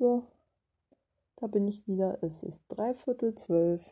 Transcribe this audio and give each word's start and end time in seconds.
So, 0.00 0.22
da 1.36 1.46
bin 1.46 1.68
ich 1.68 1.86
wieder. 1.86 2.16
Es 2.22 2.42
ist 2.42 2.62
dreiviertel 2.68 3.34
zwölf. 3.34 3.84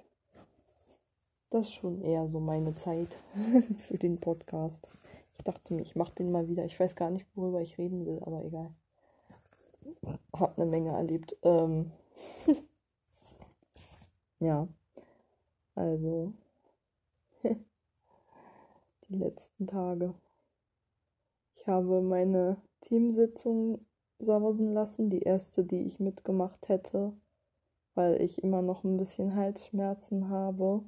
Das 1.50 1.66
ist 1.66 1.74
schon 1.74 2.00
eher 2.00 2.26
so 2.28 2.40
meine 2.40 2.74
Zeit 2.74 3.18
für 3.86 3.98
den 3.98 4.18
Podcast. 4.18 4.88
Ich 5.36 5.44
dachte 5.44 5.74
mir, 5.74 5.82
ich 5.82 5.96
mache 5.96 6.14
den 6.14 6.32
mal 6.32 6.48
wieder. 6.48 6.64
Ich 6.64 6.80
weiß 6.80 6.96
gar 6.96 7.10
nicht, 7.10 7.26
worüber 7.34 7.60
ich 7.60 7.76
reden 7.76 8.06
will, 8.06 8.22
aber 8.24 8.42
egal. 8.42 8.72
Hab 10.32 10.58
eine 10.58 10.64
Menge 10.64 10.92
erlebt. 10.92 11.36
Ähm 11.42 11.92
ja, 14.40 14.66
also 15.74 16.32
die 17.42 19.14
letzten 19.14 19.66
Tage. 19.66 20.14
Ich 21.56 21.66
habe 21.66 22.00
meine 22.00 22.56
Teamsitzung 22.80 23.84
sausen 24.18 24.72
lassen, 24.72 25.10
die 25.10 25.22
erste, 25.22 25.64
die 25.64 25.82
ich 25.82 26.00
mitgemacht 26.00 26.68
hätte, 26.68 27.12
weil 27.94 28.20
ich 28.20 28.42
immer 28.42 28.62
noch 28.62 28.84
ein 28.84 28.96
bisschen 28.96 29.34
Halsschmerzen 29.34 30.28
habe 30.28 30.82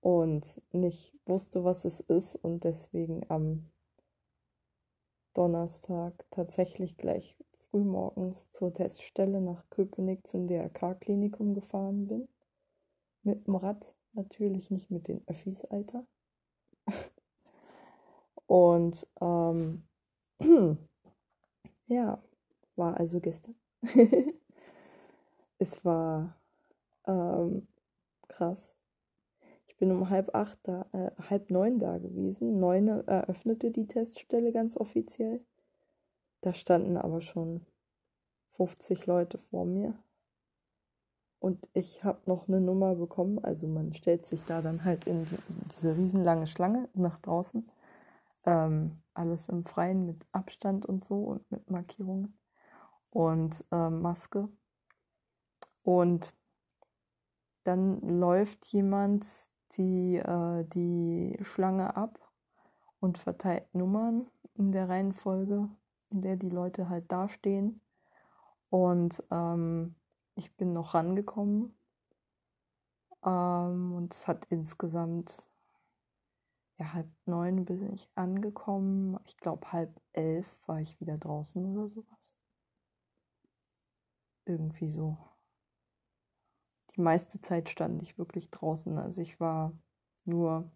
und 0.00 0.62
nicht 0.72 1.16
wusste, 1.26 1.64
was 1.64 1.84
es 1.84 2.00
ist 2.00 2.36
und 2.36 2.64
deswegen 2.64 3.28
am 3.30 3.70
Donnerstag 5.34 6.24
tatsächlich 6.30 6.96
gleich 6.96 7.36
frühmorgens 7.70 8.50
zur 8.50 8.72
Teststelle 8.72 9.40
nach 9.40 9.68
Köpenick 9.70 10.26
zum 10.26 10.46
DRK-Klinikum 10.46 11.54
gefahren 11.54 12.06
bin. 12.06 12.28
Mit 13.22 13.46
dem 13.46 13.56
Rad, 13.56 13.96
natürlich 14.12 14.70
nicht 14.70 14.90
mit 14.90 15.08
den 15.08 15.26
Öffis, 15.26 15.64
Alter. 15.64 16.06
und 18.46 19.06
ähm, 19.20 19.88
ja, 21.86 22.22
war 22.76 22.96
also 22.98 23.20
gestern. 23.20 23.54
es 25.58 25.84
war 25.84 26.36
ähm, 27.06 27.66
krass. 28.28 28.76
Ich 29.66 29.76
bin 29.76 29.90
um 29.90 30.08
halb 30.08 30.34
acht 30.34 30.58
da, 30.62 30.86
äh, 30.92 31.10
halb 31.28 31.50
neun 31.50 31.78
da 31.78 31.98
gewesen. 31.98 32.60
Neun 32.60 32.88
eröffnete 32.88 33.70
die 33.70 33.86
Teststelle 33.86 34.52
ganz 34.52 34.76
offiziell. 34.76 35.40
Da 36.40 36.54
standen 36.54 36.96
aber 36.96 37.20
schon 37.20 37.66
50 38.50 39.06
Leute 39.06 39.38
vor 39.38 39.64
mir. 39.64 39.94
Und 41.40 41.68
ich 41.74 42.04
habe 42.04 42.20
noch 42.26 42.48
eine 42.48 42.60
Nummer 42.60 42.94
bekommen. 42.94 43.38
Also 43.38 43.66
man 43.66 43.94
stellt 43.94 44.24
sich 44.24 44.42
da 44.44 44.62
dann 44.62 44.84
halt 44.84 45.06
in 45.06 45.26
diese 45.74 45.96
riesenlange 45.96 46.46
Schlange 46.46 46.88
nach 46.94 47.18
draußen. 47.18 47.68
Ähm, 48.46 49.02
alles 49.14 49.48
im 49.48 49.64
Freien 49.64 50.06
mit 50.06 50.26
Abstand 50.32 50.86
und 50.86 51.04
so 51.04 51.16
und 51.16 51.50
mit 51.50 51.70
Markierungen 51.70 52.38
und 53.10 53.64
äh, 53.70 53.90
Maske. 53.90 54.48
Und 55.82 56.34
dann 57.64 58.00
läuft 58.00 58.66
jemand 58.66 59.26
die, 59.76 60.16
äh, 60.16 60.64
die 60.74 61.38
Schlange 61.42 61.96
ab 61.96 62.18
und 63.00 63.18
verteilt 63.18 63.74
Nummern 63.74 64.26
in 64.54 64.72
der 64.72 64.88
Reihenfolge, 64.88 65.68
in 66.10 66.22
der 66.22 66.36
die 66.36 66.50
Leute 66.50 66.88
halt 66.88 67.10
dastehen. 67.10 67.80
Und 68.70 69.22
ähm, 69.30 69.94
ich 70.34 70.54
bin 70.56 70.72
noch 70.72 70.94
rangekommen. 70.94 71.74
Ähm, 73.24 73.94
und 73.94 74.14
es 74.14 74.26
hat 74.26 74.46
insgesamt 74.50 75.44
ja, 76.78 76.92
halb 76.92 77.08
neun 77.26 77.64
bin 77.64 77.92
ich 77.92 78.08
angekommen. 78.14 79.18
Ich 79.24 79.36
glaube, 79.36 79.72
halb 79.72 80.00
elf 80.12 80.60
war 80.66 80.80
ich 80.80 81.00
wieder 81.00 81.18
draußen 81.18 81.64
oder 81.64 81.88
sowas. 81.88 82.36
Irgendwie 84.46 84.88
so. 84.90 85.16
Die 86.96 87.00
meiste 87.00 87.40
Zeit 87.40 87.68
stand 87.68 88.02
ich 88.02 88.18
wirklich 88.18 88.50
draußen. 88.50 88.98
Also 88.98 89.20
ich 89.20 89.40
war 89.40 89.72
nur 90.24 90.70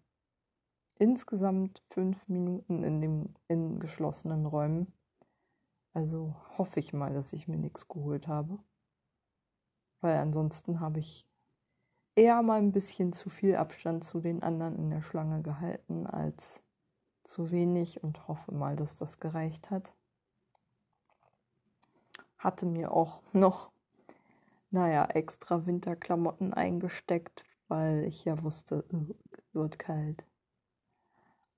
insgesamt 0.97 1.83
fünf 1.89 2.27
Minuten 2.27 2.83
in 2.83 3.01
dem 3.01 3.35
in 3.47 3.79
geschlossenen 3.79 4.45
Räumen. 4.45 4.91
Also 5.93 6.35
hoffe 6.57 6.79
ich 6.79 6.93
mal, 6.93 7.13
dass 7.13 7.33
ich 7.33 7.47
mir 7.47 7.57
nichts 7.57 7.87
geholt 7.87 8.27
habe. 8.27 8.59
Weil 10.01 10.17
ansonsten 10.17 10.79
habe 10.79 10.99
ich 10.99 11.28
eher 12.19 12.41
mal 12.41 12.59
ein 12.59 12.73
bisschen 12.73 13.13
zu 13.13 13.29
viel 13.29 13.55
Abstand 13.55 14.03
zu 14.03 14.19
den 14.19 14.43
anderen 14.43 14.75
in 14.75 14.89
der 14.89 15.01
Schlange 15.01 15.41
gehalten 15.41 16.05
als 16.05 16.61
zu 17.23 17.49
wenig 17.49 18.03
und 18.03 18.27
hoffe 18.27 18.53
mal, 18.53 18.75
dass 18.75 18.97
das 18.97 19.21
gereicht 19.21 19.71
hat. 19.71 19.93
Hatte 22.37 22.65
mir 22.65 22.91
auch 22.91 23.21
noch, 23.31 23.71
naja, 24.69 25.05
extra 25.05 25.65
Winterklamotten 25.65 26.53
eingesteckt, 26.53 27.45
weil 27.69 28.03
ich 28.03 28.25
ja 28.25 28.43
wusste, 28.43 28.83
es 29.31 29.53
wird 29.53 29.79
kalt. 29.79 30.25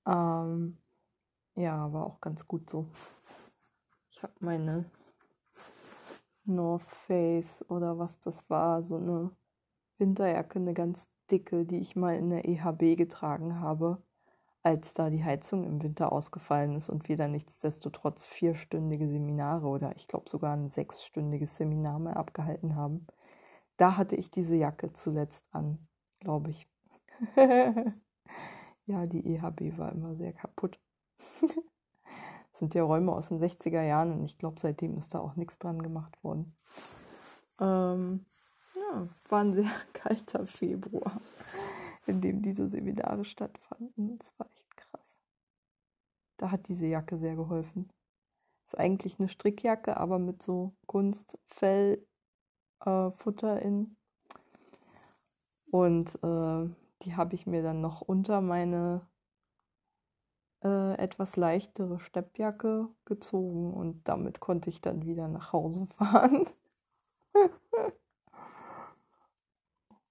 Ähm, 0.06 0.78
ja, 1.56 1.92
war 1.92 2.06
auch 2.06 2.22
ganz 2.22 2.48
gut 2.48 2.70
so. 2.70 2.88
Ich 4.12 4.22
habe 4.22 4.34
meine 4.40 4.92
North 6.44 6.84
Face 7.08 7.66
oder 7.68 7.98
was 7.98 8.20
das 8.20 8.48
war, 8.48 8.84
so 8.84 8.98
eine 8.98 9.32
Winterjacke, 10.02 10.60
eine 10.60 10.74
ganz 10.74 11.10
dicke, 11.32 11.66
die 11.66 11.80
ich 11.80 11.96
mal 11.96 12.18
in 12.18 12.30
der 12.30 12.46
EHB 12.46 12.98
getragen 12.98 13.62
habe, 13.62 14.04
als 14.64 14.94
da 14.94 15.10
die 15.10 15.24
Heizung 15.24 15.64
im 15.64 15.82
Winter 15.82 16.12
ausgefallen 16.12 16.76
ist 16.76 16.90
und 16.90 17.08
wir 17.08 17.18
dann 17.18 17.32
nichtsdestotrotz 17.32 18.26
vierstündige 18.26 19.08
Seminare 19.08 19.68
oder 19.68 19.96
ich 19.96 20.08
glaube 20.08 20.30
sogar 20.30 20.54
ein 20.56 20.68
sechsstündiges 20.68 21.58
Seminar 21.58 22.00
mehr 22.00 22.18
abgehalten 22.18 22.76
haben. 22.76 23.08
Da 23.78 23.98
hatte 23.98 24.16
ich 24.16 24.30
diese 24.30 24.56
Jacke 24.56 24.92
zuletzt 24.94 25.48
an, 25.54 25.88
glaube 26.20 26.52
ich. 26.52 26.68
ja, 28.86 29.06
die 29.06 29.36
EHB 29.36 29.78
war 29.78 29.92
immer 29.92 30.16
sehr 30.16 30.34
kaputt. 30.34 30.80
das 31.40 31.50
sind 32.60 32.76
ja 32.76 32.84
Räume 32.84 33.14
aus 33.14 33.30
den 33.30 33.40
60er 33.40 33.82
Jahren 33.82 34.12
und 34.12 34.26
ich 34.26 34.38
glaube, 34.38 34.60
seitdem 34.60 34.98
ist 34.98 35.16
da 35.16 35.20
auch 35.20 35.36
nichts 35.36 35.58
dran 35.58 35.82
gemacht 35.82 36.24
worden. 36.24 36.56
Ähm, 37.60 38.26
war 39.30 39.42
ein 39.42 39.54
sehr 39.54 39.72
kalter 39.94 40.46
Februar, 40.46 41.22
in 42.06 42.22
dem 42.22 42.42
diese 42.42 42.68
Seminare 42.68 43.26
stattfanden. 43.26 44.18
Das 44.20 44.34
war 44.38 44.48
echt 44.56 44.78
krass. 44.78 45.18
Da 46.38 46.52
hat 46.52 46.68
diese 46.68 46.88
Jacke 46.88 47.18
sehr 47.18 47.36
geholfen. 47.36 47.90
Ist 48.66 48.78
eigentlich 48.78 49.20
eine 49.20 49.30
Strickjacke, 49.30 49.98
aber 49.98 50.20
mit 50.20 50.42
so 50.44 50.74
Kunstfellfutter 50.88 52.06
äh, 53.62 53.68
in. 53.68 53.96
Und 55.72 56.16
äh, 56.24 56.70
die 57.04 57.16
habe 57.16 57.36
ich 57.36 57.48
mir 57.48 57.64
dann 57.64 57.82
noch 57.82 58.02
unter 58.02 58.42
meine 58.42 59.08
äh, 60.64 60.94
etwas 60.96 61.36
leichtere 61.36 62.00
Steppjacke 62.00 62.88
gezogen 63.06 63.74
und 63.74 64.08
damit 64.08 64.40
konnte 64.40 64.70
ich 64.70 64.82
dann 64.82 65.06
wieder 65.06 65.28
nach 65.28 65.54
Hause 65.54 65.88
fahren. 65.98 66.48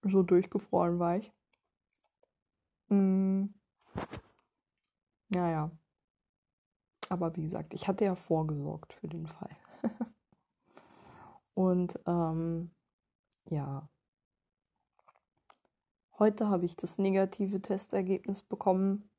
So 0.03 0.23
durchgefroren 0.23 0.99
war 0.99 1.17
ich. 1.17 1.33
Mm. 2.89 3.47
Naja. 5.29 5.71
Aber 7.09 7.37
wie 7.37 7.43
gesagt, 7.43 7.75
ich 7.75 7.89
hatte 7.89 8.05
ja 8.05 8.15
vorgesorgt 8.15 8.93
für 8.95 9.09
den 9.09 9.27
Fall. 9.27 9.57
Und 11.55 11.99
ähm, 12.07 12.71
ja. 13.47 13.89
Heute 16.19 16.49
habe 16.49 16.67
ich 16.67 16.77
das 16.77 16.99
negative 16.99 17.63
Testergebnis 17.63 18.43
bekommen. 18.43 19.11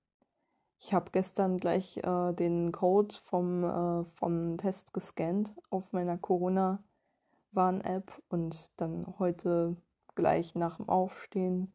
Ich 0.79 0.93
habe 0.93 1.11
gestern 1.11 1.57
gleich 1.57 1.97
äh, 1.97 2.33
den 2.33 2.71
Code 2.71 3.15
vom, 3.23 3.63
äh, 3.63 4.05
vom 4.15 4.57
Test 4.57 4.93
gescannt 4.93 5.53
auf 5.69 5.91
meiner 5.93 6.17
Corona-Warn-App 6.17 8.21
und 8.29 8.71
dann 8.77 9.05
heute 9.19 9.75
gleich 10.15 10.55
nach 10.55 10.77
dem 10.77 10.89
Aufstehen, 10.89 11.71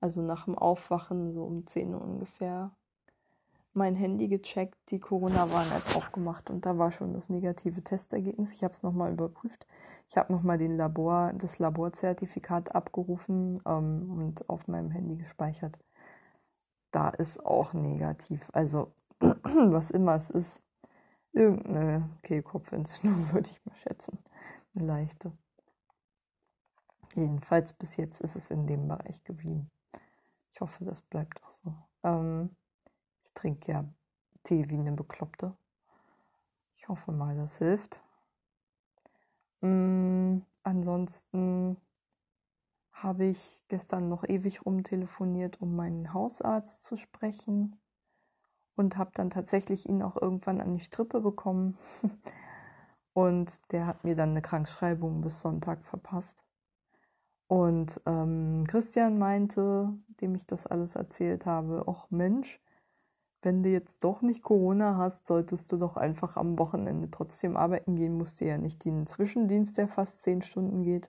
also 0.00 0.22
nach 0.22 0.44
dem 0.44 0.56
Aufwachen, 0.56 1.32
so 1.32 1.44
um 1.44 1.66
10 1.66 1.94
Uhr 1.94 2.00
ungefähr, 2.00 2.70
mein 3.76 3.94
Handy 3.94 4.26
gecheckt, 4.28 4.78
die 4.90 4.98
Corona-Warn-App 4.98 5.96
aufgemacht 5.96 6.50
und 6.50 6.64
da 6.64 6.78
war 6.78 6.92
schon 6.92 7.12
das 7.12 7.28
negative 7.28 7.82
Testergebnis. 7.82 8.54
Ich 8.54 8.64
habe 8.64 8.72
es 8.72 8.82
nochmal 8.82 9.12
überprüft. 9.12 9.66
Ich 10.08 10.16
habe 10.16 10.32
nochmal 10.32 10.58
Labor, 10.76 11.32
das 11.34 11.58
Laborzertifikat 11.58 12.74
abgerufen 12.74 13.60
ähm, 13.66 14.10
und 14.18 14.48
auf 14.48 14.66
meinem 14.66 14.90
Handy 14.90 15.16
gespeichert. 15.16 15.78
Da 16.90 17.10
ist 17.10 17.44
auch 17.44 17.74
negativ. 17.74 18.48
Also 18.52 18.92
was 19.20 19.90
immer 19.90 20.14
es 20.16 20.30
ist, 20.30 20.62
irgendeine 21.32 22.08
Kehlkopfentzündung 22.22 23.32
würde 23.32 23.50
ich 23.50 23.64
mal 23.66 23.76
schätzen. 23.76 24.18
Eine 24.74 24.86
leichte. 24.86 25.32
Jedenfalls 27.16 27.72
bis 27.72 27.96
jetzt 27.96 28.20
ist 28.20 28.36
es 28.36 28.50
in 28.50 28.66
dem 28.66 28.88
Bereich 28.88 29.24
geblieben. 29.24 29.70
Ich 30.52 30.60
hoffe, 30.60 30.84
das 30.84 31.00
bleibt 31.00 31.42
auch 31.42 31.50
so. 31.50 31.74
Ähm, 32.02 32.54
ich 33.24 33.32
trinke 33.32 33.72
ja 33.72 33.84
Tee 34.44 34.68
wie 34.68 34.78
eine 34.78 34.92
Bekloppte. 34.92 35.56
Ich 36.76 36.88
hoffe 36.88 37.12
mal, 37.12 37.34
das 37.34 37.56
hilft. 37.56 38.02
Mm, 39.62 40.40
ansonsten 40.62 41.78
habe 42.92 43.24
ich 43.24 43.64
gestern 43.68 44.10
noch 44.10 44.24
ewig 44.24 44.66
rumtelefoniert, 44.66 45.62
um 45.62 45.74
meinen 45.74 46.12
Hausarzt 46.12 46.84
zu 46.84 46.98
sprechen 46.98 47.80
und 48.74 48.98
habe 48.98 49.12
dann 49.14 49.30
tatsächlich 49.30 49.88
ihn 49.88 50.02
auch 50.02 50.16
irgendwann 50.20 50.60
an 50.60 50.74
die 50.74 50.84
Strippe 50.84 51.22
bekommen. 51.22 51.78
und 53.14 53.50
der 53.72 53.86
hat 53.86 54.04
mir 54.04 54.16
dann 54.16 54.30
eine 54.30 54.42
Krankschreibung 54.42 55.22
bis 55.22 55.40
Sonntag 55.40 55.82
verpasst. 55.82 56.44
Und 57.48 58.00
ähm, 58.06 58.64
Christian 58.66 59.18
meinte, 59.18 59.92
dem 60.20 60.34
ich 60.34 60.46
das 60.46 60.66
alles 60.66 60.96
erzählt 60.96 61.46
habe, 61.46 61.84
ach 61.86 62.06
Mensch, 62.10 62.60
wenn 63.42 63.62
du 63.62 63.68
jetzt 63.70 64.02
doch 64.02 64.22
nicht 64.22 64.42
Corona 64.42 64.96
hast, 64.96 65.26
solltest 65.26 65.70
du 65.70 65.76
doch 65.76 65.96
einfach 65.96 66.36
am 66.36 66.58
Wochenende 66.58 67.08
trotzdem 67.10 67.56
arbeiten 67.56 67.94
gehen, 67.94 68.18
musst 68.18 68.40
dir 68.40 68.48
ja 68.48 68.58
nicht 68.58 68.84
den 68.84 69.06
Zwischendienst, 69.06 69.78
der 69.78 69.86
fast 69.86 70.22
zehn 70.22 70.42
Stunden 70.42 70.82
geht, 70.82 71.08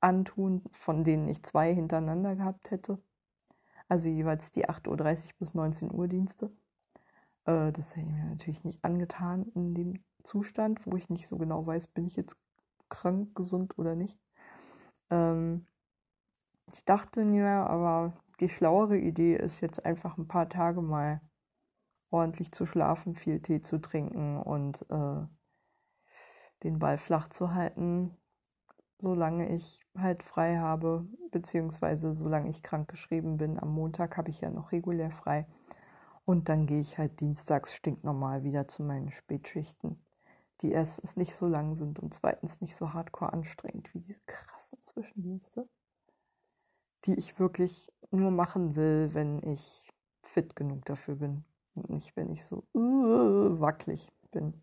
antun, 0.00 0.62
von 0.70 1.04
denen 1.04 1.28
ich 1.28 1.42
zwei 1.42 1.74
hintereinander 1.74 2.36
gehabt 2.36 2.70
hätte. 2.70 2.98
Also 3.88 4.08
jeweils 4.08 4.52
die 4.52 4.68
8.30 4.68 4.88
Uhr 4.88 5.32
bis 5.38 5.54
19 5.54 5.94
Uhr 5.94 6.08
Dienste. 6.08 6.50
Äh, 7.46 7.72
das 7.72 7.96
hätte 7.96 8.06
ich 8.06 8.12
mir 8.12 8.24
natürlich 8.24 8.64
nicht 8.64 8.84
angetan 8.84 9.46
in 9.54 9.74
dem 9.74 9.94
Zustand, 10.24 10.86
wo 10.86 10.96
ich 10.96 11.08
nicht 11.10 11.26
so 11.26 11.36
genau 11.36 11.66
weiß, 11.66 11.88
bin 11.88 12.06
ich 12.06 12.16
jetzt 12.16 12.36
krank, 12.88 13.34
gesund 13.34 13.78
oder 13.78 13.94
nicht. 13.94 14.18
Ähm, 15.12 15.66
ich 16.72 16.84
dachte 16.84 17.24
mir, 17.24 17.48
aber 17.48 18.14
die 18.40 18.48
schlauere 18.48 18.96
Idee 18.96 19.36
ist 19.36 19.60
jetzt 19.60 19.84
einfach 19.84 20.16
ein 20.16 20.26
paar 20.26 20.48
Tage 20.48 20.80
mal 20.80 21.20
ordentlich 22.10 22.50
zu 22.52 22.66
schlafen, 22.66 23.14
viel 23.14 23.40
Tee 23.40 23.60
zu 23.60 23.78
trinken 23.78 24.38
und 24.38 24.84
äh, 24.90 25.26
den 26.64 26.78
Ball 26.78 26.98
flach 26.98 27.28
zu 27.28 27.54
halten, 27.54 28.16
solange 28.98 29.54
ich 29.54 29.82
halt 29.98 30.22
frei 30.22 30.58
habe, 30.58 31.06
beziehungsweise 31.30 32.14
solange 32.14 32.50
ich 32.50 32.62
krank 32.62 32.88
geschrieben 32.88 33.36
bin. 33.36 33.58
Am 33.60 33.72
Montag 33.72 34.16
habe 34.16 34.30
ich 34.30 34.40
ja 34.40 34.50
noch 34.50 34.72
regulär 34.72 35.10
frei. 35.10 35.46
Und 36.24 36.48
dann 36.48 36.66
gehe 36.66 36.80
ich 36.80 36.98
halt 36.98 37.20
dienstags 37.20 37.74
stinknormal 37.74 38.44
wieder 38.44 38.68
zu 38.68 38.82
meinen 38.84 39.10
Spätschichten, 39.10 40.00
die 40.62 40.72
erstens 40.72 41.16
nicht 41.16 41.34
so 41.34 41.46
lang 41.46 41.74
sind 41.74 41.98
und 41.98 42.14
zweitens 42.14 42.60
nicht 42.60 42.76
so 42.76 42.92
hardcore 42.92 43.32
anstrengend 43.32 43.92
wie 43.94 44.00
diese 44.00 44.20
krassen 44.26 44.80
Zwischendienste, 44.80 45.68
die 47.04 47.14
ich 47.14 47.38
wirklich 47.38 47.92
nur 48.10 48.30
machen 48.30 48.76
will, 48.76 49.10
wenn 49.12 49.42
ich 49.42 49.92
fit 50.22 50.54
genug 50.54 50.84
dafür 50.84 51.16
bin 51.16 51.44
und 51.74 51.90
nicht, 51.90 52.16
wenn 52.16 52.30
ich 52.30 52.44
so 52.44 52.64
uh, 52.74 53.60
wackelig 53.60 54.12
bin. 54.30 54.62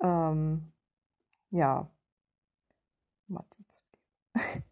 Ähm, 0.00 0.72
ja, 1.50 1.90
Matti 3.26 3.64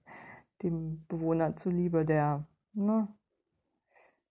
dem 0.62 1.04
Bewohner 1.06 1.56
zuliebe, 1.56 2.04
der 2.04 2.46
ne, 2.72 3.08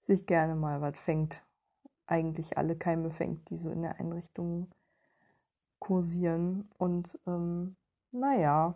sich 0.01 0.25
gerne 0.25 0.56
mal 0.56 0.81
was 0.81 0.97
fängt, 0.97 1.41
eigentlich 2.07 2.57
alle 2.57 2.77
Keime 2.77 3.11
fängt, 3.11 3.50
die 3.50 3.57
so 3.57 3.71
in 3.71 3.81
der 3.81 4.00
Einrichtung 4.00 4.71
kursieren. 5.80 6.69
Und 6.77 7.19
ähm, 7.27 7.75
naja, 8.12 8.75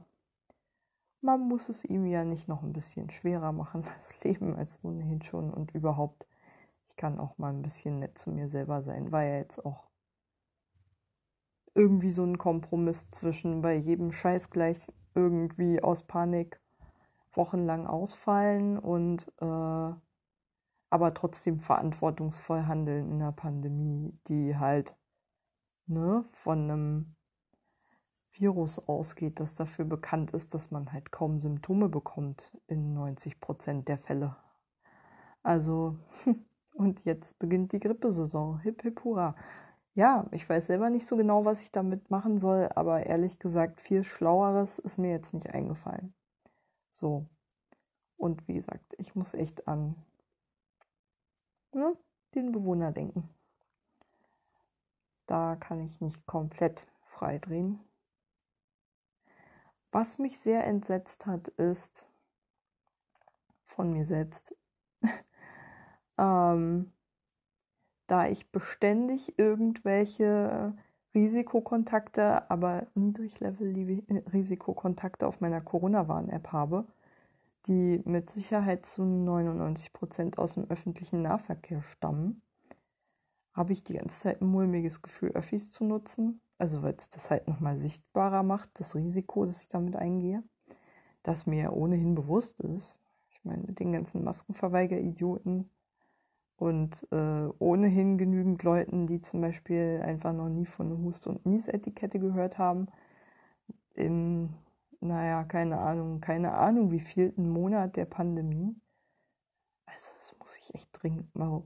man 1.22 1.42
muss 1.42 1.70
es 1.70 1.84
ihm 1.86 2.06
ja 2.06 2.24
nicht 2.24 2.48
noch 2.48 2.64
ein 2.64 2.74
bisschen 2.74 3.10
schwerer 3.10 3.52
machen, 3.52 3.84
das 3.98 4.22
Leben 4.24 4.56
als 4.56 4.80
ohnehin 4.84 5.22
schon 5.22 5.52
und 5.54 5.72
überhaupt. 5.72 6.28
Ich 6.90 6.96
kann 6.96 7.20
auch 7.20 7.38
mal 7.38 7.54
ein 7.54 7.62
bisschen 7.62 8.00
nett 8.00 8.18
zu 8.18 8.32
mir 8.32 8.50
selber 8.50 8.82
sein. 8.84 9.12
War 9.12 9.24
ja 9.24 9.38
jetzt 9.38 9.66
auch 9.66 9.90
irgendwie 11.76 12.12
so 12.12 12.24
ein 12.24 12.38
Kompromiss 12.38 13.10
zwischen 13.10 13.62
bei 13.62 13.76
jedem 13.76 14.12
Scheiß 14.12 14.50
gleich 14.50 14.92
irgendwie 15.16 15.82
aus 15.82 16.04
Panik 16.04 16.60
wochenlang 17.34 17.88
ausfallen 17.88 18.78
und 18.78 19.32
äh, 19.40 19.94
aber 20.92 21.14
trotzdem 21.14 21.60
verantwortungsvoll 21.60 22.66
handeln 22.66 23.12
in 23.12 23.20
der 23.20 23.32
Pandemie, 23.32 24.18
die 24.28 24.58
halt 24.58 24.96
ne, 25.90 26.24
von 26.44 26.60
einem 26.72 27.16
Virus 28.32 28.80
ausgeht, 28.80 29.40
das 29.40 29.56
dafür 29.56 29.86
bekannt 29.86 30.32
ist, 30.32 30.54
dass 30.54 30.72
man 30.72 30.94
halt 30.94 31.12
kaum 31.12 31.40
Symptome 31.40 31.90
bekommt 31.90 32.52
in 32.68 32.94
90 32.94 33.40
Prozent 33.40 33.88
der 33.88 33.98
Fälle. 33.98 34.38
Also, 35.44 35.98
und 36.74 37.04
jetzt 37.06 37.38
beginnt 37.40 37.74
die 37.74 37.80
Grippesaison. 37.80 38.60
Hip, 38.60 38.84
hip, 38.84 39.04
hurra. 39.04 39.36
Ja, 39.96 40.28
ich 40.32 40.48
weiß 40.48 40.68
selber 40.68 40.90
nicht 40.90 41.06
so 41.06 41.18
genau, 41.18 41.44
was 41.46 41.62
ich 41.62 41.72
damit 41.72 42.10
machen 42.10 42.40
soll, 42.40 42.70
aber 42.76 43.06
ehrlich 43.06 43.40
gesagt, 43.40 43.82
viel 43.82 44.04
Schlaueres 44.04 44.80
ist 44.80 44.98
mir 44.98 45.12
jetzt 45.12 45.34
nicht 45.34 45.50
eingefallen. 45.50 46.14
So. 46.94 47.28
Und 48.18 48.48
wie 48.48 48.54
gesagt, 48.56 48.96
ich 48.98 49.16
muss 49.16 49.34
echt 49.34 49.68
an 49.68 49.96
ne, 51.74 51.98
den 52.36 52.52
Bewohner 52.52 52.92
denken. 52.92 53.30
Da 55.30 55.56
kann 55.58 55.80
ich 55.80 56.02
nicht 56.02 56.26
komplett 56.26 56.88
freidrehen. 57.06 57.80
Was 59.92 60.18
mich 60.18 60.40
sehr 60.40 60.66
entsetzt 60.66 61.28
hat, 61.28 61.50
ist 61.50 62.08
von 63.68 63.94
mir 63.94 64.06
selbst, 64.06 64.56
ähm, 66.18 66.92
da 68.08 68.28
ich 68.28 68.52
beständig 68.52 69.38
irgendwelche 69.38 70.76
Risikokontakte, 71.14 72.50
aber 72.50 72.88
Niedriglevel-Risikokontakte 72.96 75.28
auf 75.28 75.42
meiner 75.42 75.62
Corona-Warn-App 75.62 76.52
habe, 76.52 76.88
die 77.68 78.02
mit 78.04 78.32
Sicherheit 78.32 78.88
zu 78.88 79.04
99 79.04 79.94
Prozent 79.94 80.40
aus 80.40 80.56
dem 80.56 80.68
öffentlichen 80.72 81.22
Nahverkehr 81.22 81.84
stammen, 81.84 82.42
habe 83.60 83.74
ich 83.74 83.84
die 83.84 83.94
ganze 83.94 84.18
Zeit 84.22 84.42
ein 84.42 84.48
mulmiges 84.48 85.02
Gefühl, 85.02 85.32
Öffis 85.32 85.70
zu 85.70 85.84
nutzen. 85.84 86.42
Also 86.58 86.82
weil 86.82 86.96
es 86.98 87.10
das 87.10 87.30
halt 87.30 87.48
nochmal 87.48 87.78
sichtbarer 87.78 88.42
macht, 88.42 88.70
das 88.80 88.96
Risiko, 88.96 89.46
das 89.46 89.64
ich 89.64 89.68
damit 89.68 89.98
eingehe, 89.98 90.44
das 91.24 91.46
mir 91.46 91.74
ohnehin 91.74 92.16
bewusst 92.16 92.62
ist. 92.62 93.00
Ich 93.30 93.44
meine, 93.44 93.64
mit 93.64 93.80
den 93.80 93.92
ganzen 93.92 94.24
Maskenverweiger-Idioten 94.24 95.70
und 96.56 97.08
äh, 97.12 97.50
ohnehin 97.60 98.18
genügend 98.18 98.64
Leuten, 98.64 99.08
die 99.08 99.22
zum 99.22 99.42
Beispiel 99.42 100.02
einfach 100.04 100.34
noch 100.34 100.50
nie 100.50 100.66
von 100.66 101.04
Hust- 101.04 101.28
und 101.28 101.46
Nies-Etikette 101.46 102.20
gehört 102.20 102.58
haben, 102.58 102.88
in 103.94 104.54
naja, 105.02 105.44
keine 105.46 105.80
Ahnung, 105.80 106.22
keine 106.22 106.54
Ahnung, 106.54 106.92
wie 106.92 107.00
vielten 107.00 107.50
Monat 107.50 107.96
der 107.98 108.06
Pandemie. 108.06 108.76
Also 109.86 110.08
das 110.20 110.38
muss 110.40 110.58
ich 110.58 110.74
echt 110.76 110.90
dringend 110.94 111.34
mal 111.36 111.64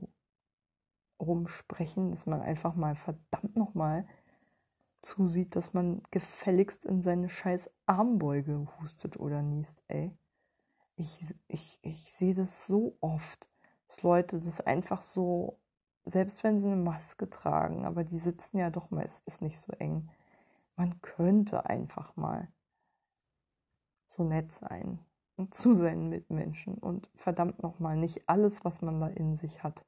rumsprechen, 1.20 2.10
dass 2.10 2.26
man 2.26 2.40
einfach 2.40 2.74
mal 2.74 2.96
verdammt 2.96 3.56
nochmal 3.56 4.06
zusieht, 5.02 5.54
dass 5.56 5.74
man 5.74 6.02
gefälligst 6.10 6.84
in 6.86 7.02
seine 7.02 7.28
scheiß 7.28 7.70
Armbeuge 7.86 8.66
hustet 8.80 9.18
oder 9.18 9.42
niest, 9.42 9.82
ey. 9.88 10.16
Ich, 10.96 11.18
ich, 11.48 11.78
ich 11.82 12.12
sehe 12.14 12.34
das 12.34 12.66
so 12.66 12.96
oft, 13.00 13.50
dass 13.88 14.02
Leute 14.02 14.40
das 14.40 14.60
einfach 14.60 15.02
so, 15.02 15.58
selbst 16.04 16.44
wenn 16.44 16.60
sie 16.60 16.66
eine 16.66 16.76
Maske 16.76 17.28
tragen, 17.28 17.84
aber 17.84 18.04
die 18.04 18.18
sitzen 18.18 18.58
ja 18.58 18.70
doch 18.70 18.90
meistens 18.90 19.40
nicht 19.40 19.58
so 19.60 19.72
eng. 19.72 20.10
Man 20.76 21.00
könnte 21.02 21.66
einfach 21.66 22.16
mal 22.16 22.48
so 24.06 24.24
nett 24.24 24.52
sein 24.52 25.04
zu 25.50 25.74
seinen 25.74 26.08
Mitmenschen 26.08 26.74
und 26.78 27.08
verdammt 27.16 27.62
nochmal 27.62 27.96
nicht 27.96 28.28
alles, 28.28 28.64
was 28.64 28.82
man 28.82 29.00
da 29.00 29.08
in 29.08 29.36
sich 29.36 29.64
hat, 29.64 29.84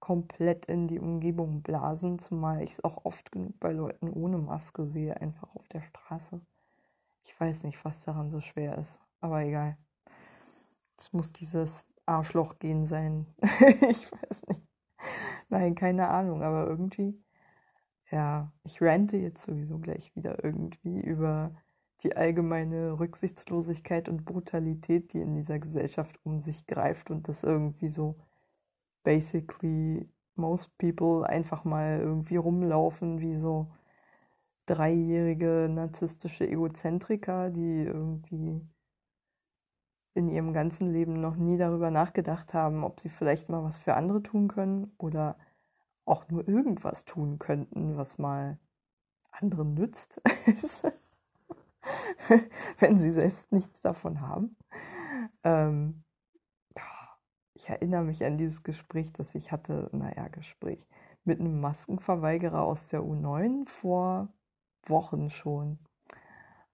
komplett 0.00 0.66
in 0.66 0.88
die 0.88 0.98
Umgebung 0.98 1.62
blasen, 1.62 2.18
zumal 2.18 2.62
ich 2.62 2.72
es 2.72 2.84
auch 2.84 3.04
oft 3.04 3.32
genug 3.32 3.58
bei 3.60 3.72
Leuten 3.72 4.10
ohne 4.10 4.38
Maske 4.38 4.86
sehe, 4.86 5.20
einfach 5.20 5.54
auf 5.54 5.68
der 5.68 5.82
Straße. 5.82 6.40
Ich 7.24 7.38
weiß 7.38 7.64
nicht, 7.64 7.84
was 7.84 8.02
daran 8.02 8.30
so 8.30 8.40
schwer 8.40 8.78
ist, 8.78 9.00
aber 9.20 9.42
egal. 9.42 9.76
Es 10.98 11.12
muss 11.12 11.32
dieses 11.32 11.84
Arschloch-Gehen 12.06 12.86
sein. 12.86 13.26
ich 13.42 14.10
weiß 14.12 14.42
nicht. 14.48 14.62
Nein, 15.48 15.74
keine 15.74 16.08
Ahnung, 16.08 16.42
aber 16.42 16.66
irgendwie, 16.66 17.22
ja, 18.10 18.52
ich 18.64 18.80
rante 18.80 19.16
jetzt 19.16 19.44
sowieso 19.44 19.78
gleich 19.78 20.14
wieder 20.16 20.42
irgendwie 20.44 21.00
über 21.00 21.54
die 22.02 22.16
allgemeine 22.16 22.98
Rücksichtslosigkeit 22.98 24.08
und 24.08 24.24
Brutalität, 24.24 25.12
die 25.12 25.20
in 25.20 25.34
dieser 25.34 25.58
Gesellschaft 25.58 26.18
um 26.24 26.40
sich 26.40 26.66
greift 26.66 27.10
und 27.10 27.28
das 27.28 27.42
irgendwie 27.42 27.88
so 27.88 28.16
basically 29.06 30.10
most 30.34 30.76
people 30.78 31.24
einfach 31.24 31.64
mal 31.64 32.00
irgendwie 32.00 32.36
rumlaufen 32.36 33.20
wie 33.20 33.36
so 33.36 33.68
dreijährige 34.66 35.68
narzisstische 35.70 36.48
Egozentriker, 36.48 37.50
die 37.50 37.84
irgendwie 37.84 38.60
in 40.14 40.28
ihrem 40.28 40.52
ganzen 40.52 40.92
Leben 40.92 41.20
noch 41.20 41.36
nie 41.36 41.56
darüber 41.56 41.92
nachgedacht 41.92 42.52
haben, 42.52 42.82
ob 42.82 42.98
sie 42.98 43.08
vielleicht 43.08 43.48
mal 43.48 43.62
was 43.62 43.76
für 43.76 43.94
andere 43.94 44.24
tun 44.24 44.48
können 44.48 44.90
oder 44.98 45.38
auch 46.04 46.28
nur 46.28 46.48
irgendwas 46.48 47.04
tun 47.04 47.38
könnten, 47.38 47.96
was 47.96 48.18
mal 48.18 48.58
anderen 49.30 49.74
nützt. 49.74 50.20
wenn 52.80 52.98
sie 52.98 53.12
selbst 53.12 53.52
nichts 53.52 53.80
davon 53.82 54.20
haben. 54.20 54.56
Ähm, 55.44 56.02
ich 57.56 57.68
erinnere 57.68 58.04
mich 58.04 58.24
an 58.24 58.38
dieses 58.38 58.62
Gespräch, 58.62 59.12
das 59.12 59.34
ich 59.34 59.50
hatte, 59.50 59.88
naja, 59.92 60.28
Gespräch 60.28 60.86
mit 61.24 61.40
einem 61.40 61.60
Maskenverweigerer 61.60 62.62
aus 62.62 62.86
der 62.88 63.00
U9 63.00 63.66
vor 63.66 64.28
Wochen 64.86 65.30
schon, 65.30 65.78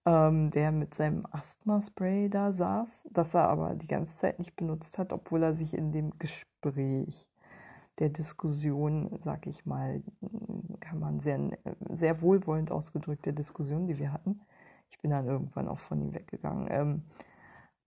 ähm, 0.04 0.50
der 0.50 0.72
mit 0.72 0.94
seinem 0.94 1.26
Asthma-Spray 1.30 2.28
da 2.28 2.52
saß, 2.52 3.08
das 3.10 3.34
er 3.34 3.48
aber 3.48 3.74
die 3.74 3.86
ganze 3.86 4.16
Zeit 4.16 4.38
nicht 4.38 4.56
benutzt 4.56 4.98
hat, 4.98 5.12
obwohl 5.12 5.42
er 5.44 5.54
sich 5.54 5.74
in 5.74 5.92
dem 5.92 6.18
Gespräch 6.18 7.28
der 7.98 8.08
Diskussion, 8.08 9.18
sag 9.22 9.46
ich 9.46 9.64
mal, 9.64 10.02
kann 10.80 10.98
man 10.98 11.20
sehr, 11.20 11.38
sehr 11.90 12.20
wohlwollend 12.22 12.72
ausgedrückt, 12.72 13.26
der 13.26 13.32
Diskussion, 13.32 13.86
die 13.86 13.98
wir 13.98 14.12
hatten. 14.12 14.40
Ich 14.90 14.98
bin 14.98 15.12
dann 15.12 15.26
irgendwann 15.26 15.68
auch 15.68 15.78
von 15.78 16.00
ihm 16.00 16.12
weggegangen. 16.12 16.66
Ähm, 16.70 17.02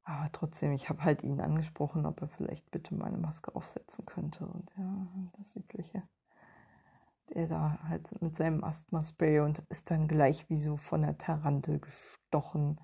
aber 0.06 0.32
trotzdem, 0.32 0.72
ich 0.72 0.88
habe 0.90 1.04
halt 1.04 1.24
ihn 1.24 1.42
angesprochen, 1.42 2.06
ob 2.06 2.22
er 2.22 2.28
vielleicht 2.28 2.70
bitte 2.70 2.94
meine 2.94 3.18
Maske 3.18 3.54
aufsetzen 3.56 4.06
könnte. 4.06 4.46
Und 4.46 4.72
ja, 4.78 5.08
das 5.38 5.56
Übliche. 5.56 6.04
Der 7.34 7.48
da 7.48 7.80
halt 7.90 8.22
mit 8.22 8.36
seinem 8.38 8.64
Asthma-Spray 8.64 9.40
und 9.40 9.64
ist 9.70 9.90
dann 9.90 10.08
gleich 10.08 10.48
wie 10.48 10.60
so 10.60 10.78
von 10.78 11.02
der 11.02 11.18
Tarantel 11.18 11.80
gestochen, 11.80 12.80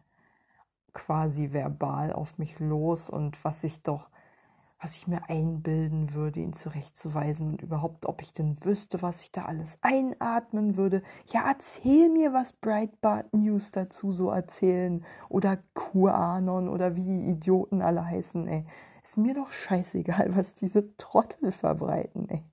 quasi 0.93 1.53
verbal 1.53 2.11
auf 2.11 2.39
mich 2.39 2.59
los 2.59 3.09
und 3.11 3.41
was 3.45 3.63
ich 3.63 3.83
doch 3.83 4.09
was 4.81 4.95
ich 4.95 5.07
mir 5.07 5.29
einbilden 5.29 6.15
würde, 6.15 6.39
ihn 6.39 6.53
zurechtzuweisen 6.53 7.51
und 7.51 7.61
überhaupt, 7.61 8.07
ob 8.07 8.21
ich 8.23 8.33
denn 8.33 8.57
wüsste, 8.63 9.03
was 9.03 9.21
ich 9.21 9.31
da 9.31 9.45
alles 9.45 9.77
einatmen 9.81 10.75
würde. 10.75 11.03
Ja, 11.27 11.47
erzähl 11.47 12.09
mir, 12.09 12.33
was 12.33 12.53
Breitbart 12.53 13.31
News 13.31 13.69
dazu 13.71 14.11
so 14.11 14.31
erzählen 14.31 15.05
oder 15.29 15.59
QAnon 15.75 16.67
oder 16.67 16.95
wie 16.95 17.03
die 17.03 17.29
Idioten 17.29 17.83
alle 17.83 18.05
heißen, 18.05 18.47
ey. 18.47 18.65
Ist 19.03 19.17
mir 19.17 19.35
doch 19.35 19.51
scheißegal, 19.51 20.35
was 20.35 20.55
diese 20.55 20.95
Trottel 20.97 21.51
verbreiten, 21.51 22.27
ey. 22.29 22.43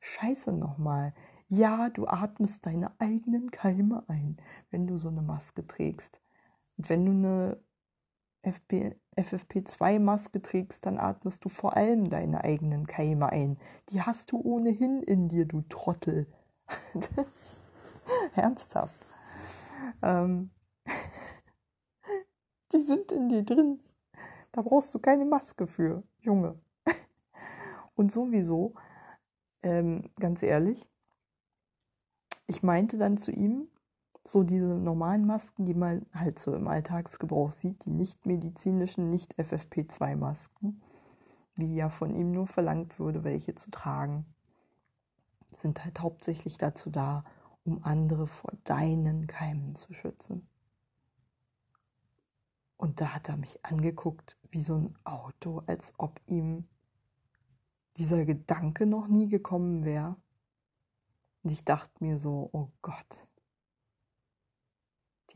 Scheiße 0.00 0.52
nochmal. 0.52 1.14
Ja, 1.48 1.90
du 1.90 2.08
atmest 2.08 2.66
deine 2.66 2.90
eigenen 2.98 3.52
Keime 3.52 4.02
ein, 4.08 4.36
wenn 4.70 4.88
du 4.88 4.98
so 4.98 5.08
eine 5.08 5.22
Maske 5.22 5.64
trägst. 5.64 6.20
Und 6.76 6.88
wenn 6.88 7.04
du 7.04 7.12
eine 7.12 7.60
FFP2-Maske 9.16 10.42
trägst, 10.42 10.84
dann 10.86 10.98
atmest 10.98 11.44
du 11.44 11.48
vor 11.48 11.76
allem 11.76 12.10
deine 12.10 12.44
eigenen 12.44 12.86
Keime 12.86 13.30
ein. 13.30 13.58
Die 13.90 14.02
hast 14.02 14.32
du 14.32 14.40
ohnehin 14.40 15.02
in 15.02 15.28
dir, 15.28 15.46
du 15.46 15.62
Trottel. 15.62 16.26
Ernsthaft. 18.34 19.00
Ähm, 20.02 20.50
die 22.72 22.80
sind 22.80 23.12
in 23.12 23.28
dir 23.28 23.42
drin. 23.42 23.80
Da 24.52 24.62
brauchst 24.62 24.94
du 24.94 24.98
keine 24.98 25.24
Maske 25.24 25.66
für, 25.66 26.02
Junge. 26.20 26.58
Und 27.94 28.12
sowieso, 28.12 28.74
ähm, 29.62 30.10
ganz 30.18 30.42
ehrlich, 30.42 30.86
ich 32.46 32.62
meinte 32.62 32.96
dann 32.96 33.18
zu 33.18 33.32
ihm, 33.32 33.68
so 34.26 34.42
diese 34.42 34.64
normalen 34.64 35.26
Masken, 35.26 35.66
die 35.66 35.74
man 35.74 36.04
halt 36.12 36.38
so 36.38 36.54
im 36.54 36.66
Alltagsgebrauch 36.66 37.52
sieht, 37.52 37.84
die 37.84 37.90
nicht 37.90 38.26
medizinischen, 38.26 39.10
nicht 39.10 39.38
FFP2-Masken, 39.38 40.82
wie 41.54 41.76
ja 41.76 41.88
von 41.88 42.14
ihm 42.14 42.32
nur 42.32 42.46
verlangt 42.46 42.98
würde, 42.98 43.24
welche 43.24 43.54
zu 43.54 43.70
tragen, 43.70 44.26
sind 45.52 45.84
halt 45.84 46.00
hauptsächlich 46.00 46.58
dazu 46.58 46.90
da, 46.90 47.24
um 47.64 47.82
andere 47.84 48.26
vor 48.26 48.52
deinen 48.64 49.26
Keimen 49.26 49.74
zu 49.76 49.92
schützen. 49.94 50.48
Und 52.76 53.00
da 53.00 53.14
hat 53.14 53.28
er 53.28 53.36
mich 53.36 53.64
angeguckt 53.64 54.36
wie 54.50 54.60
so 54.60 54.74
ein 54.74 54.94
Auto, 55.04 55.62
als 55.66 55.94
ob 55.98 56.20
ihm 56.26 56.68
dieser 57.96 58.24
Gedanke 58.24 58.86
noch 58.86 59.08
nie 59.08 59.28
gekommen 59.28 59.84
wäre. 59.84 60.16
Und 61.42 61.52
ich 61.52 61.64
dachte 61.64 62.04
mir 62.04 62.18
so, 62.18 62.50
oh 62.52 62.68
Gott, 62.82 63.26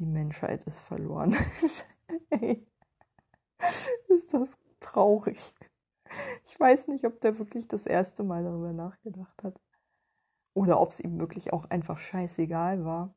die 0.01 0.07
Menschheit 0.07 0.65
ist 0.65 0.81
verloren. 0.81 1.37
Ey, 2.31 2.67
ist 4.09 4.33
das 4.33 4.57
traurig. 4.81 5.55
Ich 6.47 6.59
weiß 6.59 6.89
nicht, 6.89 7.05
ob 7.05 7.21
der 7.21 7.39
wirklich 7.39 7.69
das 7.69 7.87
erste 7.87 8.25
Mal 8.25 8.43
darüber 8.43 8.73
nachgedacht 8.73 9.43
hat. 9.45 9.61
Oder 10.55 10.81
ob 10.81 10.91
es 10.91 11.01
ihm 11.01 11.21
wirklich 11.21 11.53
auch 11.53 11.67
einfach 11.67 11.99
scheißegal 11.99 12.85
war. 12.85 13.15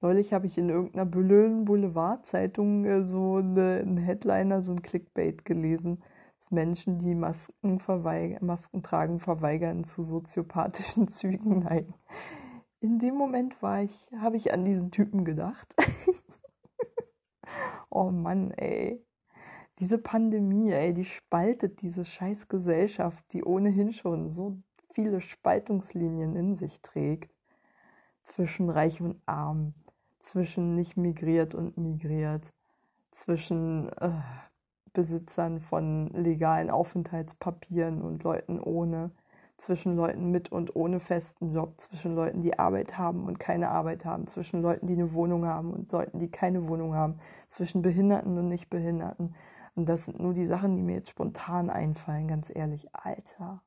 Neulich 0.00 0.34
habe 0.34 0.46
ich 0.46 0.58
in 0.58 0.68
irgendeiner 0.68 1.06
blöden 1.06 1.64
Boulevardzeitung 1.64 2.84
äh, 2.84 3.04
so 3.04 3.36
eine, 3.36 3.78
einen 3.80 3.96
Headliner, 3.96 4.62
so 4.62 4.72
ein 4.72 4.82
Clickbait 4.82 5.44
gelesen, 5.44 6.02
dass 6.38 6.50
Menschen, 6.50 6.98
die 6.98 7.14
Masken, 7.14 7.80
Masken 8.40 8.82
tragen, 8.82 9.20
verweigern, 9.20 9.84
zu 9.84 10.02
soziopathischen 10.02 11.08
Zügen 11.08 11.60
neigen 11.60 11.94
in 12.86 13.00
dem 13.00 13.16
Moment 13.16 13.60
war 13.62 13.82
ich, 13.82 14.08
habe 14.16 14.36
ich 14.36 14.52
an 14.52 14.64
diesen 14.64 14.92
Typen 14.92 15.24
gedacht. 15.24 15.74
oh 17.90 18.12
Mann, 18.12 18.52
ey. 18.52 19.04
Diese 19.80 19.98
Pandemie, 19.98 20.70
ey, 20.70 20.94
die 20.94 21.04
spaltet 21.04 21.82
diese 21.82 22.04
scheiß 22.04 22.46
Gesellschaft, 22.46 23.24
die 23.32 23.42
ohnehin 23.42 23.92
schon 23.92 24.30
so 24.30 24.56
viele 24.94 25.20
Spaltungslinien 25.20 26.36
in 26.36 26.54
sich 26.54 26.80
trägt. 26.80 27.34
Zwischen 28.22 28.70
Reich 28.70 29.00
und 29.00 29.20
Arm, 29.26 29.74
zwischen 30.20 30.76
nicht 30.76 30.96
migriert 30.96 31.56
und 31.56 31.76
migriert, 31.76 32.52
zwischen 33.10 33.88
äh, 33.98 34.12
Besitzern 34.92 35.60
von 35.60 36.08
legalen 36.10 36.70
Aufenthaltspapieren 36.70 38.00
und 38.00 38.22
Leuten 38.22 38.60
ohne 38.60 39.10
zwischen 39.56 39.96
Leuten 39.96 40.30
mit 40.30 40.52
und 40.52 40.76
ohne 40.76 41.00
festen 41.00 41.54
Job, 41.54 41.80
zwischen 41.80 42.14
Leuten, 42.14 42.42
die 42.42 42.58
Arbeit 42.58 42.98
haben 42.98 43.24
und 43.26 43.38
keine 43.38 43.70
Arbeit 43.70 44.04
haben, 44.04 44.26
zwischen 44.26 44.62
Leuten, 44.62 44.86
die 44.86 44.92
eine 44.94 45.12
Wohnung 45.12 45.46
haben 45.46 45.72
und 45.72 45.90
Leuten, 45.92 46.18
die 46.18 46.30
keine 46.30 46.68
Wohnung 46.68 46.94
haben, 46.94 47.18
zwischen 47.48 47.82
Behinderten 47.82 48.36
und 48.38 48.48
Nichtbehinderten. 48.48 49.34
Und 49.74 49.88
das 49.88 50.06
sind 50.06 50.20
nur 50.20 50.34
die 50.34 50.46
Sachen, 50.46 50.76
die 50.76 50.82
mir 50.82 50.96
jetzt 50.96 51.10
spontan 51.10 51.70
einfallen, 51.70 52.28
ganz 52.28 52.50
ehrlich. 52.54 52.86
Alter. 52.94 53.62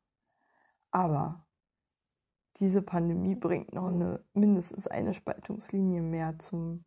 Aber 0.91 1.45
diese 2.59 2.81
Pandemie 2.81 3.35
bringt 3.35 3.73
noch 3.73 3.87
eine, 3.87 4.23
mindestens 4.33 4.87
eine 4.87 5.13
Spaltungslinie 5.13 6.01
mehr 6.01 6.37
zum 6.39 6.83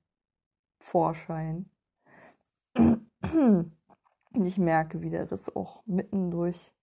Vorschein. 0.79 1.71
Und 2.75 4.47
ich 4.47 4.59
merke, 4.59 5.03
wie 5.03 5.11
der 5.11 5.31
Riss 5.31 5.55
auch 5.55 5.85
mitten 5.87 6.31
durch 6.31 6.75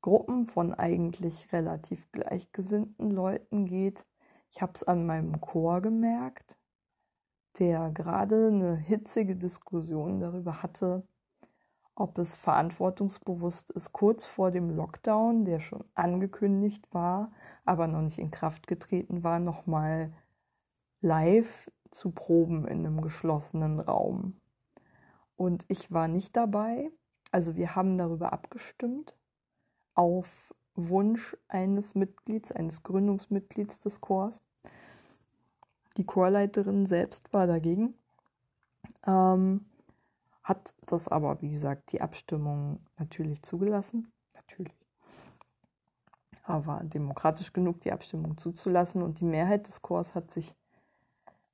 Gruppen 0.00 0.46
von 0.46 0.74
eigentlich 0.74 1.52
relativ 1.52 2.10
gleichgesinnten 2.12 3.10
Leuten 3.10 3.66
geht. 3.66 4.06
Ich 4.50 4.62
habe 4.62 4.72
es 4.74 4.84
an 4.84 5.06
meinem 5.06 5.40
Chor 5.40 5.80
gemerkt, 5.80 6.56
der 7.58 7.90
gerade 7.90 8.48
eine 8.48 8.76
hitzige 8.76 9.34
Diskussion 9.34 10.20
darüber 10.20 10.62
hatte, 10.62 11.02
ob 11.96 12.16
es 12.18 12.36
verantwortungsbewusst 12.36 13.72
ist, 13.72 13.92
kurz 13.92 14.24
vor 14.24 14.52
dem 14.52 14.70
Lockdown, 14.70 15.44
der 15.44 15.58
schon 15.58 15.84
angekündigt 15.94 16.86
war, 16.94 17.32
aber 17.64 17.88
noch 17.88 18.02
nicht 18.02 18.18
in 18.18 18.30
Kraft 18.30 18.68
getreten 18.68 19.24
war, 19.24 19.40
nochmal 19.40 20.12
live 21.00 21.70
zu 21.90 22.12
proben 22.12 22.68
in 22.68 22.86
einem 22.86 23.00
geschlossenen 23.00 23.80
Raum. 23.80 24.40
Und 25.34 25.64
ich 25.66 25.90
war 25.90 26.06
nicht 26.06 26.36
dabei. 26.36 26.92
Also 27.32 27.56
wir 27.56 27.74
haben 27.74 27.98
darüber 27.98 28.32
abgestimmt 28.32 29.17
auf 29.98 30.54
Wunsch 30.76 31.36
eines 31.48 31.96
Mitglieds, 31.96 32.52
eines 32.52 32.84
Gründungsmitglieds 32.84 33.80
des 33.80 34.00
Chors. 34.00 34.40
Die 35.96 36.06
Chorleiterin 36.06 36.86
selbst 36.86 37.32
war 37.32 37.48
dagegen, 37.48 37.94
ähm, 39.04 39.66
hat 40.44 40.72
das 40.86 41.08
aber, 41.08 41.42
wie 41.42 41.50
gesagt, 41.50 41.90
die 41.90 42.00
Abstimmung 42.00 42.78
natürlich 42.96 43.42
zugelassen. 43.42 44.12
Natürlich. 44.34 44.72
Aber 46.44 46.80
demokratisch 46.84 47.52
genug, 47.52 47.80
die 47.80 47.90
Abstimmung 47.90 48.38
zuzulassen. 48.38 49.02
Und 49.02 49.18
die 49.18 49.24
Mehrheit 49.24 49.66
des 49.66 49.82
Chors 49.82 50.14
hat 50.14 50.30
sich 50.30 50.54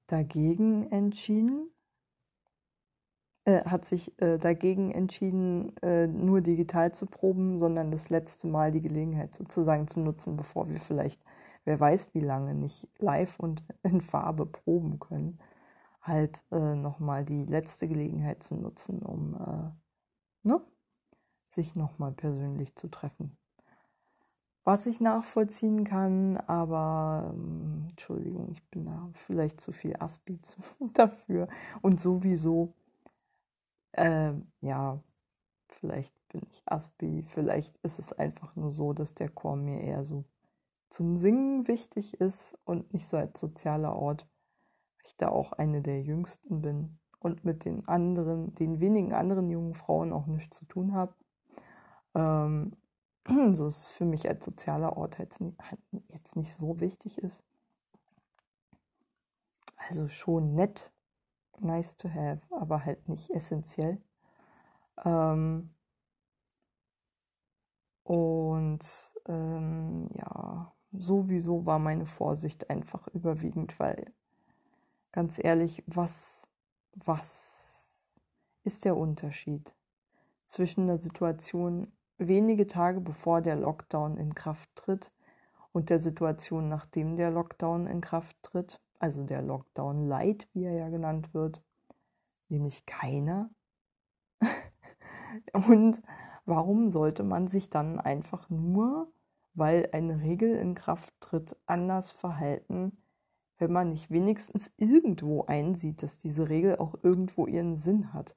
dagegen 0.06 0.92
entschieden 0.92 1.70
äh, 3.44 3.64
hat 3.64 3.84
sich 3.84 4.12
äh, 4.20 4.38
dagegen 4.38 4.90
entschieden, 4.92 5.76
äh, 5.82 6.06
nur 6.06 6.40
digital 6.40 6.92
zu 6.94 7.06
proben, 7.06 7.58
sondern 7.58 7.90
das 7.90 8.10
letzte 8.10 8.46
Mal 8.46 8.72
die 8.72 8.82
Gelegenheit 8.82 9.34
sozusagen 9.34 9.88
zu 9.88 10.00
nutzen, 10.00 10.36
bevor 10.36 10.68
wir 10.68 10.80
vielleicht, 10.80 11.22
wer 11.64 11.78
weiß 11.80 12.14
wie 12.14 12.20
lange, 12.20 12.54
nicht 12.54 12.88
live 12.98 13.38
und 13.38 13.62
in 13.82 14.00
Farbe 14.00 14.46
proben 14.46 14.98
können, 14.98 15.38
halt 16.02 16.42
äh, 16.52 16.74
nochmal 16.76 17.24
die 17.24 17.44
letzte 17.44 17.88
Gelegenheit 17.88 18.42
zu 18.42 18.56
nutzen, 18.56 19.02
um 19.02 19.34
äh, 19.36 20.48
ne, 20.48 20.60
sich 21.48 21.76
nochmal 21.76 22.12
persönlich 22.12 22.74
zu 22.76 22.88
treffen. 22.88 23.36
was 24.64 24.86
ich 24.86 25.00
nachvollziehen 25.00 25.84
kann, 25.84 26.38
aber 26.38 27.30
ähm, 27.34 27.86
Entschuldigung, 27.90 28.48
ich 28.52 28.62
bin 28.70 28.86
da 28.86 29.10
vielleicht 29.14 29.60
zu 29.60 29.72
viel 29.72 29.94
Aspi 29.98 30.38
dafür. 30.94 31.48
Und 31.82 32.00
sowieso, 32.00 32.72
äh, 33.96 34.32
ja, 34.60 35.00
vielleicht 35.68 36.12
bin 36.28 36.42
ich 36.50 36.62
Aspi, 36.66 37.24
vielleicht 37.28 37.76
ist 37.78 37.98
es 37.98 38.12
einfach 38.12 38.54
nur 38.56 38.72
so, 38.72 38.92
dass 38.92 39.14
der 39.14 39.28
Chor 39.28 39.56
mir 39.56 39.80
eher 39.80 40.04
so 40.04 40.24
zum 40.90 41.16
Singen 41.16 41.66
wichtig 41.66 42.20
ist 42.20 42.56
und 42.64 42.92
nicht 42.92 43.08
so 43.08 43.16
als 43.16 43.40
sozialer 43.40 43.96
Ort, 43.96 44.22
weil 44.96 45.06
ich 45.06 45.16
da 45.16 45.28
auch 45.28 45.52
eine 45.52 45.82
der 45.82 46.02
jüngsten 46.02 46.62
bin 46.62 46.98
und 47.18 47.44
mit 47.44 47.64
den 47.64 47.86
anderen, 47.88 48.54
den 48.54 48.80
wenigen 48.80 49.12
anderen 49.12 49.50
jungen 49.50 49.74
Frauen 49.74 50.12
auch 50.12 50.26
nichts 50.26 50.58
zu 50.58 50.66
tun 50.66 50.94
habe. 50.94 51.14
Ähm, 52.14 52.76
so 53.54 53.66
ist 53.66 53.86
für 53.86 54.04
mich 54.04 54.28
als 54.28 54.44
sozialer 54.44 54.96
Ort 54.96 55.18
jetzt 55.18 55.40
nicht 56.36 56.54
so 56.54 56.80
wichtig 56.80 57.18
ist. 57.18 57.42
Also 59.76 60.08
schon 60.08 60.54
nett, 60.54 60.93
nice 61.60 61.96
to 61.96 62.08
have, 62.08 62.40
aber 62.50 62.84
halt 62.84 63.08
nicht 63.08 63.30
essentiell. 63.30 64.00
Ähm 65.04 65.70
und 68.04 68.80
ähm, 69.26 70.08
ja, 70.14 70.72
sowieso 70.92 71.66
war 71.66 71.78
meine 71.78 72.06
Vorsicht 72.06 72.70
einfach 72.70 73.08
überwiegend, 73.08 73.78
weil 73.80 74.12
ganz 75.12 75.42
ehrlich, 75.42 75.82
was, 75.86 76.48
was 76.94 77.88
ist 78.64 78.84
der 78.84 78.96
Unterschied 78.96 79.74
zwischen 80.46 80.86
der 80.86 80.98
Situation 80.98 81.92
wenige 82.18 82.66
Tage 82.66 83.00
bevor 83.00 83.40
der 83.40 83.56
Lockdown 83.56 84.18
in 84.18 84.34
Kraft 84.34 84.68
tritt 84.76 85.10
und 85.72 85.90
der 85.90 85.98
Situation, 85.98 86.68
nachdem 86.68 87.16
der 87.16 87.30
Lockdown 87.30 87.86
in 87.86 88.00
Kraft 88.00 88.36
tritt, 88.42 88.80
also 88.98 89.24
der 89.24 89.42
Lockdown 89.42 90.08
Light, 90.08 90.48
wie 90.52 90.64
er 90.64 90.72
ja 90.72 90.88
genannt 90.88 91.34
wird, 91.34 91.62
nämlich 92.48 92.86
keiner. 92.86 93.50
und 95.52 96.02
warum 96.44 96.90
sollte 96.90 97.22
man 97.22 97.48
sich 97.48 97.70
dann 97.70 98.00
einfach 98.00 98.48
nur, 98.50 99.12
weil 99.54 99.88
eine 99.92 100.20
Regel 100.20 100.56
in 100.56 100.74
Kraft 100.74 101.12
tritt, 101.20 101.56
anders 101.66 102.10
verhalten, 102.10 102.98
wenn 103.58 103.72
man 103.72 103.90
nicht 103.90 104.10
wenigstens 104.10 104.70
irgendwo 104.76 105.44
einsieht, 105.44 106.02
dass 106.02 106.18
diese 106.18 106.48
Regel 106.48 106.76
auch 106.78 106.94
irgendwo 107.02 107.46
ihren 107.46 107.76
Sinn 107.76 108.12
hat? 108.12 108.34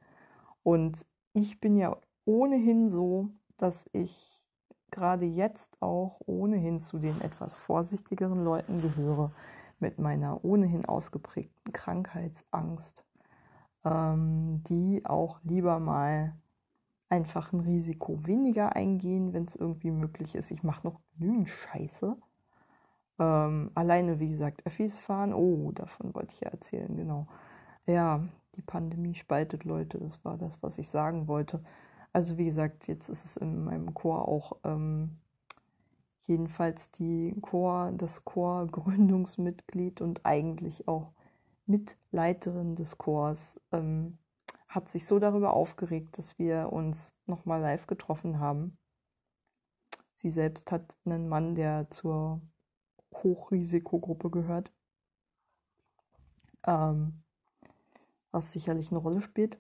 Und 0.63 1.05
ich 1.33 1.59
bin 1.59 1.75
ja 1.75 1.97
ohnehin 2.25 2.89
so, 2.89 3.29
dass 3.57 3.89
ich 3.93 4.43
gerade 4.91 5.25
jetzt 5.25 5.81
auch 5.81 6.19
ohnehin 6.25 6.79
zu 6.79 6.99
den 6.99 7.19
etwas 7.21 7.55
vorsichtigeren 7.55 8.43
Leuten 8.43 8.81
gehöre, 8.81 9.31
mit 9.79 10.00
meiner 10.00 10.43
ohnehin 10.43 10.86
ausgeprägten 10.86 11.74
Krankheitsangst, 11.74 13.05
ähm, 13.86 14.63
die 14.67 15.05
auch 15.05 15.39
lieber 15.43 15.79
mal 15.79 16.36
einfach 17.10 17.53
ein 17.53 17.62
Risiko 17.62 18.25
weniger 18.25 18.75
eingehen, 18.75 19.34
wenn 19.34 19.46
es 19.46 19.55
irgendwie 19.55 19.91
möglich 19.91 20.36
ist. 20.36 20.51
Ich 20.51 20.63
mache 20.63 20.86
noch 20.86 21.00
genügend 21.17 21.50
Scheiße. 21.50 22.17
Ähm, 23.19 23.72
alleine, 23.75 24.19
wie 24.19 24.29
gesagt, 24.29 24.65
Öffis 24.65 25.00
fahren. 25.00 25.34
Oh, 25.34 25.72
davon 25.72 26.13
wollte 26.13 26.34
ich 26.34 26.41
ja 26.41 26.50
erzählen, 26.50 26.96
genau. 26.96 27.27
Ja, 27.86 28.27
die 28.55 28.62
Pandemie 28.62 29.15
spaltet 29.15 29.63
Leute, 29.63 30.00
das 30.00 30.24
war 30.25 30.38
das, 30.38 30.62
was 30.62 30.77
ich 30.77 30.89
sagen 30.89 31.27
wollte. 31.27 31.63
Also 32.13 32.38
wie 32.38 32.46
gesagt, 32.46 32.88
jetzt 32.88 33.10
ist 33.10 33.25
es 33.25 33.38
in 33.38 33.63
meinem 33.63 33.93
Chor 33.93 34.27
auch 34.27 34.57
ähm, 34.63 35.17
jedenfalls 36.27 36.91
die 36.91 37.36
Chor, 37.41 37.91
das 37.96 38.24
Chor-Gründungsmitglied 38.25 40.01
und 40.01 40.25
eigentlich 40.25 40.88
auch 40.88 41.12
Mitleiterin 41.65 42.75
des 42.75 42.98
Chors 42.98 43.60
ähm, 43.72 44.17
hat 44.67 44.89
sich 44.89 45.05
so 45.05 45.19
darüber 45.19 45.53
aufgeregt, 45.53 46.17
dass 46.17 46.37
wir 46.37 46.72
uns 46.72 47.16
nochmal 47.25 47.61
live 47.61 47.87
getroffen 47.87 48.40
haben. 48.40 48.77
Sie 50.16 50.29
selbst 50.29 50.72
hat 50.72 50.96
einen 51.05 51.29
Mann, 51.29 51.55
der 51.55 51.90
zur 51.90 52.42
Hochrisikogruppe 53.13 54.29
gehört, 54.29 54.72
ähm, 56.66 57.24
was 58.31 58.51
sicherlich 58.51 58.92
eine 58.92 59.00
Rolle 59.00 59.22
spielt, 59.22 59.57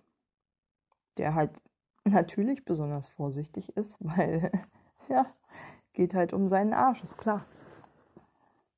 der 1.17 1.35
halt 1.35 1.51
natürlich 2.03 2.65
besonders 2.65 3.07
vorsichtig 3.07 3.75
ist, 3.77 3.97
weil, 3.99 4.51
ja, 5.09 5.25
geht 5.97 6.13
halt 6.13 6.31
um 6.31 6.47
seinen 6.47 6.73
Arsch, 6.73 7.01
ist 7.03 7.17
klar. 7.17 7.43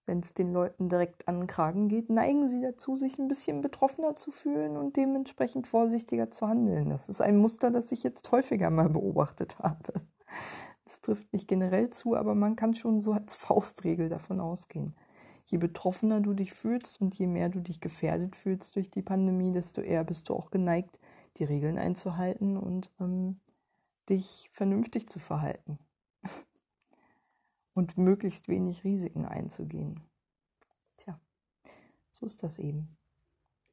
Wenn 0.05 0.21
es 0.21 0.33
den 0.33 0.53
Leuten 0.53 0.87
direkt 0.87 1.27
an 1.27 1.41
den 1.41 1.47
Kragen 1.47 1.89
geht, 1.89 2.09
neigen 2.09 2.47
sie 2.47 2.61
dazu, 2.61 2.95
sich 2.95 3.19
ein 3.19 3.27
bisschen 3.27 3.61
betroffener 3.61 4.15
zu 4.15 4.31
fühlen 4.31 4.77
und 4.77 4.95
dementsprechend 4.95 5.67
vorsichtiger 5.67 6.31
zu 6.31 6.47
handeln. 6.47 6.89
Das 6.89 7.09
ist 7.09 7.21
ein 7.21 7.37
Muster, 7.37 7.71
das 7.71 7.91
ich 7.91 8.03
jetzt 8.03 8.31
häufiger 8.31 8.69
mal 8.69 8.89
beobachtet 8.89 9.59
habe. 9.59 10.01
Das 10.85 11.01
trifft 11.01 11.31
nicht 11.33 11.47
generell 11.47 11.89
zu, 11.89 12.15
aber 12.15 12.35
man 12.35 12.55
kann 12.55 12.73
schon 12.73 13.01
so 13.01 13.11
als 13.11 13.35
Faustregel 13.35 14.07
davon 14.07 14.39
ausgehen. 14.39 14.95
Je 15.45 15.57
betroffener 15.57 16.21
du 16.21 16.33
dich 16.33 16.53
fühlst 16.53 17.01
und 17.01 17.13
je 17.15 17.27
mehr 17.27 17.49
du 17.49 17.59
dich 17.59 17.81
gefährdet 17.81 18.37
fühlst 18.37 18.75
durch 18.77 18.89
die 18.89 19.01
Pandemie, 19.01 19.51
desto 19.51 19.81
eher 19.81 20.05
bist 20.05 20.29
du 20.29 20.35
auch 20.35 20.51
geneigt, 20.51 20.97
die 21.37 21.43
Regeln 21.43 21.77
einzuhalten 21.77 22.55
und 22.55 22.93
ähm, 22.99 23.41
dich 24.07 24.49
vernünftig 24.53 25.09
zu 25.09 25.19
verhalten 25.19 25.79
und 27.79 27.97
möglichst 27.97 28.47
wenig 28.47 28.83
Risiken 28.83 29.25
einzugehen. 29.25 30.01
Tja, 30.97 31.19
so 32.11 32.25
ist 32.25 32.43
das 32.43 32.59
eben. 32.59 32.95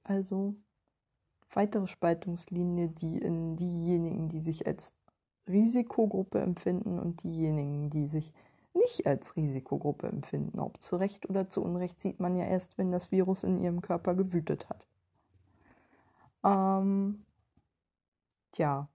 Also 0.05 0.55
weitere 1.53 1.87
Spaltungslinie, 1.87 2.89
die 2.89 3.19
in 3.19 3.57
diejenigen, 3.57 4.29
die 4.29 4.41
sich 4.41 4.67
als 4.67 4.95
Risikogruppe 5.49 6.41
empfinden 6.41 6.99
und 6.99 7.23
diejenigen, 7.23 7.91
die 7.91 8.07
sich 8.07 8.33
nicht 8.73 9.07
als 9.07 9.37
Risikogruppe 9.37 10.07
empfinden. 10.07 10.61
Ob 10.61 10.81
zu 10.81 10.97
Recht 10.97 11.29
oder 11.29 11.51
zu 11.51 11.63
Unrecht 11.63 12.01
sieht 12.01 12.21
man 12.21 12.37
ja 12.37 12.45
erst, 12.45 12.79
wenn 12.79 12.93
das 12.93 13.11
Virus 13.11 13.43
in 13.43 13.61
ihrem 13.61 13.81
Körper 13.81 14.15
gewütet 14.15 14.69
hat. 14.69 14.87
Ähm, 16.45 17.21
Tja, 18.57 18.89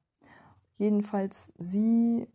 jedenfalls 0.80 1.52
sie 1.60 2.28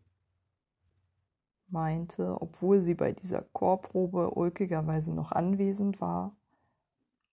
meinte, 1.68 2.40
obwohl 2.40 2.80
sie 2.80 2.94
bei 2.94 3.12
dieser 3.12 3.42
Chorprobe 3.52 4.30
ulkigerweise 4.30 5.12
noch 5.12 5.32
anwesend 5.32 6.00
war, 6.00 6.36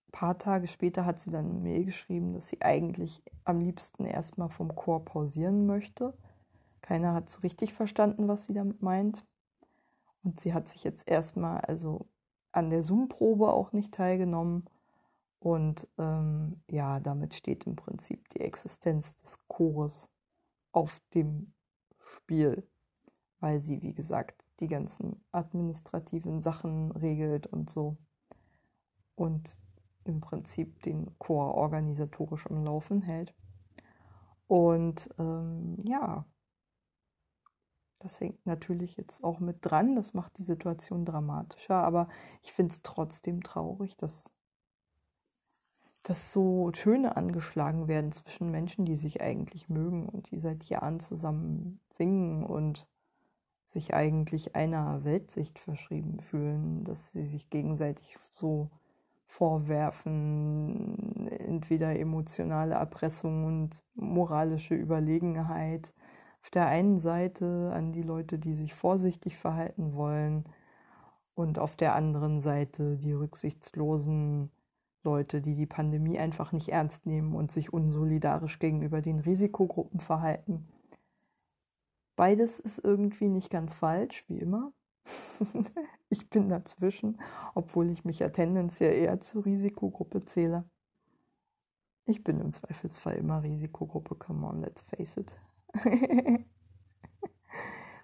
ein 0.07 0.11
paar 0.11 0.37
Tage 0.37 0.67
später 0.67 1.05
hat 1.05 1.19
sie 1.19 1.31
dann 1.31 1.49
eine 1.49 1.59
Mail 1.59 1.85
geschrieben, 1.85 2.33
dass 2.33 2.49
sie 2.49 2.61
eigentlich 2.61 3.23
am 3.45 3.59
liebsten 3.59 4.05
erstmal 4.05 4.49
vom 4.49 4.75
Chor 4.75 5.03
pausieren 5.05 5.65
möchte. 5.65 6.17
Keiner 6.81 7.13
hat 7.13 7.29
so 7.29 7.39
richtig 7.41 7.73
verstanden, 7.73 8.27
was 8.27 8.45
sie 8.45 8.53
damit 8.53 8.81
meint. 8.81 9.25
Und 10.23 10.39
sie 10.39 10.53
hat 10.53 10.69
sich 10.69 10.83
jetzt 10.83 11.07
erstmal 11.07 11.61
also 11.61 12.07
an 12.51 12.69
der 12.69 12.83
Zoom-Probe 12.83 13.51
auch 13.51 13.73
nicht 13.73 13.93
teilgenommen 13.93 14.65
und 15.43 15.89
ähm, 15.97 16.61
ja, 16.69 17.01
damit 17.01 17.35
steht 17.35 17.65
im 17.65 17.75
Prinzip 17.75 18.29
die 18.29 18.39
Existenz 18.39 19.13
des 19.17 19.37
Chores 19.49 20.09
auf 20.71 21.01
dem 21.13 21.53
Spiel, 21.99 22.65
weil 23.43 23.59
sie, 23.59 23.81
wie 23.81 23.93
gesagt, 23.93 24.45
die 24.61 24.69
ganzen 24.69 25.21
administrativen 25.33 26.41
Sachen 26.41 26.91
regelt 26.91 27.45
und 27.45 27.69
so. 27.69 27.97
Und 29.15 29.59
im 30.05 30.21
Prinzip 30.21 30.81
den 30.83 31.19
Chor 31.19 31.55
organisatorisch 31.55 32.47
am 32.49 32.63
Laufen 32.63 33.01
hält. 33.01 33.35
Und 34.47 35.09
ähm, 35.19 35.75
ja, 35.83 36.25
das 37.99 38.21
hängt 38.21 38.45
natürlich 38.45 38.95
jetzt 38.95 39.25
auch 39.25 39.41
mit 39.41 39.57
dran. 39.59 39.97
Das 39.97 40.13
macht 40.13 40.37
die 40.37 40.43
Situation 40.43 41.03
dramatischer. 41.03 41.75
Aber 41.75 42.07
ich 42.43 42.53
finde 42.53 42.71
es 42.71 42.81
trotzdem 42.81 43.43
traurig, 43.43 43.97
dass 43.97 44.33
dass 46.03 46.31
so 46.31 46.71
Töne 46.71 47.17
angeschlagen 47.17 47.87
werden 47.89 48.13
zwischen 48.13 48.51
Menschen, 48.51 48.85
die 48.85 48.97
sich 48.97 49.21
eigentlich 49.21 49.67
mögen 49.67 50.07
und 50.07 50.31
die 50.31 50.39
seit 50.39 50.63
Jahren 50.65 51.01
zusammen 51.01 51.81
singen 51.89 52.45
und 52.45 52.87
sich 53.65 53.93
eigentlich 53.93 54.55
einer 54.55 55.03
Weltsicht 55.03 55.59
verschrieben 55.59 56.19
fühlen, 56.19 56.83
dass 56.83 57.11
sie 57.11 57.25
sich 57.25 57.49
gegenseitig 57.49 58.17
so 58.29 58.69
vorwerfen, 59.27 61.27
entweder 61.29 61.97
emotionale 61.97 62.75
Erpressung 62.75 63.45
und 63.45 63.83
moralische 63.95 64.75
Überlegenheit 64.75 65.91
auf 66.43 66.51
der 66.51 66.67
einen 66.67 66.99
Seite 66.99 67.71
an 67.73 67.93
die 67.93 68.03
Leute, 68.03 68.37
die 68.37 68.53
sich 68.53 68.75
vorsichtig 68.75 69.37
verhalten 69.37 69.93
wollen 69.93 70.43
und 71.35 71.57
auf 71.57 71.75
der 71.75 71.95
anderen 71.95 72.41
Seite 72.41 72.97
die 72.97 73.13
rücksichtslosen 73.13 74.51
Leute, 75.03 75.41
die 75.41 75.55
die 75.55 75.65
Pandemie 75.65 76.19
einfach 76.19 76.51
nicht 76.51 76.69
ernst 76.69 77.05
nehmen 77.05 77.33
und 77.33 77.51
sich 77.51 77.73
unsolidarisch 77.73 78.59
gegenüber 78.59 79.01
den 79.01 79.19
Risikogruppen 79.19 79.99
verhalten. 79.99 80.67
Beides 82.15 82.59
ist 82.59 82.79
irgendwie 82.79 83.29
nicht 83.29 83.49
ganz 83.49 83.73
falsch, 83.73 84.25
wie 84.27 84.39
immer. 84.39 84.71
ich 86.09 86.29
bin 86.29 86.49
dazwischen, 86.49 87.19
obwohl 87.55 87.89
ich 87.89 88.05
mich 88.05 88.19
ja 88.19 88.29
tendenziell 88.29 88.93
eher 88.93 89.19
zur 89.19 89.45
Risikogruppe 89.45 90.23
zähle. 90.25 90.65
Ich 92.05 92.23
bin 92.23 92.39
im 92.39 92.51
Zweifelsfall 92.51 93.15
immer 93.15 93.43
Risikogruppe, 93.43 94.15
come 94.15 94.45
on, 94.45 94.61
let's 94.61 94.81
face 94.81 95.17
it. 95.17 95.35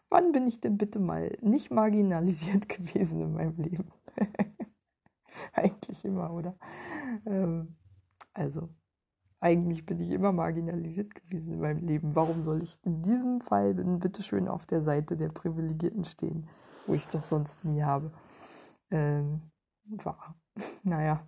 Wann 0.09 0.31
bin 0.31 0.47
ich 0.47 0.59
denn 0.59 0.77
bitte 0.77 0.99
mal 0.99 1.37
nicht 1.41 1.69
marginalisiert 1.69 2.67
gewesen 2.69 3.21
in 3.21 3.33
meinem 3.33 3.57
Leben? 3.57 3.91
eigentlich 5.53 6.03
immer, 6.05 6.31
oder? 6.33 6.55
Ähm, 7.25 7.75
also, 8.33 8.69
eigentlich 9.41 9.85
bin 9.85 9.99
ich 9.99 10.11
immer 10.11 10.31
marginalisiert 10.31 11.15
gewesen 11.15 11.53
in 11.53 11.59
meinem 11.59 11.85
Leben. 11.85 12.15
Warum 12.15 12.43
soll 12.43 12.63
ich 12.63 12.77
in 12.83 13.01
diesem 13.01 13.41
Fall 13.41 13.73
denn 13.75 13.99
bitte 13.99 14.23
schön 14.23 14.47
auf 14.47 14.65
der 14.65 14.81
Seite 14.81 15.15
der 15.15 15.29
Privilegierten 15.29 16.05
stehen, 16.05 16.47
wo 16.85 16.93
ich 16.93 17.01
es 17.01 17.09
doch 17.09 17.23
sonst 17.23 17.63
nie 17.63 17.83
habe? 17.83 18.11
Ähm, 18.91 19.41
war. 19.85 20.35
Naja. 20.83 21.25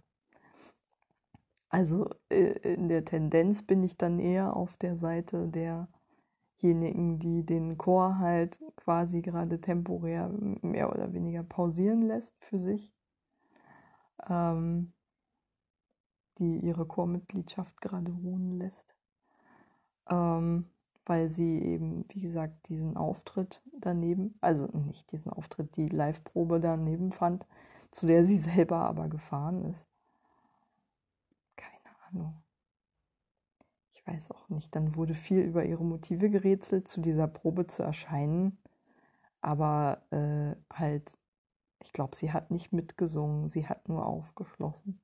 Also 1.70 2.10
äh, 2.30 2.74
in 2.74 2.90
der 2.90 3.06
Tendenz 3.06 3.64
bin 3.64 3.82
ich 3.82 3.96
dann 3.98 4.20
eher 4.20 4.58
auf 4.58 4.76
der 4.76 4.98
Seite 4.98 5.48
derjenigen, 5.48 7.18
die 7.18 7.46
den 7.46 7.78
Chor 7.78 8.20
halt 8.20 8.60
quasi 8.76 9.22
gerade 9.22 9.62
temporär 9.62 10.30
mehr 10.62 10.92
oder 10.92 11.14
weniger 11.14 11.44
pausieren 11.44 12.02
lässt 12.02 12.34
für 12.44 12.60
sich 12.60 12.92
ähm, 14.30 14.94
die 16.42 16.58
ihre 16.58 16.86
Chormitgliedschaft 16.86 17.80
gerade 17.80 18.12
ruhen 18.12 18.58
lässt, 18.58 18.94
ähm, 20.10 20.70
weil 21.06 21.30
sie 21.30 21.62
eben, 21.62 22.04
wie 22.10 22.20
gesagt, 22.20 22.68
diesen 22.68 22.98
Auftritt 22.98 23.62
daneben, 23.80 24.38
also 24.42 24.68
nicht 24.74 25.12
diesen 25.14 25.32
Auftritt, 25.32 25.78
die 25.78 25.88
Live-Probe 25.88 26.60
daneben 26.60 27.12
fand, 27.12 27.48
zu 27.92 28.08
der 28.08 28.26
sie 28.26 28.38
selber 28.38 28.80
aber 28.80 29.08
gefahren 29.08 29.64
ist. 29.66 29.88
Keine 31.56 31.96
Ahnung. 32.10 32.44
Ich 33.94 34.06
weiß 34.06 34.32
auch 34.32 34.50
nicht. 34.50 34.76
Dann 34.76 34.96
wurde 34.96 35.14
viel 35.14 35.40
über 35.40 35.64
ihre 35.64 35.86
Motive 35.86 36.30
gerätselt, 36.30 36.90
zu 36.90 37.00
dieser 37.02 37.28
Probe 37.28 37.68
zu 37.68 37.84
erscheinen. 37.84 38.58
Aber 39.42 40.02
äh, 40.12 40.56
halt 40.74 41.16
ich 41.84 41.94
glaube, 41.94 42.16
sie 42.16 42.32
hat 42.32 42.52
nicht 42.52 42.72
mitgesungen, 42.72 43.50
sie 43.50 43.68
hat 43.68 43.90
nur 43.90 44.06
aufgeschlossen. 44.06 45.02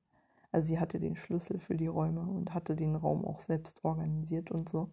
Also 0.52 0.68
sie 0.68 0.80
hatte 0.80 0.98
den 1.00 1.16
Schlüssel 1.16 1.58
für 1.58 1.76
die 1.76 1.86
Räume 1.86 2.20
und 2.20 2.54
hatte 2.54 2.76
den 2.76 2.96
Raum 2.96 3.24
auch 3.24 3.40
selbst 3.40 3.84
organisiert 3.84 4.50
und 4.50 4.68
so. 4.68 4.90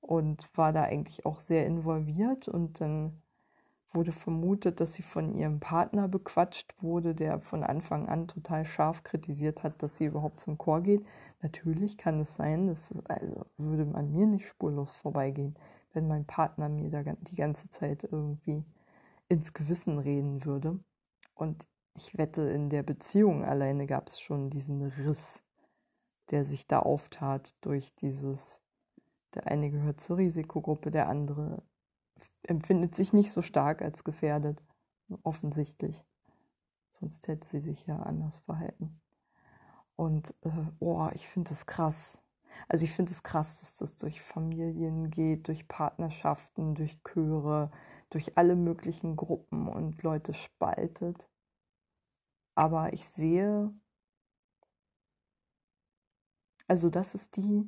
Und 0.00 0.48
war 0.56 0.72
da 0.72 0.84
eigentlich 0.84 1.26
auch 1.26 1.40
sehr 1.40 1.66
involviert 1.66 2.48
und 2.48 2.80
dann 2.80 3.20
wurde 3.92 4.12
vermutet, 4.12 4.80
dass 4.80 4.94
sie 4.94 5.02
von 5.02 5.34
ihrem 5.34 5.58
Partner 5.60 6.08
bequatscht 6.08 6.80
wurde, 6.80 7.14
der 7.14 7.40
von 7.40 7.64
Anfang 7.64 8.08
an 8.08 8.28
total 8.28 8.64
scharf 8.64 9.02
kritisiert 9.02 9.62
hat, 9.62 9.82
dass 9.82 9.96
sie 9.96 10.04
überhaupt 10.06 10.40
zum 10.40 10.58
Chor 10.58 10.80
geht. 10.80 11.04
Natürlich 11.42 11.98
kann 11.98 12.20
es 12.20 12.36
sein, 12.36 12.68
das 12.68 12.92
also 13.08 13.44
würde 13.58 13.92
an 13.94 14.12
mir 14.12 14.26
nicht 14.26 14.46
spurlos 14.46 14.92
vorbeigehen, 14.92 15.56
wenn 15.92 16.06
mein 16.06 16.24
Partner 16.24 16.68
mir 16.68 16.90
da 16.90 17.02
die 17.02 17.36
ganze 17.36 17.68
Zeit 17.70 18.04
irgendwie 18.04 18.64
ins 19.28 19.52
Gewissen 19.52 19.98
reden 19.98 20.44
würde. 20.44 20.78
Und 21.34 21.66
ich 21.94 22.16
wette, 22.16 22.42
in 22.42 22.70
der 22.70 22.82
Beziehung 22.82 23.44
alleine 23.44 23.86
gab 23.86 24.08
es 24.08 24.20
schon 24.20 24.50
diesen 24.50 24.82
Riss, 24.82 25.42
der 26.30 26.44
sich 26.44 26.66
da 26.66 26.80
auftat 26.80 27.54
durch 27.60 27.94
dieses, 27.96 28.62
der 29.34 29.46
eine 29.46 29.70
gehört 29.70 30.00
zur 30.00 30.18
Risikogruppe, 30.18 30.90
der 30.90 31.08
andere 31.08 31.62
empfindet 32.42 32.94
sich 32.94 33.12
nicht 33.12 33.32
so 33.32 33.42
stark 33.42 33.82
als 33.82 34.04
gefährdet, 34.04 34.62
offensichtlich. 35.22 36.04
Sonst 36.90 37.28
hätte 37.28 37.46
sie 37.46 37.60
sich 37.60 37.86
ja 37.86 37.98
anders 38.00 38.38
verhalten. 38.38 39.00
Und 39.96 40.34
äh, 40.42 40.50
oh, 40.78 41.08
ich 41.14 41.28
finde 41.28 41.50
das 41.50 41.66
krass. 41.66 42.18
Also 42.68 42.84
ich 42.84 42.92
finde 42.92 43.10
es 43.10 43.18
das 43.18 43.22
krass, 43.22 43.60
dass 43.60 43.76
das 43.76 43.96
durch 43.96 44.20
Familien 44.20 45.10
geht, 45.10 45.48
durch 45.48 45.68
Partnerschaften, 45.68 46.74
durch 46.74 47.02
Chöre, 47.04 47.70
durch 48.10 48.36
alle 48.36 48.56
möglichen 48.56 49.16
Gruppen 49.16 49.68
und 49.68 50.02
Leute 50.02 50.34
spaltet. 50.34 51.28
Aber 52.54 52.92
ich 52.92 53.06
sehe, 53.08 53.72
also 56.68 56.88
das 56.90 57.14
ist 57.14 57.36
die, 57.36 57.64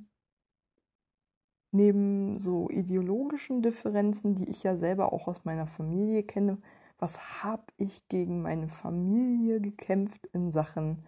neben 1.73 2.39
so 2.39 2.69
ideologischen 2.71 3.63
Differenzen, 3.63 4.35
die 4.35 4.49
ich 4.49 4.63
ja 4.63 4.77
selber 4.77 5.13
auch 5.13 5.27
aus 5.29 5.45
meiner 5.45 5.67
Familie 5.67 6.23
kenne, 6.23 6.59
was 6.99 7.43
habe 7.43 7.65
ich 7.79 8.07
gegen 8.09 8.43
meine 8.43 8.69
Familie 8.69 9.61
gekämpft 9.61 10.27
in 10.33 10.51
Sachen 10.51 11.05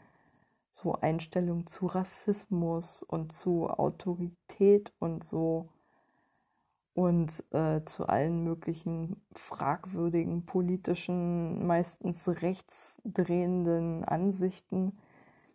so 0.73 0.95
Einstellung 0.95 1.67
zu 1.67 1.87
Rassismus 1.87 3.03
und 3.05 3.33
zu 3.33 3.69
Autorität 3.71 4.93
und 5.01 5.25
so 5.25 5.71
und 6.95 7.43
äh, 7.53 7.85
zu 7.85 8.07
allen 8.07 8.45
möglichen 8.45 9.21
fragwürdigen 9.35 10.47
politischen, 10.47 11.67
meistens 11.67 12.29
rechtsdrehenden 12.29 14.05
Ansichten, 14.05 14.97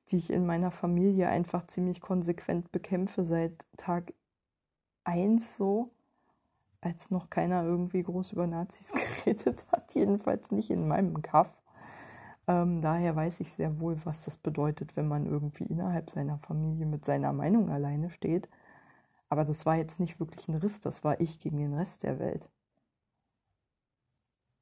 die 0.09 0.17
ich 0.17 0.31
in 0.31 0.45
meiner 0.45 0.71
Familie 0.71 1.29
einfach 1.29 1.65
ziemlich 1.65 2.01
konsequent 2.01 2.71
bekämpfe 2.71 3.23
seit 3.23 3.65
Tag 3.77 4.13
1 5.05 5.55
so, 5.55 5.91
als 6.81 7.09
noch 7.09 7.29
keiner 7.29 7.63
irgendwie 7.63 8.03
groß 8.03 8.33
über 8.33 8.45
Nazis 8.45 8.91
geredet 9.23 9.63
hat, 9.71 9.93
jedenfalls 9.93 10.51
nicht 10.51 10.69
in 10.69 10.87
meinem 10.89 11.21
Kaff. 11.21 11.55
Ähm, 12.47 12.81
daher 12.81 13.15
weiß 13.15 13.39
ich 13.39 13.53
sehr 13.53 13.79
wohl, 13.79 13.97
was 14.03 14.25
das 14.25 14.35
bedeutet, 14.35 14.97
wenn 14.97 15.07
man 15.07 15.25
irgendwie 15.25 15.65
innerhalb 15.65 16.09
seiner 16.09 16.37
Familie 16.37 16.85
mit 16.85 17.05
seiner 17.05 17.31
Meinung 17.31 17.69
alleine 17.69 18.09
steht 18.09 18.49
aber 19.29 19.45
das 19.45 19.65
war 19.65 19.75
jetzt 19.75 19.99
nicht 19.99 20.19
wirklich 20.19 20.47
ein 20.47 20.55
Riss, 20.55 20.81
das 20.81 21.03
war 21.03 21.19
ich 21.21 21.39
gegen 21.39 21.57
den 21.57 21.75
Rest 21.75 22.03
der 22.03 22.19
Welt. 22.19 22.49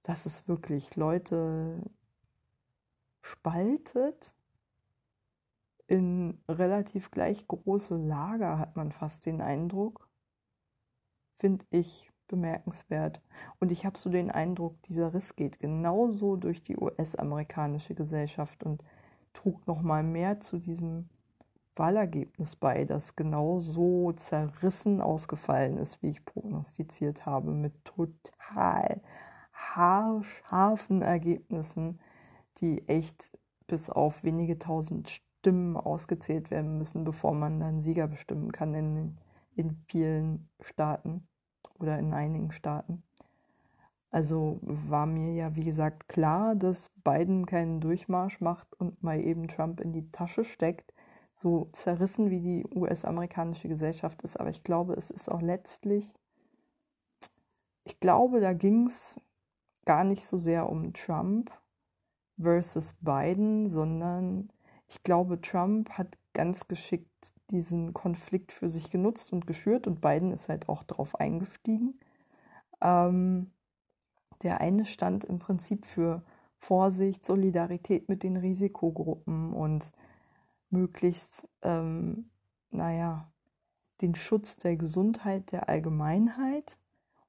Dass 0.04 0.26
es 0.26 0.48
wirklich 0.48 0.96
Leute 0.96 1.82
spaltet 3.22 4.34
in 5.88 6.42
relativ 6.50 7.12
gleich 7.12 7.48
große 7.48 7.96
Lager, 7.96 8.60
hat 8.60 8.76
man 8.76 8.92
fast 8.92 9.26
den 9.26 9.42
Eindruck, 9.42 10.10
finde 11.38 11.66
ich 11.70 12.12
bemerkenswert. 12.28 13.22
Und 13.60 13.72
ich 13.72 13.86
habe 13.86 13.98
so 13.98 14.10
den 14.10 14.30
Eindruck, 14.30 14.82
dieser 14.84 15.14
Riss 15.14 15.38
geht 15.38 15.60
genauso 15.60 16.36
durch 16.36 16.62
die 16.62 16.78
US-amerikanische 16.78 17.96
Gesellschaft 17.96 18.64
und 18.64 18.84
trug 19.32 19.66
noch 19.66 19.82
mal 19.82 20.04
mehr 20.04 20.42
zu 20.42 20.58
diesem 20.58 21.10
Wahlergebnis 21.78 22.56
bei, 22.56 22.86
das 22.86 23.16
genau 23.16 23.60
so 23.60 24.12
zerrissen 24.14 25.02
ausgefallen 25.02 25.78
ist, 25.78 26.02
wie 26.02 26.10
ich 26.10 26.26
prognostiziert 26.26 27.26
habe, 27.26 27.52
mit 27.52 27.86
total 27.86 29.02
haarscharfen 29.54 31.02
Ergebnissen, 31.02 32.00
die 32.60 32.88
echt 32.88 33.32
bis 33.68 33.90
auf 33.90 34.24
wenige 34.24 34.60
tausend 34.60 35.10
Stimmen 35.10 35.78
ausgezählt 35.78 36.52
werden 36.52 36.78
müssen, 36.78 37.04
bevor 37.04 37.34
man 37.34 37.60
dann 37.60 37.82
Sieger 37.82 38.08
bestimmen 38.08 38.52
kann 38.52 38.74
in, 38.74 39.18
in 39.56 39.84
vielen 39.88 40.50
Staaten 40.62 41.28
oder 41.80 42.00
in 42.00 42.14
einigen 42.14 42.52
Staaten. 42.52 43.04
Also 44.10 44.60
war 44.62 45.06
mir 45.06 45.34
ja, 45.34 45.56
wie 45.56 45.66
gesagt, 45.66 46.08
klar, 46.08 46.56
dass 46.56 46.90
Biden 47.04 47.46
keinen 47.46 47.82
Durchmarsch 47.82 48.40
macht 48.40 48.74
und 48.80 49.04
mal 49.04 49.20
eben 49.20 49.48
Trump 49.48 49.82
in 49.82 49.92
die 49.92 50.10
Tasche 50.12 50.44
steckt 50.44 50.94
so 51.38 51.70
zerrissen 51.72 52.32
wie 52.32 52.40
die 52.40 52.66
US-amerikanische 52.76 53.68
Gesellschaft 53.68 54.24
ist. 54.24 54.40
Aber 54.40 54.50
ich 54.50 54.64
glaube, 54.64 54.94
es 54.94 55.12
ist 55.12 55.30
auch 55.30 55.42
letztlich, 55.42 56.12
ich 57.84 58.00
glaube, 58.00 58.40
da 58.40 58.54
ging 58.54 58.88
es 58.88 59.20
gar 59.86 60.04
nicht 60.04 60.26
so 60.26 60.40
sehr 60.40 60.68
um 60.68 60.94
Trump 60.94 61.52
versus 62.40 62.94
Biden, 63.02 63.70
sondern 63.70 64.50
ich 64.88 65.04
glaube, 65.04 65.40
Trump 65.40 65.92
hat 65.92 66.18
ganz 66.34 66.68
geschickt 66.68 67.34
diesen 67.52 67.94
Konflikt 67.94 68.52
für 68.52 68.68
sich 68.68 68.90
genutzt 68.90 69.32
und 69.32 69.46
geschürt 69.46 69.86
und 69.86 70.02
Biden 70.02 70.32
ist 70.32 70.50
halt 70.50 70.68
auch 70.68 70.82
darauf 70.84 71.20
eingestiegen. 71.20 72.00
Ähm, 72.82 73.52
der 74.42 74.60
eine 74.60 74.88
stand 74.88 75.24
im 75.24 75.38
Prinzip 75.38 75.86
für 75.86 76.24
Vorsicht, 76.58 77.26
Solidarität 77.26 78.10
mit 78.10 78.24
den 78.24 78.38
Risikogruppen 78.38 79.54
und 79.54 79.92
möglichst, 80.70 81.48
ähm, 81.62 82.30
naja, 82.70 83.32
den 84.02 84.16
Schutz 84.16 84.58
der 84.58 84.78
Gesundheit 84.78 85.52
der 85.52 85.70
Allgemeinheit 85.70 86.78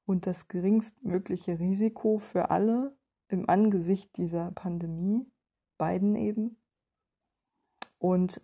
und 0.05 0.27
das 0.27 0.47
geringstmögliche 0.47 1.59
Risiko 1.59 2.19
für 2.19 2.51
alle 2.51 2.95
im 3.27 3.49
Angesicht 3.49 4.17
dieser 4.17 4.51
Pandemie, 4.51 5.25
beiden 5.77 6.15
eben. 6.15 6.57
Und 7.97 8.41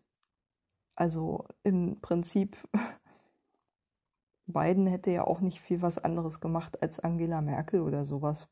also 0.95 1.45
im 1.63 1.99
Prinzip, 2.01 2.57
Biden 4.47 4.87
hätte 4.87 5.11
ja 5.11 5.25
auch 5.25 5.41
nicht 5.41 5.59
viel 5.59 5.81
was 5.81 5.97
anderes 5.97 6.39
gemacht 6.39 6.81
als 6.81 6.99
Angela 6.99 7.41
Merkel 7.41 7.81
oder 7.81 8.05
sowas 8.05 8.47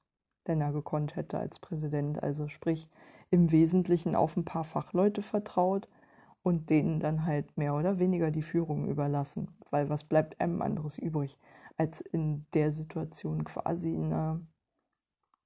wenn 0.45 0.61
er 0.61 0.71
gekonnt 0.71 1.15
hätte 1.15 1.37
als 1.37 1.59
Präsident. 1.59 2.21
Also 2.21 2.47
sprich, 2.47 2.89
im 3.29 3.51
Wesentlichen 3.51 4.15
auf 4.15 4.37
ein 4.37 4.45
paar 4.45 4.63
Fachleute 4.63 5.21
vertraut 5.21 5.87
und 6.43 6.69
denen 6.69 6.99
dann 6.99 7.25
halt 7.25 7.57
mehr 7.57 7.73
oder 7.73 7.99
weniger 7.99 8.29
die 8.29 8.41
Führung 8.41 8.87
überlassen. 8.87 9.49
Weil 9.71 9.89
was 9.89 10.03
bleibt 10.03 10.39
einem 10.39 10.61
anderes 10.61 10.97
übrig, 10.97 11.39
als 11.77 12.01
in 12.01 12.45
der 12.53 12.73
Situation 12.73 13.45
quasi 13.45 13.95
eine 13.95 14.45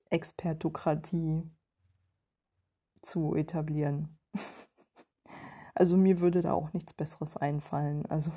Expertokratie 0.10 1.50
zu 3.02 3.36
etablieren. 3.36 4.18
Also 5.80 5.96
mir 5.96 6.22
würde 6.22 6.42
da 6.42 6.54
auch 6.54 6.74
nichts 6.74 6.92
Besseres 6.92 7.38
einfallen. 7.38 8.08
Also 8.08 8.32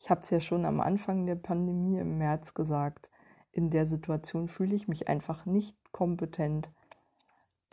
ich 0.00 0.10
habe 0.10 0.20
es 0.22 0.30
ja 0.30 0.40
schon 0.40 0.64
am 0.64 0.80
Anfang 0.80 1.26
der 1.26 1.36
Pandemie 1.36 1.98
im 1.98 2.18
März 2.18 2.54
gesagt. 2.54 3.08
In 3.52 3.70
der 3.70 3.86
Situation 3.86 4.48
fühle 4.48 4.74
ich 4.74 4.88
mich 4.88 5.06
einfach 5.06 5.46
nicht 5.46 5.76
kompetent, 5.92 6.72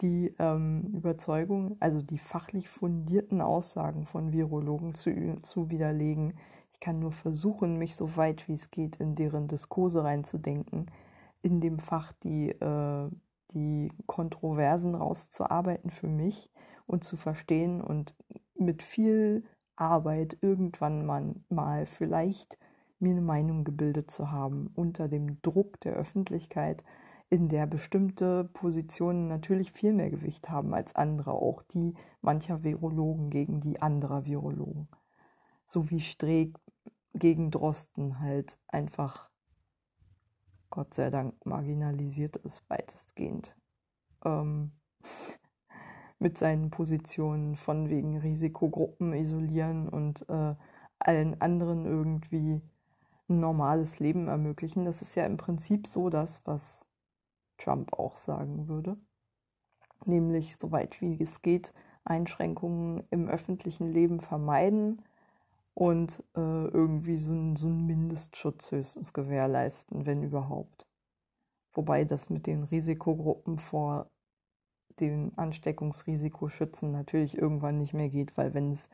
die 0.01 0.33
ähm, 0.39 0.91
Überzeugung, 0.93 1.77
also 1.79 2.01
die 2.01 2.17
fachlich 2.17 2.69
fundierten 2.69 3.41
Aussagen 3.41 4.05
von 4.05 4.31
Virologen 4.31 4.95
zu, 4.95 5.37
zu 5.41 5.69
widerlegen. 5.69 6.33
Ich 6.73 6.79
kann 6.79 6.99
nur 6.99 7.11
versuchen, 7.11 7.77
mich 7.77 7.95
so 7.95 8.15
weit 8.15 8.47
wie 8.47 8.53
es 8.53 8.71
geht 8.71 8.97
in 8.97 9.15
deren 9.15 9.47
Diskurse 9.47 10.03
reinzudenken, 10.03 10.89
in 11.41 11.61
dem 11.61 11.79
Fach 11.79 12.13
die, 12.23 12.49
äh, 12.49 13.09
die 13.53 13.91
Kontroversen 14.05 14.95
rauszuarbeiten 14.95 15.91
für 15.91 16.07
mich 16.07 16.49
und 16.87 17.03
zu 17.03 17.17
verstehen 17.17 17.81
und 17.81 18.15
mit 18.55 18.83
viel 18.83 19.43
Arbeit 19.75 20.37
irgendwann 20.41 21.05
mal, 21.05 21.35
mal 21.49 21.85
vielleicht 21.85 22.57
mir 22.99 23.11
eine 23.11 23.21
Meinung 23.21 23.63
gebildet 23.63 24.11
zu 24.11 24.31
haben 24.31 24.69
unter 24.75 25.07
dem 25.07 25.41
Druck 25.41 25.79
der 25.81 25.93
Öffentlichkeit, 25.93 26.83
in 27.29 27.47
der 27.47 27.67
bestimmte 27.67 28.45
Positionen 28.45 29.27
natürlich 29.27 29.71
viel 29.71 29.93
mehr 29.93 30.09
Gewicht 30.09 30.49
haben 30.49 30.73
als 30.73 30.95
andere, 30.95 31.33
auch 31.33 31.61
die 31.61 31.93
mancher 32.21 32.63
Virologen 32.63 33.29
gegen 33.29 33.59
die 33.59 33.81
anderer 33.81 34.25
Virologen. 34.25 34.87
So 35.65 35.91
wie 35.91 36.01
Streeck 36.01 36.57
gegen 37.13 37.51
Drosten 37.51 38.19
halt 38.19 38.57
einfach, 38.67 39.29
Gott 40.71 40.93
sei 40.95 41.11
Dank, 41.11 41.45
marginalisiert 41.45 42.37
ist, 42.37 42.67
weitestgehend. 42.69 43.55
Ähm, 44.25 44.71
mit 46.19 46.37
seinen 46.37 46.69
Positionen 46.69 47.55
von 47.55 47.89
wegen 47.89 48.17
Risikogruppen 48.17 49.13
isolieren 49.13 49.87
und 49.87 50.27
äh, 50.27 50.55
allen 50.97 51.39
anderen 51.39 51.85
irgendwie 51.85 52.61
ein 53.29 53.39
normales 53.39 53.99
Leben 53.99 54.27
ermöglichen. 54.27 54.83
Das 54.83 55.01
ist 55.01 55.15
ja 55.15 55.25
im 55.25 55.37
Prinzip 55.37 55.87
so 55.87 56.09
das, 56.09 56.41
was 56.45 56.88
Trump 57.59 57.93
auch 57.93 58.15
sagen 58.15 58.67
würde. 58.67 58.97
Nämlich, 60.05 60.57
soweit 60.57 60.99
wie 61.01 61.21
es 61.21 61.41
geht, 61.41 61.73
Einschränkungen 62.03 63.03
im 63.11 63.27
öffentlichen 63.27 63.91
Leben 63.91 64.21
vermeiden 64.21 65.03
und 65.73 66.23
äh, 66.35 66.65
irgendwie 66.67 67.17
so, 67.17 67.31
ein, 67.31 67.55
so 67.55 67.67
einen 67.67 67.85
Mindestschutz 67.85 68.71
höchstens 68.71 69.13
gewährleisten, 69.13 70.05
wenn 70.05 70.23
überhaupt. 70.23 70.87
Wobei 71.73 72.05
das 72.05 72.29
mit 72.29 72.47
den 72.47 72.63
Risikogruppen 72.63 73.59
vor 73.59 74.09
dem 74.99 75.31
Ansteckungsrisiko 75.35 76.49
schützen 76.49 76.91
natürlich 76.91 77.37
irgendwann 77.37 77.77
nicht 77.77 77.93
mehr 77.93 78.09
geht, 78.09 78.35
weil 78.37 78.53
wenn 78.53 78.71
das 78.71 78.89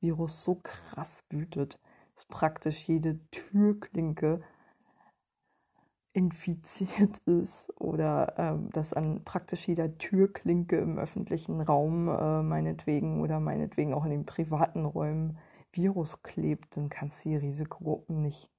Virus 0.00 0.42
so 0.42 0.60
krass 0.62 1.24
wütet, 1.30 1.78
ist 2.14 2.28
praktisch 2.28 2.86
jede 2.86 3.18
Türklinke 3.30 4.42
infiziert 6.16 7.18
ist 7.26 7.70
oder 7.78 8.38
äh, 8.38 8.70
dass 8.72 8.94
an 8.94 9.22
praktisch 9.24 9.68
jeder 9.68 9.98
Türklinke 9.98 10.78
im 10.78 10.98
öffentlichen 10.98 11.60
Raum 11.60 12.08
äh, 12.08 12.42
meinetwegen 12.42 13.20
oder 13.20 13.38
meinetwegen 13.38 13.92
auch 13.92 14.06
in 14.06 14.10
den 14.10 14.24
privaten 14.24 14.86
Räumen 14.86 15.36
Virus 15.72 16.22
klebt, 16.22 16.74
dann 16.78 16.88
kannst 16.88 17.22
du 17.22 17.28
die 17.28 17.36
Risikogruppen 17.36 18.22
nicht 18.22 18.50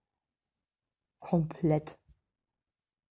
komplett 1.20 1.98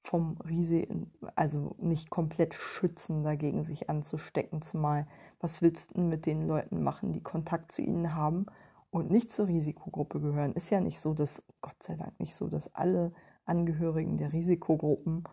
vom 0.05 0.37
Risiko, 0.43 1.09
also 1.35 1.75
nicht 1.79 2.11
komplett 2.11 2.55
schützen 2.55 3.25
dagegen, 3.25 3.65
sich 3.65 3.91
anzustecken. 3.91 4.63
Zumal, 4.63 5.09
was 5.41 5.61
willst 5.61 5.97
du 5.97 6.03
mit 6.03 6.25
den 6.25 6.47
Leuten 6.47 6.85
machen, 6.85 7.11
die 7.11 7.23
Kontakt 7.23 7.73
zu 7.73 7.83
ihnen 7.83 8.15
haben 8.15 8.47
und 8.91 9.11
nicht 9.11 9.33
zur 9.33 9.49
Risikogruppe 9.49 10.21
gehören? 10.21 10.53
Ist 10.53 10.71
ja 10.71 10.81
nicht 10.81 11.01
so, 11.01 11.15
dass, 11.15 11.43
Gott 11.61 11.83
sei 11.83 11.97
Dank 11.97 12.21
nicht 12.21 12.37
so, 12.37 12.47
dass 12.47 12.73
alle 12.77 13.13
Angehörigen 13.47 14.19
der 14.19 14.33
Risikogruppen 14.33 15.25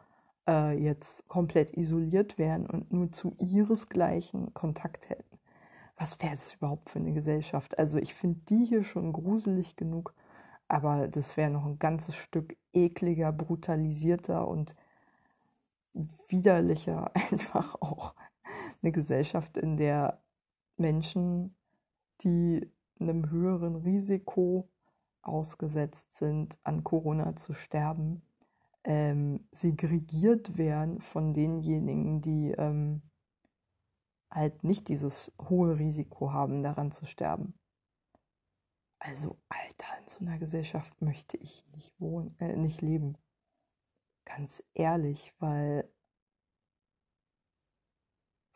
äh, 0.48 0.78
jetzt 0.78 1.28
komplett 1.28 1.76
isoliert 1.76 2.38
wären 2.38 2.66
und 2.66 2.94
nur 2.94 3.12
zu 3.12 3.36
ihresgleichen 3.40 4.54
Kontakt 4.54 5.10
hätten. 5.10 5.40
Was 5.98 6.20
wäre 6.22 6.36
das 6.36 6.54
überhaupt 6.54 6.90
für 6.90 7.00
eine 7.00 7.14
Gesellschaft? 7.14 7.78
Also 7.78 7.98
ich 7.98 8.14
finde 8.14 8.40
die 8.50 8.66
hier 8.66 8.84
schon 8.84 9.14
gruselig 9.14 9.76
genug 9.76 10.14
aber 10.74 11.08
das 11.08 11.38
wäre 11.38 11.52
noch 11.52 11.66
ein 11.66 11.78
ganzes 11.78 12.16
Stück 12.16 12.58
ekliger, 12.74 13.32
brutalisierter 13.32 14.48
und 14.48 14.76
widerlicher 16.28 17.12
einfach 17.32 17.76
auch 17.82 18.16
eine 18.82 18.92
Gesellschaft, 18.92 19.58
in 19.58 19.78
der 19.78 20.20
Menschen, 20.78 21.56
die 22.22 22.72
einem 23.00 23.30
höheren 23.30 23.76
Risiko 23.76 24.68
ausgesetzt 25.24 26.14
sind, 26.16 26.58
an 26.64 26.84
Corona 26.84 27.36
zu 27.36 27.54
sterben, 27.54 28.22
ähm, 28.84 29.48
segregiert 29.52 30.58
werden 30.58 31.02
von 31.02 31.34
denjenigen, 31.34 32.22
die 32.22 32.52
ähm, 32.52 33.02
halt 34.30 34.64
nicht 34.64 34.88
dieses 34.90 35.32
hohe 35.40 35.78
Risiko 35.80 36.32
haben, 36.32 36.64
daran 36.64 36.92
zu 36.92 37.06
sterben. 37.06 37.54
Also, 39.00 39.38
Alter, 39.50 40.00
in 40.02 40.08
so 40.08 40.20
einer 40.22 40.40
Gesellschaft 40.40 41.02
möchte 41.02 41.38
ich 41.38 41.66
nicht 41.74 42.00
wohnen, 42.00 42.36
äh, 42.40 42.56
nicht 42.56 42.82
leben. 42.82 43.18
Ganz 44.26 44.64
ehrlich, 44.74 45.34
weil 45.40 45.90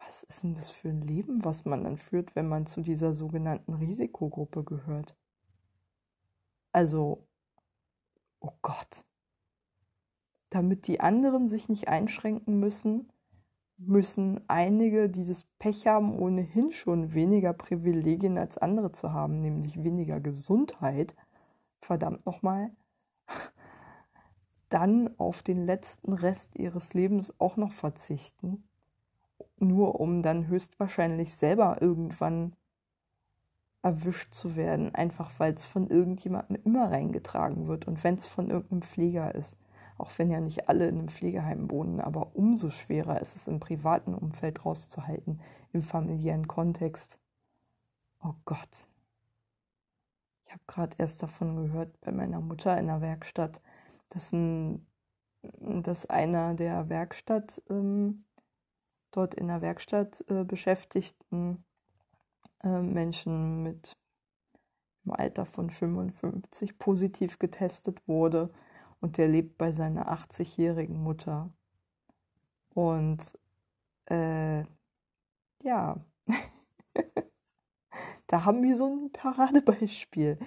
was 0.08 0.24
ist 0.24 0.44
denn 0.44 0.54
das 0.54 0.70
für 0.70 0.88
ein 0.88 1.02
Leben, 1.02 1.44
was 1.44 1.66
man 1.66 1.84
dann 1.84 1.98
führt, 1.98 2.34
wenn 2.36 2.48
man 2.48 2.66
zu 2.66 2.82
dieser 2.82 3.14
sogenannten 3.14 3.74
Risikogruppe 3.74 4.64
gehört? 4.64 5.18
Also, 6.72 7.28
oh 8.40 8.52
Gott. 8.62 9.04
Damit 10.50 10.88
die 10.88 11.00
anderen 11.02 11.48
sich 11.48 11.68
nicht 11.70 11.88
einschränken 11.88 12.60
müssen, 12.60 13.12
müssen 13.78 14.42
einige, 14.48 15.10
die 15.10 15.26
das 15.26 15.44
Pech 15.60 15.88
haben, 15.88 16.18
ohnehin 16.18 16.72
schon 16.72 17.14
weniger 17.14 17.54
Privilegien 17.54 18.38
als 18.38 18.58
andere 18.58 18.92
zu 18.92 19.14
haben, 19.14 19.42
nämlich 19.42 19.84
weniger 19.84 20.20
Gesundheit, 20.20 21.16
verdammt 21.80 22.26
nochmal, 22.26 22.72
dann 24.70 25.18
auf 25.18 25.44
den 25.44 25.66
letzten 25.66 26.14
Rest 26.14 26.56
ihres 26.56 26.94
Lebens 26.94 27.34
auch 27.40 27.56
noch 27.56 27.72
verzichten, 27.72 28.68
nur 29.60 30.00
um 30.00 30.22
dann 30.22 30.48
höchstwahrscheinlich 30.48 31.34
selber 31.34 31.82
irgendwann 31.82 32.56
erwischt 33.88 34.34
zu 34.34 34.56
werden, 34.56 34.94
einfach 34.96 35.32
weil 35.38 35.54
es 35.54 35.66
von 35.66 35.88
irgendjemandem 35.88 36.60
immer 36.66 36.92
reingetragen 36.92 37.68
wird 37.68 37.88
und 37.88 38.04
wenn 38.04 38.16
es 38.16 38.26
von 38.26 38.50
irgendeinem 38.50 38.82
Pfleger 38.82 39.36
ist 39.36 39.56
auch 39.98 40.12
wenn 40.18 40.30
ja 40.30 40.40
nicht 40.40 40.70
alle 40.70 40.88
in 40.88 41.00
einem 41.00 41.10
Pflegeheim 41.10 41.70
wohnen, 41.72 42.00
aber 42.00 42.36
umso 42.36 42.70
schwerer 42.70 43.22
ist 43.22 43.36
es 43.36 43.48
im 43.48 43.60
privaten 43.60 44.14
Umfeld 44.14 44.64
rauszuhalten, 44.66 45.42
im 45.74 45.82
familiären 45.82 46.48
Kontext. 46.48 47.20
Oh 48.24 48.34
Gott. 48.46 48.88
Ich 50.46 50.54
habe 50.54 50.64
gerade 50.68 50.96
erst 51.00 51.24
davon 51.24 51.56
gehört 51.56 52.00
bei 52.02 52.12
meiner 52.12 52.40
Mutter 52.40 52.78
in 52.78 52.88
der 52.88 53.02
Werkstatt, 53.02 53.62
dass, 54.10 54.32
ein, 54.32 54.86
dass 55.42 56.06
einer 56.06 56.54
der 56.54 56.90
Werkstatt, 56.90 57.62
ähm, 57.70 58.24
dort 59.12 59.36
in 59.36 59.48
der 59.48 59.62
Werkstatt 59.62 60.24
äh, 60.30 60.44
beschäftigten 60.44 61.64
äh, 62.64 62.82
Menschen 62.82 63.64
mit 63.64 63.98
im 65.06 65.14
Alter 65.14 65.46
von 65.46 65.70
55 65.70 66.78
positiv 66.78 67.40
getestet 67.40 68.06
wurde 68.08 68.52
und 69.00 69.18
der 69.18 69.28
lebt 69.28 69.58
bei 69.58 69.72
seiner 69.72 70.12
80-jährigen 70.12 71.02
Mutter. 71.02 71.50
Und 72.74 73.38
äh, 74.06 74.64
ja, 75.64 75.98
da 78.28 78.46
haben 78.46 78.64
wir 78.64 78.76
so 78.76 78.86
ein 78.86 79.12
Paradebeispiel. 79.12 80.40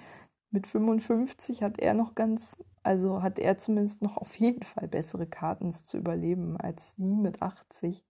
Mit 0.51 0.67
55 0.67 1.63
hat 1.63 1.79
er 1.79 1.93
noch 1.93 2.13
ganz, 2.13 2.57
also 2.83 3.23
hat 3.23 3.39
er 3.39 3.57
zumindest 3.57 4.01
noch 4.01 4.17
auf 4.17 4.35
jeden 4.35 4.63
Fall 4.63 4.87
bessere 4.87 5.25
Karten 5.25 5.73
zu 5.73 5.97
überleben 5.97 6.57
als 6.57 6.95
sie 6.95 7.15
mit 7.15 7.41
80. 7.41 8.05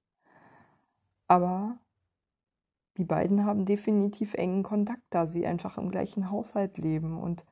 Aber 1.27 1.77
die 2.97 3.05
beiden 3.05 3.45
haben 3.45 3.65
definitiv 3.65 4.33
engen 4.33 4.63
Kontakt, 4.63 5.03
da 5.09 5.27
sie 5.27 5.45
einfach 5.45 5.77
im 5.77 5.91
gleichen 5.91 6.29
Haushalt 6.29 6.77
leben 6.77 7.19
und 7.19 7.45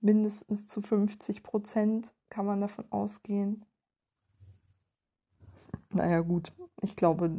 mindestens 0.00 0.66
zu 0.66 0.80
50 0.80 1.42
Prozent 1.42 2.12
kann 2.30 2.46
man 2.46 2.60
davon 2.60 2.84
ausgehen, 2.90 3.64
naja 5.90 6.20
gut, 6.20 6.52
ich 6.82 6.96
glaube, 6.96 7.30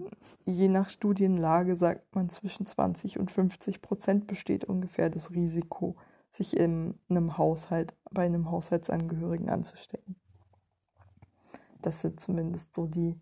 je 0.46 0.68
nach 0.68 0.90
Studienlage 0.90 1.76
sagt 1.76 2.16
man 2.16 2.30
zwischen 2.30 2.66
20 2.66 3.20
und 3.20 3.32
50 3.32 3.82
Prozent 3.82 4.28
besteht 4.28 4.66
ungefähr 4.66 5.10
das 5.10 5.32
Risiko, 5.32 5.96
sich 6.32 6.58
in 6.58 7.00
einem 7.10 7.38
Haushalt, 7.38 7.96
bei 8.12 8.26
einem 8.26 8.52
Haushaltsangehörigen 8.52 9.50
anzustecken. 9.50 10.16
Das 11.82 12.02
sind 12.02 12.20
zumindest 12.20 12.76
so 12.76 12.86
die 12.86 13.20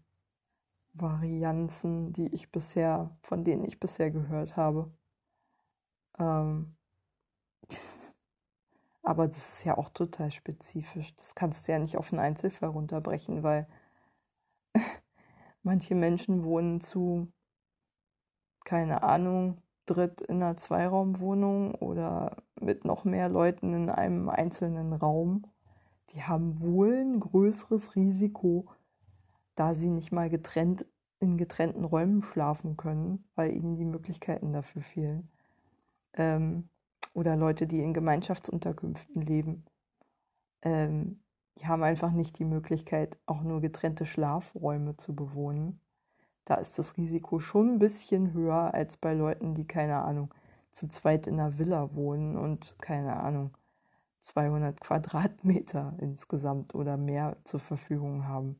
Varianzen, 1.00 2.14
die 2.14 2.28
ich 2.34 2.52
bisher, 2.52 3.18
von 3.22 3.44
denen 3.44 3.64
ich 3.64 3.80
bisher 3.80 4.12
gehört 4.12 4.58
habe. 4.58 4.92
Ähm 6.20 6.76
Aber 9.04 9.28
das 9.28 9.60
ist 9.60 9.64
ja 9.64 9.78
auch 9.78 9.90
total 9.90 10.32
spezifisch. 10.32 11.16
Das 11.16 11.34
kannst 11.34 11.68
du 11.68 11.72
ja 11.72 11.80
nicht 11.80 11.98
auf 11.98 12.12
einen 12.12 12.20
Einzelfall 12.20 12.70
runterbrechen, 12.70 13.42
weil 13.42 13.68
manche 15.64 15.96
Menschen 15.96 16.44
wohnen 16.44 16.82
zu, 16.82 17.32
keine 18.66 19.04
Ahnung, 19.04 19.62
dritt 19.86 20.22
in 20.22 20.44
einer 20.44 20.58
Zweiraumwohnung 20.58 21.76
oder 21.76 22.36
mit 22.60 22.86
noch 22.86 23.06
mehr 23.06 23.30
Leuten 23.30 23.74
in 23.74 23.90
einem 23.90 24.30
einzelnen 24.30 24.94
Raum. 24.94 25.44
Die 26.12 26.24
haben 26.24 26.60
wohl 26.60 26.94
ein 26.94 27.20
größeres 27.20 27.96
Risiko, 27.96 28.68
da 29.58 29.74
sie 29.74 29.89
nicht 29.89 30.12
mal 30.12 30.30
getrennt 30.30 30.86
in 31.20 31.38
getrennten 31.38 31.84
Räumen 31.84 32.22
schlafen 32.24 32.78
können, 32.78 33.26
weil 33.36 33.52
ihnen 33.52 33.76
die 33.76 33.86
Möglichkeiten 33.86 34.54
dafür 34.54 34.84
fehlen. 34.84 35.30
Ähm, 36.13 36.70
oder 37.13 37.36
Leute, 37.36 37.65
die 37.65 37.82
in 37.82 37.93
Gemeinschaftsunterkünften 37.93 39.22
leben, 39.22 39.65
ähm, 40.62 41.24
die 41.60 41.65
haben 41.65 41.82
einfach 41.82 42.12
nicht 42.12 42.38
die 42.38 42.46
Möglichkeit, 42.46 43.17
auch 43.26 43.41
nur 43.41 43.60
getrennte 43.60 44.06
Schlafräume 44.06 44.96
zu 44.98 45.15
bewohnen. 45.15 45.82
Da 46.46 46.56
ist 46.56 46.78
das 46.78 46.96
Risiko 46.96 47.39
schon 47.39 47.74
ein 47.74 47.80
bisschen 47.80 48.34
höher 48.34 48.76
als 48.76 48.98
bei 48.98 49.15
Leuten, 49.15 49.56
die, 49.56 49.65
keine 49.65 50.04
Ahnung, 50.04 50.32
zu 50.72 50.88
zweit 50.88 51.26
in 51.26 51.39
einer 51.39 51.58
Villa 51.58 51.96
wohnen 51.96 52.38
und, 52.38 52.78
keine 52.80 53.17
Ahnung, 53.17 53.58
200 54.22 54.80
Quadratmeter 54.80 55.96
insgesamt 56.00 56.76
oder 56.76 56.96
mehr 56.96 57.38
zur 57.43 57.60
Verfügung 57.60 58.28
haben. 58.28 58.60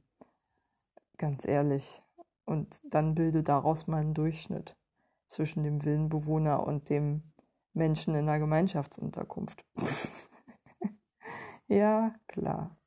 Ganz 1.18 1.46
ehrlich. 1.46 2.02
Und 2.46 2.82
dann 2.94 3.16
bilde 3.16 3.44
daraus 3.44 3.88
mal 3.88 4.02
einen 4.02 4.14
Durchschnitt 4.14 4.78
zwischen 5.28 5.64
dem 5.64 5.84
Villenbewohner 5.84 6.66
und 6.66 6.90
dem 6.90 7.34
Menschen 7.74 8.16
in 8.16 8.30
einer 8.30 8.40
Gemeinschaftsunterkunft. 8.40 9.66
ja, 11.68 12.16
klar. 12.28 12.78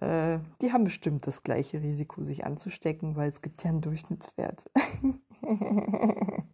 Äh, 0.00 0.40
die 0.60 0.72
haben 0.72 0.84
bestimmt 0.84 1.26
das 1.26 1.42
gleiche 1.42 1.80
Risiko, 1.80 2.22
sich 2.22 2.44
anzustecken, 2.44 3.16
weil 3.16 3.28
es 3.30 3.40
gibt 3.40 3.62
ja 3.64 3.70
einen 3.70 3.80
Durchschnittswert. 3.80 4.70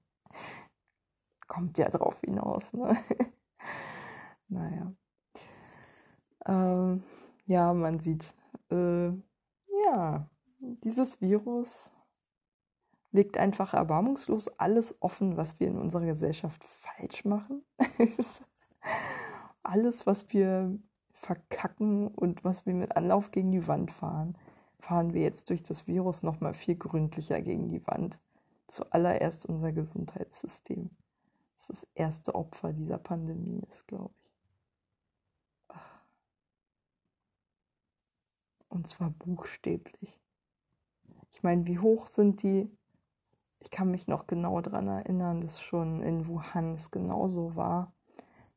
Kommt 1.48 1.76
ja 1.78 1.88
drauf 1.90 2.20
hinaus, 2.20 2.72
ne? 2.72 2.96
naja. 4.48 4.94
Ähm, 6.46 7.02
ja, 7.46 7.74
man 7.74 7.98
sieht, 8.00 8.32
äh, 8.70 9.08
ja, 9.86 10.30
dieses 10.62 11.20
Virus 11.20 11.90
legt 13.10 13.36
einfach 13.36 13.74
erbarmungslos 13.74 14.48
alles 14.58 14.94
offen, 15.00 15.36
was 15.36 15.60
wir 15.60 15.68
in 15.68 15.76
unserer 15.78 16.06
Gesellschaft 16.06 16.64
falsch 16.64 17.24
machen. 17.24 17.62
alles, 19.62 20.06
was 20.06 20.32
wir 20.32 20.78
verkacken 21.12 22.08
und 22.08 22.44
was 22.44 22.64
wir 22.64 22.74
mit 22.74 22.96
Anlauf 22.96 23.30
gegen 23.32 23.50
die 23.50 23.66
Wand 23.68 23.90
fahren, 23.90 24.38
fahren 24.78 25.14
wir 25.14 25.22
jetzt 25.22 25.50
durch 25.50 25.62
das 25.62 25.86
Virus 25.86 26.22
noch 26.22 26.40
mal 26.40 26.54
viel 26.54 26.76
gründlicher 26.76 27.40
gegen 27.42 27.68
die 27.68 27.86
Wand. 27.86 28.18
Zuallererst 28.68 29.46
unser 29.46 29.72
Gesundheitssystem. 29.72 30.90
Das 31.54 31.70
ist 31.70 31.82
das 31.82 31.88
erste 31.94 32.34
Opfer 32.34 32.72
dieser 32.72 32.98
Pandemie 32.98 33.62
ist, 33.68 33.86
glaube 33.86 34.14
ich. 34.24 34.32
Und 38.68 38.88
zwar 38.88 39.10
buchstäblich. 39.10 40.21
Ich 41.32 41.42
meine, 41.42 41.66
wie 41.66 41.78
hoch 41.78 42.06
sind 42.06 42.42
die? 42.42 42.70
Ich 43.60 43.70
kann 43.70 43.90
mich 43.90 44.06
noch 44.06 44.26
genau 44.26 44.60
daran 44.60 44.88
erinnern, 44.88 45.40
dass 45.40 45.60
schon 45.60 46.02
in 46.02 46.26
Wuhan 46.26 46.74
es 46.74 46.90
genauso 46.90 47.56
war, 47.56 47.92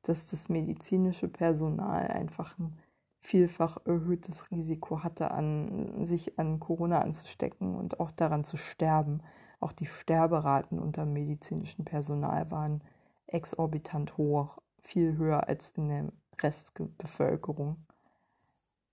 dass 0.02 0.28
das 0.28 0.50
medizinische 0.50 1.28
Personal 1.28 2.08
einfach 2.08 2.58
ein 2.60 2.78
vielfach 3.22 3.78
erhöhtes 3.86 4.52
Risiko 4.52 5.04
hatte, 5.04 5.32
an, 5.32 6.06
sich 6.06 6.38
an 6.38 6.60
Corona 6.60 7.00
anzustecken 7.00 7.76
und 7.76 8.00
auch 8.00 8.12
daran 8.12 8.44
zu 8.44 8.58
sterben. 8.58 9.22
Auch 9.60 9.72
die 9.72 9.88
Sterberaten 9.88 10.80
unter 10.80 11.06
medizinischem 11.06 11.86
Personal 11.86 12.52
waren 12.52 12.84
exorbitant 13.28 14.18
hoch, 14.18 14.58
viel 14.82 15.18
höher 15.18 15.48
als 15.48 15.72
in 15.72 15.90
der 15.90 16.12
Restbevölkerung, 16.40 17.78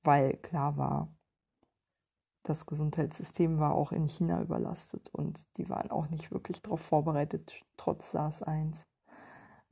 weil 0.03 0.37
klar 0.38 0.77
war, 0.79 1.09
das 2.43 2.67
Gesundheitssystem 2.67 3.59
war 3.59 3.75
auch 3.75 3.93
in 3.93 4.07
China 4.07 4.41
überlastet 4.41 5.09
und 5.13 5.47
die 5.57 5.69
waren 5.69 5.91
auch 5.91 6.09
nicht 6.09 6.31
wirklich 6.33 6.61
darauf 6.63 6.81
vorbereitet, 6.81 7.65
trotz 7.77 8.11
SARS-1 8.11 8.85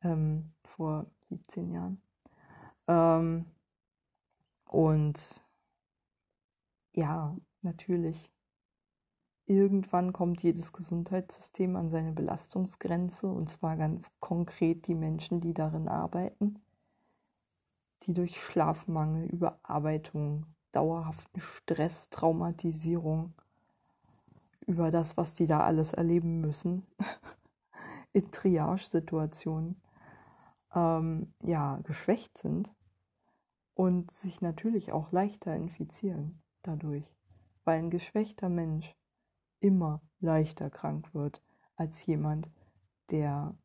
ähm, 0.02 0.52
vor 0.64 1.06
17 1.28 1.70
Jahren. 1.70 2.00
Ähm, 2.86 3.46
und 4.66 5.42
ja, 6.94 7.36
natürlich, 7.62 8.32
irgendwann 9.46 10.12
kommt 10.12 10.42
jedes 10.42 10.72
Gesundheitssystem 10.72 11.74
an 11.74 11.88
seine 11.88 12.12
Belastungsgrenze 12.12 13.26
und 13.26 13.48
zwar 13.48 13.76
ganz 13.76 14.12
konkret 14.20 14.86
die 14.86 14.94
Menschen, 14.94 15.40
die 15.40 15.54
darin 15.54 15.88
arbeiten, 15.88 16.60
die 18.04 18.14
durch 18.14 18.40
Schlafmangel, 18.40 19.26
Überarbeitung, 19.26 20.46
dauerhaften 20.72 21.40
Stress, 21.40 22.08
Traumatisierung, 22.10 23.34
über 24.66 24.90
das, 24.90 25.16
was 25.16 25.34
die 25.34 25.46
da 25.46 25.60
alles 25.60 25.92
erleben 25.92 26.40
müssen, 26.40 26.86
in 28.12 28.30
Triage-Situationen, 28.30 29.80
ähm, 30.74 31.34
ja, 31.42 31.78
geschwächt 31.82 32.38
sind 32.38 32.72
und 33.74 34.12
sich 34.12 34.40
natürlich 34.40 34.92
auch 34.92 35.10
leichter 35.10 35.56
infizieren 35.56 36.42
dadurch, 36.62 37.16
weil 37.64 37.78
ein 37.78 37.90
geschwächter 37.90 38.48
Mensch 38.48 38.94
immer 39.60 40.00
leichter 40.20 40.70
krank 40.70 41.14
wird 41.14 41.42
als 41.76 42.04
jemand, 42.06 42.50
der 43.10 43.56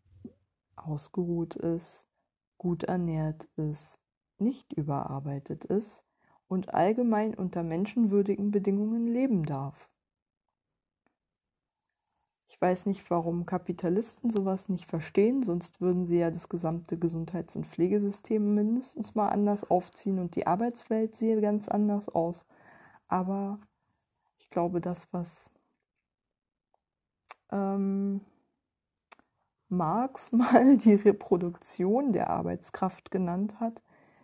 ausgeruht 0.76 1.56
ist, 1.56 2.08
gut 2.58 2.84
ernährt 2.84 3.44
ist, 3.58 4.00
nicht 4.38 4.74
überarbeitet 4.74 5.66
ist 5.66 6.05
und 6.48 6.74
allgemein 6.74 7.34
unter 7.34 7.64
menschenwürdigen 7.64 8.52
Bedingungen 8.52 9.08
leben 9.08 9.46
darf. 9.46 9.90
Ich 12.48 12.62
weiß 12.62 12.86
nicht, 12.86 13.10
warum 13.10 13.46
Kapitalisten 13.46 14.30
sowas 14.30 14.70
nicht 14.70 14.90
verstehen, 14.90 15.44
sonst 15.44 15.82
würden 15.82 16.06
sie 16.06 16.20
ja 16.20 16.32
das 16.32 16.48
gesamte 16.48 16.98
Gesundheits- 16.98 17.56
und 17.56 17.68
Pflegesystem 17.68 18.54
mindestens 18.54 19.14
mal 19.14 19.30
anders 19.30 19.70
aufziehen 19.70 20.20
und 20.20 20.36
die 20.36 20.48
Arbeitswelt 20.48 21.16
sehe 21.16 21.42
ganz 21.42 21.68
anders 21.68 22.08
aus. 22.08 22.46
Aber 23.08 23.60
ich 24.38 24.50
glaube, 24.50 24.80
das, 24.80 25.12
was 25.12 25.52
ähm, 27.52 28.22
Marx 29.70 30.32
mal 30.32 30.78
die 30.78 30.96
Reproduktion 30.96 32.14
der 32.14 32.30
Arbeitskraft 32.30 33.12
genannt 33.12 33.60
hat, 33.60 33.82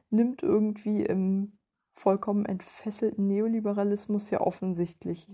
nimmt 0.10 0.43
irgendwie 0.43 1.03
im 1.03 1.53
vollkommen 1.93 2.45
entfesselten 2.45 3.27
Neoliberalismus 3.27 4.30
ja 4.30 4.41
offensichtlich 4.41 5.30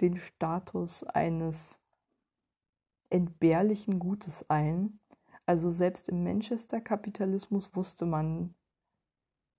den 0.00 0.16
Status 0.16 1.04
eines 1.04 1.78
entbehrlichen 3.10 3.98
Gutes 3.98 4.48
ein. 4.48 4.98
Also 5.46 5.70
selbst 5.70 6.08
im 6.08 6.22
Manchester-Kapitalismus 6.22 7.74
wusste 7.74 8.06
man 8.06 8.54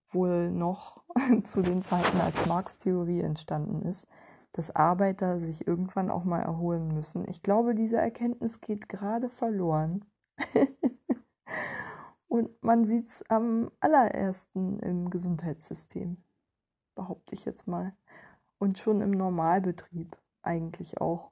wohl 0.10 0.52
noch 0.52 1.04
zu 1.46 1.62
den 1.62 1.84
Zeiten, 1.84 2.20
als 2.20 2.46
Marx-Theorie 2.46 3.22
entstanden 3.22 3.82
ist, 3.82 4.08
dass 4.54 4.76
Arbeiter 4.76 5.40
sich 5.40 5.68
irgendwann 5.68 6.10
auch 6.10 6.24
mal 6.24 6.42
erholen 6.42 6.90
müssen. 6.90 7.28
Ich 7.30 7.42
glaube, 7.42 7.76
diese 7.76 7.98
Erkenntnis 7.98 8.62
geht 8.62 8.90
gerade 8.90 9.30
verloren. 9.30 10.06
Und 12.32 12.64
man 12.64 12.86
sieht 12.86 13.08
es 13.10 13.24
am 13.28 13.72
allerersten 13.82 14.80
im 14.80 15.10
Gesundheitssystem, 15.10 16.16
behaupte 16.96 17.36
ich 17.36 17.44
jetzt 17.44 17.68
mal. 17.68 17.94
Und 18.58 18.80
schon 18.80 19.02
im 19.02 19.12
Normalbetrieb 19.12 20.16
eigentlich 20.42 21.02
auch. 21.02 21.32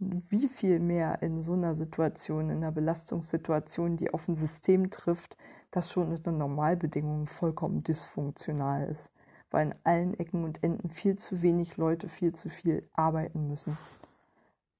Wie 0.00 0.48
viel 0.48 0.80
mehr 0.80 1.22
in 1.22 1.40
so 1.40 1.52
einer 1.52 1.76
Situation, 1.76 2.50
in 2.50 2.56
einer 2.56 2.72
Belastungssituation, 2.72 3.96
die 3.96 4.12
auf 4.12 4.26
ein 4.26 4.34
System 4.34 4.90
trifft, 4.90 5.36
das 5.70 5.92
schon 5.92 6.10
unter 6.10 6.32
Normalbedingungen 6.32 7.28
vollkommen 7.28 7.84
dysfunktional 7.84 8.88
ist. 8.88 9.12
weil 9.52 9.68
in 9.68 9.74
allen 9.84 10.14
Ecken 10.14 10.42
und 10.44 10.64
Enden 10.64 10.90
viel 10.90 11.16
zu 11.16 11.42
wenig 11.42 11.76
Leute 11.76 12.08
viel 12.08 12.34
zu 12.34 12.48
viel 12.48 12.88
arbeiten 12.92 13.46
müssen. 13.48 13.78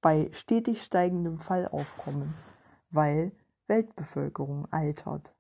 Bei 0.01 0.31
stetig 0.33 0.83
steigendem 0.83 1.39
Fallaufkommen, 1.39 2.35
weil 2.91 3.33
Weltbevölkerung 3.71 4.71
altert, 4.71 5.35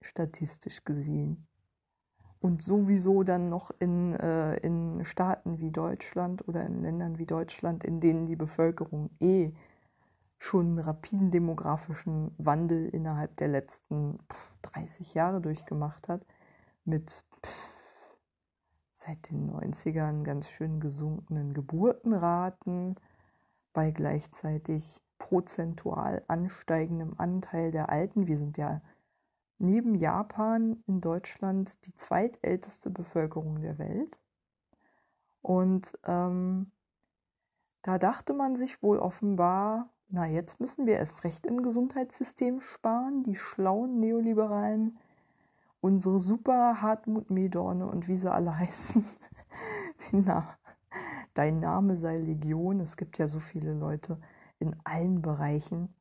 statistisch 0.00 0.84
gesehen. 0.84 1.46
Und 2.40 2.62
sowieso 2.62 3.24
dann 3.24 3.50
noch 3.50 3.72
in, 3.80 4.14
äh, 4.14 4.56
in 4.58 5.04
Staaten 5.04 5.58
wie 5.58 5.72
Deutschland 5.72 6.46
oder 6.46 6.64
in 6.64 6.82
Ländern 6.82 7.18
wie 7.18 7.26
Deutschland, 7.26 7.82
in 7.84 8.00
denen 8.00 8.26
die 8.26 8.36
Bevölkerung 8.36 9.10
eh 9.18 9.52
schon 10.38 10.66
einen 10.66 10.78
rapiden 10.78 11.32
demografischen 11.32 12.32
Wandel 12.38 12.88
innerhalb 12.90 13.36
der 13.38 13.48
letzten 13.48 14.20
30 14.62 15.14
Jahre 15.14 15.40
durchgemacht 15.40 16.08
hat, 16.08 16.24
mit 16.84 17.24
seit 18.92 19.30
den 19.30 19.50
90ern 19.50 20.22
ganz 20.22 20.48
schön 20.48 20.78
gesunkenen 20.78 21.54
Geburtenraten, 21.54 22.94
bei 23.72 23.90
gleichzeitig 23.90 25.02
prozentual 25.18 26.24
ansteigendem 26.28 27.14
Anteil 27.18 27.70
der 27.70 27.90
Alten. 27.90 28.26
Wir 28.26 28.38
sind 28.38 28.56
ja 28.56 28.80
neben 29.58 29.94
Japan 29.94 30.82
in 30.86 31.00
Deutschland 31.00 31.84
die 31.86 31.94
zweitälteste 31.94 32.90
Bevölkerung 32.90 33.60
der 33.60 33.78
Welt. 33.78 34.18
Und 35.42 35.98
ähm, 36.04 36.70
da 37.82 37.98
dachte 37.98 38.34
man 38.34 38.56
sich 38.56 38.82
wohl 38.82 38.98
offenbar, 38.98 39.90
na 40.08 40.26
jetzt 40.26 40.60
müssen 40.60 40.86
wir 40.86 40.96
erst 40.96 41.24
recht 41.24 41.46
im 41.46 41.62
Gesundheitssystem 41.62 42.60
sparen, 42.60 43.22
die 43.22 43.36
schlauen 43.36 44.00
Neoliberalen, 44.00 44.98
unsere 45.80 46.20
super 46.20 46.80
Hartmut 46.82 47.30
Medorne 47.30 47.86
und 47.86 48.08
wie 48.08 48.16
sie 48.16 48.32
alle 48.32 48.58
heißen. 48.58 49.04
na, 50.12 50.56
dein 51.34 51.60
Name 51.60 51.96
sei 51.96 52.18
Legion. 52.18 52.80
Es 52.80 52.96
gibt 52.96 53.18
ja 53.18 53.28
so 53.28 53.40
viele 53.40 53.74
Leute 53.74 54.18
in 54.58 54.76
allen 54.84 55.22
Bereichen, 55.22 55.94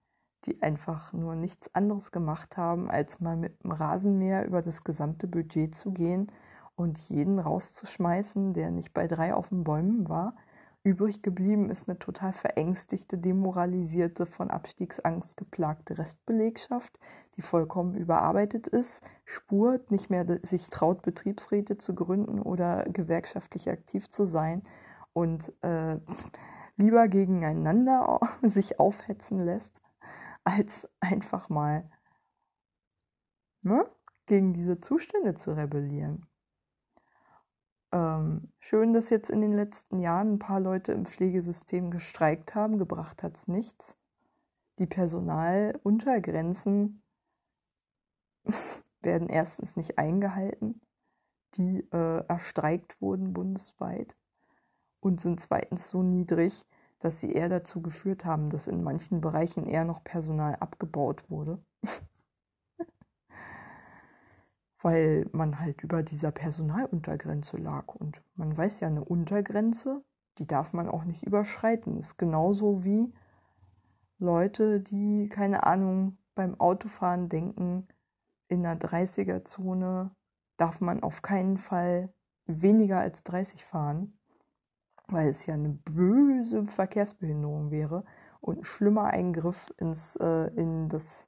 die 0.45 0.61
einfach 0.61 1.13
nur 1.13 1.35
nichts 1.35 1.73
anderes 1.75 2.11
gemacht 2.11 2.57
haben, 2.57 2.89
als 2.89 3.19
mal 3.19 3.35
mit 3.35 3.63
dem 3.63 3.71
Rasenmäher 3.71 4.45
über 4.45 4.61
das 4.61 4.83
gesamte 4.83 5.27
Budget 5.27 5.75
zu 5.75 5.91
gehen 5.91 6.31
und 6.75 6.97
jeden 7.09 7.39
rauszuschmeißen, 7.39 8.53
der 8.53 8.71
nicht 8.71 8.93
bei 8.93 9.07
drei 9.07 9.33
auf 9.33 9.49
den 9.49 9.63
Bäumen 9.63 10.07
war. 10.09 10.35
Übrig 10.83 11.21
geblieben 11.21 11.69
ist 11.69 11.89
eine 11.89 11.99
total 11.99 12.31
verängstigte, 12.31 13.17
demoralisierte, 13.17 14.25
von 14.25 14.49
Abstiegsangst 14.49 15.35
geplagte 15.35 15.97
Restbelegschaft, 15.97 16.97
die 17.35 17.41
vollkommen 17.41 17.95
überarbeitet 17.95 18.67
ist, 18.67 19.03
spurt, 19.25 19.91
nicht 19.91 20.09
mehr 20.09 20.25
sich 20.43 20.69
traut, 20.69 21.01
Betriebsräte 21.01 21.77
zu 21.77 21.93
gründen 21.93 22.41
oder 22.41 22.85
gewerkschaftlich 22.85 23.69
aktiv 23.69 24.09
zu 24.11 24.25
sein 24.25 24.63
und 25.11 25.51
äh, 25.61 25.97
lieber 26.77 27.07
gegeneinander 27.07 28.19
sich 28.41 28.79
aufhetzen 28.79 29.43
lässt, 29.43 29.81
als 30.43 30.89
einfach 30.99 31.49
mal 31.49 31.89
ne, 33.61 33.89
gegen 34.27 34.53
diese 34.53 34.79
Zustände 34.79 35.35
zu 35.35 35.51
rebellieren. 35.51 36.25
Ähm, 37.91 38.53
schön, 38.59 38.93
dass 38.93 39.09
jetzt 39.09 39.29
in 39.29 39.41
den 39.41 39.53
letzten 39.53 39.99
Jahren 39.99 40.33
ein 40.33 40.39
paar 40.39 40.59
Leute 40.59 40.91
im 40.91 41.05
Pflegesystem 41.05 41.91
gestreikt 41.91 42.55
haben, 42.55 42.77
gebracht 42.77 43.23
hat 43.23 43.37
es 43.37 43.47
nichts. 43.47 43.95
Die 44.77 44.87
Personaluntergrenzen 44.87 47.01
werden 49.01 49.29
erstens 49.29 49.75
nicht 49.75 49.97
eingehalten, 49.97 50.81
die 51.55 51.79
äh, 51.91 52.23
erstreikt 52.27 53.01
wurden 53.01 53.33
bundesweit 53.33 54.15
und 55.07 55.21
sind 55.21 55.39
zweitens 55.39 55.89
so 55.89 56.03
niedrig, 56.03 56.65
dass 56.99 57.19
sie 57.19 57.31
eher 57.31 57.49
dazu 57.49 57.81
geführt 57.81 58.25
haben, 58.25 58.49
dass 58.49 58.67
in 58.67 58.83
manchen 58.83 59.21
Bereichen 59.21 59.65
eher 59.65 59.85
noch 59.85 60.03
Personal 60.03 60.55
abgebaut 60.57 61.29
wurde. 61.29 61.59
Weil 64.81 65.27
man 65.31 65.59
halt 65.59 65.81
über 65.81 66.03
dieser 66.03 66.31
Personaluntergrenze 66.31 67.57
lag. 67.57 67.87
Und 67.95 68.21
man 68.35 68.55
weiß 68.55 68.81
ja, 68.81 68.87
eine 68.87 69.03
Untergrenze, 69.03 70.03
die 70.37 70.45
darf 70.45 70.73
man 70.73 70.89
auch 70.89 71.03
nicht 71.05 71.23
überschreiten. 71.23 71.97
Ist 71.97 72.17
genauso 72.17 72.83
wie 72.83 73.13
Leute, 74.19 74.81
die, 74.81 75.29
keine 75.29 75.63
Ahnung, 75.63 76.17
beim 76.35 76.59
Autofahren 76.59 77.29
denken, 77.29 77.87
in 78.49 78.65
einer 78.65 78.79
30er-Zone 78.79 80.11
darf 80.57 80.81
man 80.81 81.01
auf 81.01 81.21
keinen 81.21 81.57
Fall 81.57 82.13
weniger 82.45 82.99
als 82.99 83.23
30 83.23 83.63
fahren 83.63 84.16
weil 85.07 85.29
es 85.29 85.45
ja 85.45 85.53
eine 85.53 85.69
böse 85.69 86.65
Verkehrsbehinderung 86.67 87.71
wäre 87.71 88.03
und 88.41 88.59
ein 88.59 88.65
schlimmer 88.65 89.05
Eingriff 89.05 89.73
ins, 89.77 90.15
äh, 90.17 90.47
in 90.55 90.89
das 90.89 91.27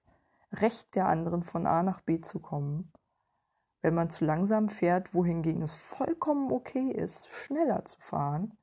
Recht 0.51 0.95
der 0.95 1.07
anderen 1.07 1.43
von 1.43 1.67
A 1.67 1.83
nach 1.83 2.01
B 2.01 2.21
zu 2.21 2.39
kommen, 2.39 2.91
wenn 3.81 3.93
man 3.93 4.09
zu 4.09 4.25
langsam 4.25 4.69
fährt, 4.69 5.13
wohingegen 5.13 5.61
es 5.61 5.75
vollkommen 5.75 6.51
okay 6.51 6.91
ist, 6.91 7.29
schneller 7.29 7.85
zu 7.85 7.99
fahren, 7.99 8.57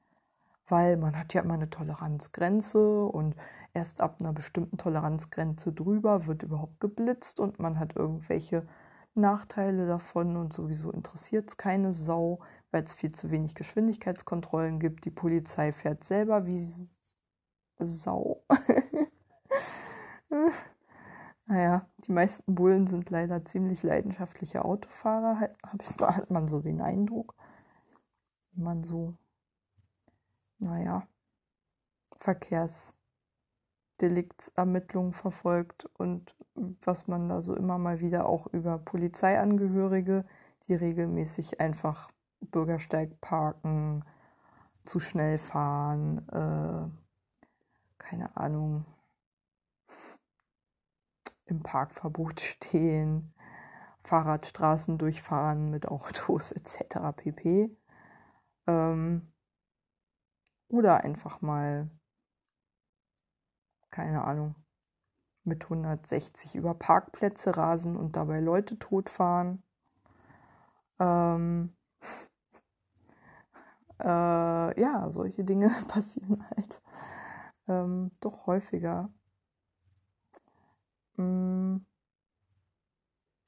weil 0.69 0.97
man 0.97 1.17
hat 1.19 1.33
ja 1.33 1.43
immer 1.43 1.55
eine 1.55 1.71
Toleranzgrenze 1.71 3.07
und 3.07 3.37
erst 3.73 4.01
ab 4.01 4.17
einer 4.21 4.33
bestimmten 4.33 4.79
Toleranzgrenze 4.79 5.73
drüber 5.73 6.27
wird 6.27 6.43
überhaupt 6.43 6.81
geblitzt 6.81 7.41
und 7.41 7.59
man 7.59 7.79
hat 7.79 7.97
irgendwelche 7.97 8.67
Nachteile 9.15 9.87
davon 9.87 10.37
und 10.37 10.53
sowieso 10.53 10.91
interessiert 10.91 11.49
es 11.49 11.57
keine 11.57 11.95
Sau 11.95 12.41
weil 12.77 12.85
es 12.85 12.93
viel 12.93 13.13
zu 13.13 13.31
wenig 13.31 13.55
Geschwindigkeitskontrollen 13.55 14.79
gibt. 14.79 15.07
Die 15.07 15.11
Polizei 15.11 15.73
fährt 15.73 16.05
selber 16.05 16.45
wie 16.45 16.63
Sau. 17.79 18.45
naja, 21.47 21.89
die 22.07 22.13
meisten 22.13 22.55
Bullen 22.55 22.87
sind 22.87 23.09
leider 23.09 23.47
ziemlich 23.47 23.83
leidenschaftliche 23.83 24.63
Autofahrer, 24.63 25.41
hat, 25.41 25.57
hat 26.03 26.31
man 26.31 26.49
so 26.49 26.61
den 26.61 26.83
Eindruck. 26.83 27.35
Wenn 28.53 28.65
man 28.65 28.83
so, 28.83 29.15
naja, 30.59 31.09
Verkehrsdeliktsermittlungen 32.19 35.15
verfolgt 35.15 35.87
und 35.95 36.37
was 36.55 37.09
man 37.09 37.31
da 37.31 37.41
so 37.41 37.55
immer 37.55 37.79
mal 37.79 38.01
wieder 38.01 38.29
auch 38.29 38.47
über 38.49 38.77
Polizeiangehörige, 38.77 40.27
die 40.69 40.75
regelmäßig 40.75 41.59
einfach 41.59 42.11
Bürgersteig 42.41 43.21
parken, 43.21 44.05
zu 44.85 45.01
schnell 45.01 45.39
fahren, 45.39 46.29
äh, 46.29 46.91
keine 47.99 48.37
Ahnung, 48.37 48.85
im 51.47 51.63
Parkverbot 51.63 52.41
stehen, 52.41 53.35
Fahrradstraßen 54.01 54.99
durchfahren 54.99 55.71
mit 55.71 55.89
Autos 55.89 56.53
etc. 56.53 57.13
pp. 57.17 57.77
Ähm, 58.67 59.33
oder 60.69 61.03
einfach 61.03 61.41
mal, 61.41 61.91
keine 63.91 64.25
Ahnung, 64.25 64.55
mit 65.45 65.65
160 65.65 66.57
über 66.57 66.75
Parkplätze 66.75 67.57
rasen 67.57 67.97
und 67.97 68.17
dabei 68.17 68.41
Leute 68.41 68.79
totfahren. 68.79 69.63
Ähm, 70.99 71.77
äh, 74.01 74.81
ja, 74.81 75.11
solche 75.11 75.45
Dinge 75.45 75.71
passieren 75.89 76.45
halt 76.57 76.81
ähm, 77.69 78.11
doch 78.21 78.47
häufiger. 78.47 79.11
Mm, 81.17 81.79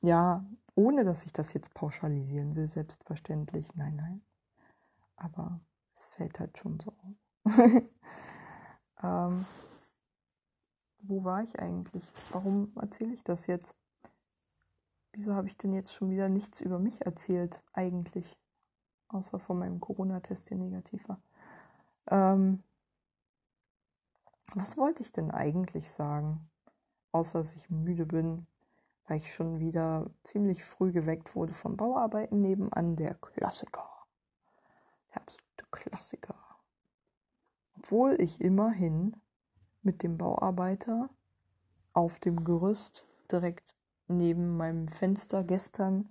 ja, 0.00 0.44
ohne 0.74 1.04
dass 1.04 1.24
ich 1.24 1.32
das 1.32 1.52
jetzt 1.54 1.74
pauschalisieren 1.74 2.54
will, 2.56 2.68
selbstverständlich. 2.68 3.74
Nein, 3.74 3.96
nein. 3.96 4.22
Aber 5.16 5.60
es 5.92 6.02
fällt 6.06 6.38
halt 6.40 6.56
schon 6.58 6.78
so 6.80 6.92
auf. 6.92 7.16
ähm, 9.02 9.46
wo 11.00 11.24
war 11.24 11.42
ich 11.42 11.58
eigentlich? 11.58 12.04
Warum 12.30 12.72
erzähle 12.80 13.12
ich 13.12 13.24
das 13.24 13.46
jetzt? 13.46 13.74
Wieso 15.12 15.34
habe 15.34 15.48
ich 15.48 15.56
denn 15.56 15.72
jetzt 15.72 15.92
schon 15.92 16.10
wieder 16.10 16.28
nichts 16.28 16.60
über 16.60 16.78
mich 16.78 17.04
erzählt, 17.04 17.62
eigentlich? 17.72 18.38
außer 19.08 19.38
von 19.38 19.58
meinem 19.58 19.80
Corona-Test, 19.80 20.50
der 20.50 20.58
negativ 20.58 21.06
war. 21.08 21.20
Ähm, 22.08 22.62
was 24.54 24.76
wollte 24.76 25.02
ich 25.02 25.12
denn 25.12 25.30
eigentlich 25.30 25.90
sagen? 25.90 26.48
Außer 27.12 27.38
dass 27.38 27.56
ich 27.56 27.70
müde 27.70 28.06
bin, 28.06 28.46
weil 29.06 29.18
ich 29.18 29.32
schon 29.32 29.58
wieder 29.58 30.10
ziemlich 30.22 30.64
früh 30.64 30.92
geweckt 30.92 31.34
wurde 31.34 31.54
von 31.54 31.76
Bauarbeiten 31.76 32.40
nebenan, 32.40 32.96
der 32.96 33.14
Klassiker. 33.14 33.88
Der 35.14 35.22
absolute 35.22 35.66
Klassiker. 35.70 36.36
Obwohl 37.76 38.20
ich 38.20 38.40
immerhin 38.40 39.16
mit 39.82 40.02
dem 40.02 40.18
Bauarbeiter 40.18 41.08
auf 41.92 42.18
dem 42.18 42.44
Gerüst 42.44 43.06
direkt 43.32 43.76
neben 44.08 44.56
meinem 44.56 44.88
Fenster 44.88 45.44
gestern 45.44 46.08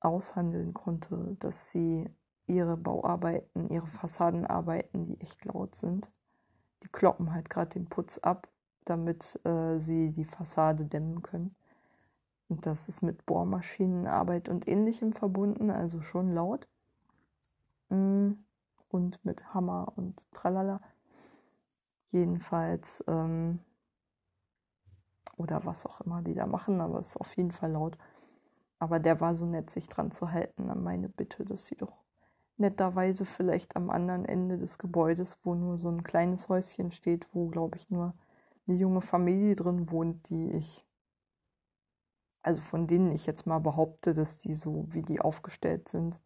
aushandeln 0.00 0.74
konnte, 0.74 1.36
dass 1.38 1.70
sie 1.70 2.10
ihre 2.46 2.76
Bauarbeiten, 2.76 3.68
ihre 3.68 3.86
Fassadenarbeiten, 3.86 5.04
die 5.04 5.20
echt 5.20 5.44
laut 5.44 5.76
sind, 5.76 6.10
die 6.82 6.88
kloppen 6.88 7.32
halt 7.32 7.48
gerade 7.48 7.70
den 7.70 7.86
Putz 7.86 8.18
ab, 8.18 8.48
damit 8.84 9.38
äh, 9.44 9.78
sie 9.78 10.10
die 10.10 10.24
Fassade 10.24 10.86
dämmen 10.86 11.22
können. 11.22 11.54
Und 12.48 12.66
das 12.66 12.88
ist 12.88 13.02
mit 13.02 13.24
Bohrmaschinenarbeit 13.24 14.48
und 14.48 14.68
ähnlichem 14.68 15.12
verbunden, 15.12 15.70
also 15.70 16.02
schon 16.02 16.34
laut. 16.34 16.68
Mm, 17.88 18.32
und 18.90 19.24
mit 19.24 19.54
Hammer 19.54 19.92
und 19.96 20.30
Tralala. 20.32 20.80
Jedenfalls, 22.08 23.02
ähm, 23.06 23.60
oder 25.42 25.64
was 25.64 25.86
auch 25.86 26.00
immer 26.02 26.22
die 26.22 26.34
da 26.34 26.46
machen, 26.46 26.80
aber 26.80 27.00
es 27.00 27.08
ist 27.08 27.16
auf 27.18 27.36
jeden 27.36 27.52
Fall 27.52 27.72
laut. 27.72 27.98
Aber 28.78 28.98
der 29.00 29.20
war 29.20 29.34
so 29.34 29.46
nett, 29.46 29.70
sich 29.70 29.88
dran 29.88 30.10
zu 30.10 30.32
halten 30.32 30.70
an 30.70 30.82
meine 30.82 31.08
Bitte, 31.08 31.44
dass 31.44 31.66
sie 31.66 31.76
doch 31.76 32.02
netterweise 32.56 33.24
vielleicht 33.26 33.76
am 33.76 33.90
anderen 33.90 34.24
Ende 34.24 34.58
des 34.58 34.78
Gebäudes, 34.78 35.38
wo 35.44 35.54
nur 35.54 35.78
so 35.78 35.88
ein 35.88 36.04
kleines 36.04 36.48
Häuschen 36.48 36.92
steht, 36.92 37.26
wo, 37.34 37.48
glaube 37.48 37.76
ich, 37.76 37.90
nur 37.90 38.14
eine 38.66 38.76
junge 38.76 39.00
Familie 39.00 39.56
drin 39.56 39.90
wohnt, 39.90 40.28
die 40.30 40.50
ich, 40.52 40.86
also 42.42 42.60
von 42.60 42.86
denen 42.86 43.12
ich 43.12 43.26
jetzt 43.26 43.46
mal 43.46 43.58
behaupte, 43.58 44.14
dass 44.14 44.38
die 44.38 44.54
so, 44.54 44.86
wie 44.90 45.02
die 45.02 45.20
aufgestellt 45.20 45.88
sind, 45.88 46.18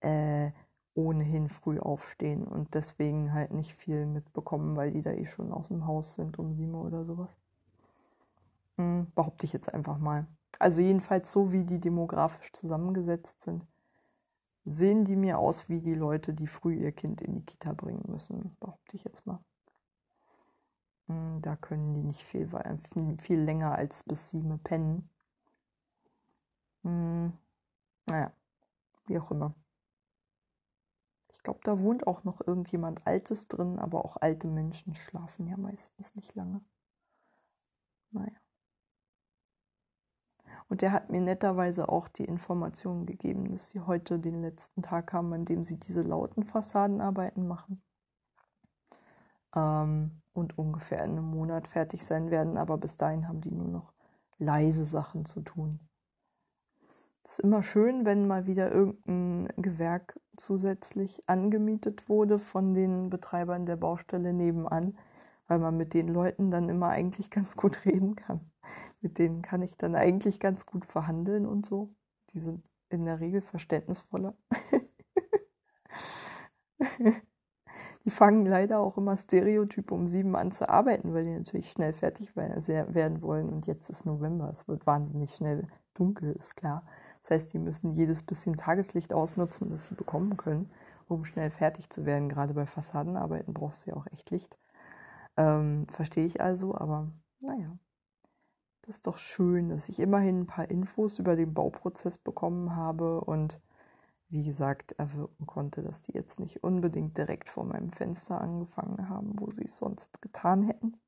äh, 0.00 0.52
ohnehin 0.94 1.48
früh 1.48 1.80
aufstehen 1.80 2.46
und 2.46 2.74
deswegen 2.74 3.32
halt 3.32 3.52
nicht 3.52 3.74
viel 3.74 4.06
mitbekommen, 4.06 4.76
weil 4.76 4.92
die 4.92 5.02
da 5.02 5.12
eh 5.12 5.26
schon 5.26 5.52
aus 5.52 5.68
dem 5.68 5.86
Haus 5.86 6.14
sind 6.14 6.38
um 6.38 6.52
sieben 6.52 6.74
oder 6.74 7.04
sowas. 7.04 7.36
Hm, 8.78 9.10
behaupte 9.14 9.46
ich 9.46 9.52
jetzt 9.52 9.72
einfach 9.72 9.98
mal. 9.98 10.26
Also 10.58 10.80
jedenfalls 10.80 11.30
so, 11.32 11.52
wie 11.52 11.64
die 11.64 11.80
demografisch 11.80 12.52
zusammengesetzt 12.52 13.42
sind, 13.42 13.66
sehen 14.66 15.04
die 15.06 15.16
mir 15.16 15.38
aus 15.38 15.68
wie 15.70 15.80
die 15.80 15.94
Leute, 15.94 16.34
die 16.34 16.46
früh 16.46 16.74
ihr 16.74 16.92
Kind 16.92 17.22
in 17.22 17.34
die 17.34 17.44
Kita 17.44 17.72
bringen 17.72 18.04
müssen, 18.08 18.56
behaupte 18.60 18.96
ich 18.96 19.04
jetzt 19.04 19.26
mal. 19.26 19.40
Hm, 21.08 21.40
da 21.40 21.56
können 21.56 21.94
die 21.94 22.02
nicht 22.02 22.22
viel, 22.22 22.48
viel 23.20 23.40
länger 23.40 23.74
als 23.74 24.02
bis 24.04 24.30
sieben 24.30 24.58
pennen. 24.62 25.08
Hm, 26.84 27.32
naja, 28.06 28.32
wie 29.06 29.18
auch 29.18 29.30
immer. 29.32 29.54
Ich 31.30 31.42
glaube, 31.42 31.60
da 31.64 31.80
wohnt 31.80 32.06
auch 32.06 32.24
noch 32.24 32.40
irgendjemand 32.46 33.06
Altes 33.06 33.46
drin, 33.48 33.78
aber 33.78 34.04
auch 34.06 34.16
alte 34.16 34.46
Menschen 34.48 34.94
schlafen 34.94 35.46
ja 35.46 35.58
meistens 35.58 36.14
nicht 36.14 36.34
lange. 36.34 36.62
Naja. 38.12 38.43
Und 40.68 40.82
der 40.82 40.92
hat 40.92 41.10
mir 41.10 41.20
netterweise 41.20 41.88
auch 41.88 42.08
die 42.08 42.24
Information 42.24 43.06
gegeben, 43.06 43.50
dass 43.52 43.70
sie 43.70 43.80
heute 43.80 44.18
den 44.18 44.40
letzten 44.40 44.82
Tag 44.82 45.12
haben, 45.12 45.32
an 45.32 45.44
dem 45.44 45.62
sie 45.64 45.78
diese 45.78 46.02
lauten 46.02 46.42
Fassadenarbeiten 46.42 47.46
machen. 47.46 47.82
Ähm, 49.54 50.22
und 50.32 50.58
ungefähr 50.58 51.04
in 51.04 51.12
einem 51.12 51.30
Monat 51.30 51.68
fertig 51.68 52.04
sein 52.04 52.30
werden, 52.30 52.56
aber 52.56 52.76
bis 52.78 52.96
dahin 52.96 53.28
haben 53.28 53.40
die 53.40 53.52
nur 53.52 53.68
noch 53.68 53.92
leise 54.38 54.84
Sachen 54.84 55.26
zu 55.26 55.42
tun. 55.42 55.80
Es 57.24 57.32
ist 57.32 57.40
immer 57.40 57.62
schön, 57.62 58.04
wenn 58.04 58.26
mal 58.26 58.46
wieder 58.46 58.70
irgendein 58.70 59.48
Gewerk 59.56 60.20
zusätzlich 60.36 61.26
angemietet 61.26 62.08
wurde 62.08 62.38
von 62.38 62.74
den 62.74 63.08
Betreibern 63.08 63.64
der 63.64 63.76
Baustelle 63.76 64.34
nebenan, 64.34 64.98
weil 65.46 65.58
man 65.58 65.76
mit 65.76 65.94
den 65.94 66.08
Leuten 66.08 66.50
dann 66.50 66.68
immer 66.68 66.88
eigentlich 66.88 67.30
ganz 67.30 67.56
gut 67.56 67.84
reden 67.86 68.16
kann. 68.16 68.40
Mit 69.04 69.18
denen 69.18 69.42
kann 69.42 69.60
ich 69.60 69.76
dann 69.76 69.94
eigentlich 69.94 70.40
ganz 70.40 70.64
gut 70.64 70.86
verhandeln 70.86 71.44
und 71.44 71.66
so. 71.66 71.94
Die 72.32 72.40
sind 72.40 72.64
in 72.88 73.04
der 73.04 73.20
Regel 73.20 73.42
verständnisvoller. 73.42 74.34
die 78.06 78.10
fangen 78.10 78.46
leider 78.46 78.80
auch 78.80 78.96
immer 78.96 79.18
Stereotyp 79.18 79.92
um 79.92 80.08
sieben 80.08 80.34
an 80.36 80.52
zu 80.52 80.70
arbeiten, 80.70 81.12
weil 81.12 81.24
die 81.24 81.36
natürlich 81.36 81.70
schnell 81.70 81.92
fertig 81.92 82.34
werden 82.34 83.20
wollen. 83.20 83.50
Und 83.50 83.66
jetzt 83.66 83.90
ist 83.90 84.06
November, 84.06 84.48
es 84.48 84.66
wird 84.68 84.86
wahnsinnig 84.86 85.34
schnell 85.34 85.68
dunkel, 85.92 86.32
ist 86.32 86.56
klar. 86.56 86.86
Das 87.20 87.32
heißt, 87.32 87.52
die 87.52 87.58
müssen 87.58 87.92
jedes 87.92 88.22
bisschen 88.22 88.56
Tageslicht 88.56 89.12
ausnutzen, 89.12 89.68
das 89.68 89.88
sie 89.88 89.96
bekommen 89.96 90.38
können, 90.38 90.70
um 91.08 91.26
schnell 91.26 91.50
fertig 91.50 91.90
zu 91.90 92.06
werden. 92.06 92.30
Gerade 92.30 92.54
bei 92.54 92.64
Fassadenarbeiten 92.64 93.52
brauchst 93.52 93.84
du 93.84 93.90
ja 93.90 93.96
auch 93.96 94.06
echt 94.06 94.30
Licht. 94.30 94.56
Ähm, 95.36 95.86
Verstehe 95.92 96.24
ich 96.24 96.40
also, 96.40 96.74
aber 96.74 97.12
naja. 97.40 97.76
Das 98.86 98.96
ist 98.96 99.06
doch 99.06 99.16
schön, 99.16 99.70
dass 99.70 99.88
ich 99.88 99.98
immerhin 99.98 100.40
ein 100.40 100.46
paar 100.46 100.70
Infos 100.70 101.18
über 101.18 101.36
den 101.36 101.54
Bauprozess 101.54 102.18
bekommen 102.18 102.76
habe 102.76 103.22
und 103.22 103.58
wie 104.28 104.44
gesagt 104.44 104.92
erwirken 104.92 105.46
konnte, 105.46 105.82
dass 105.82 106.02
die 106.02 106.12
jetzt 106.12 106.38
nicht 106.38 106.62
unbedingt 106.62 107.16
direkt 107.16 107.48
vor 107.48 107.64
meinem 107.64 107.90
Fenster 107.90 108.42
angefangen 108.42 109.08
haben, 109.08 109.40
wo 109.40 109.50
sie 109.50 109.64
es 109.64 109.78
sonst 109.78 110.20
getan 110.20 110.64
hätten. 110.64 111.00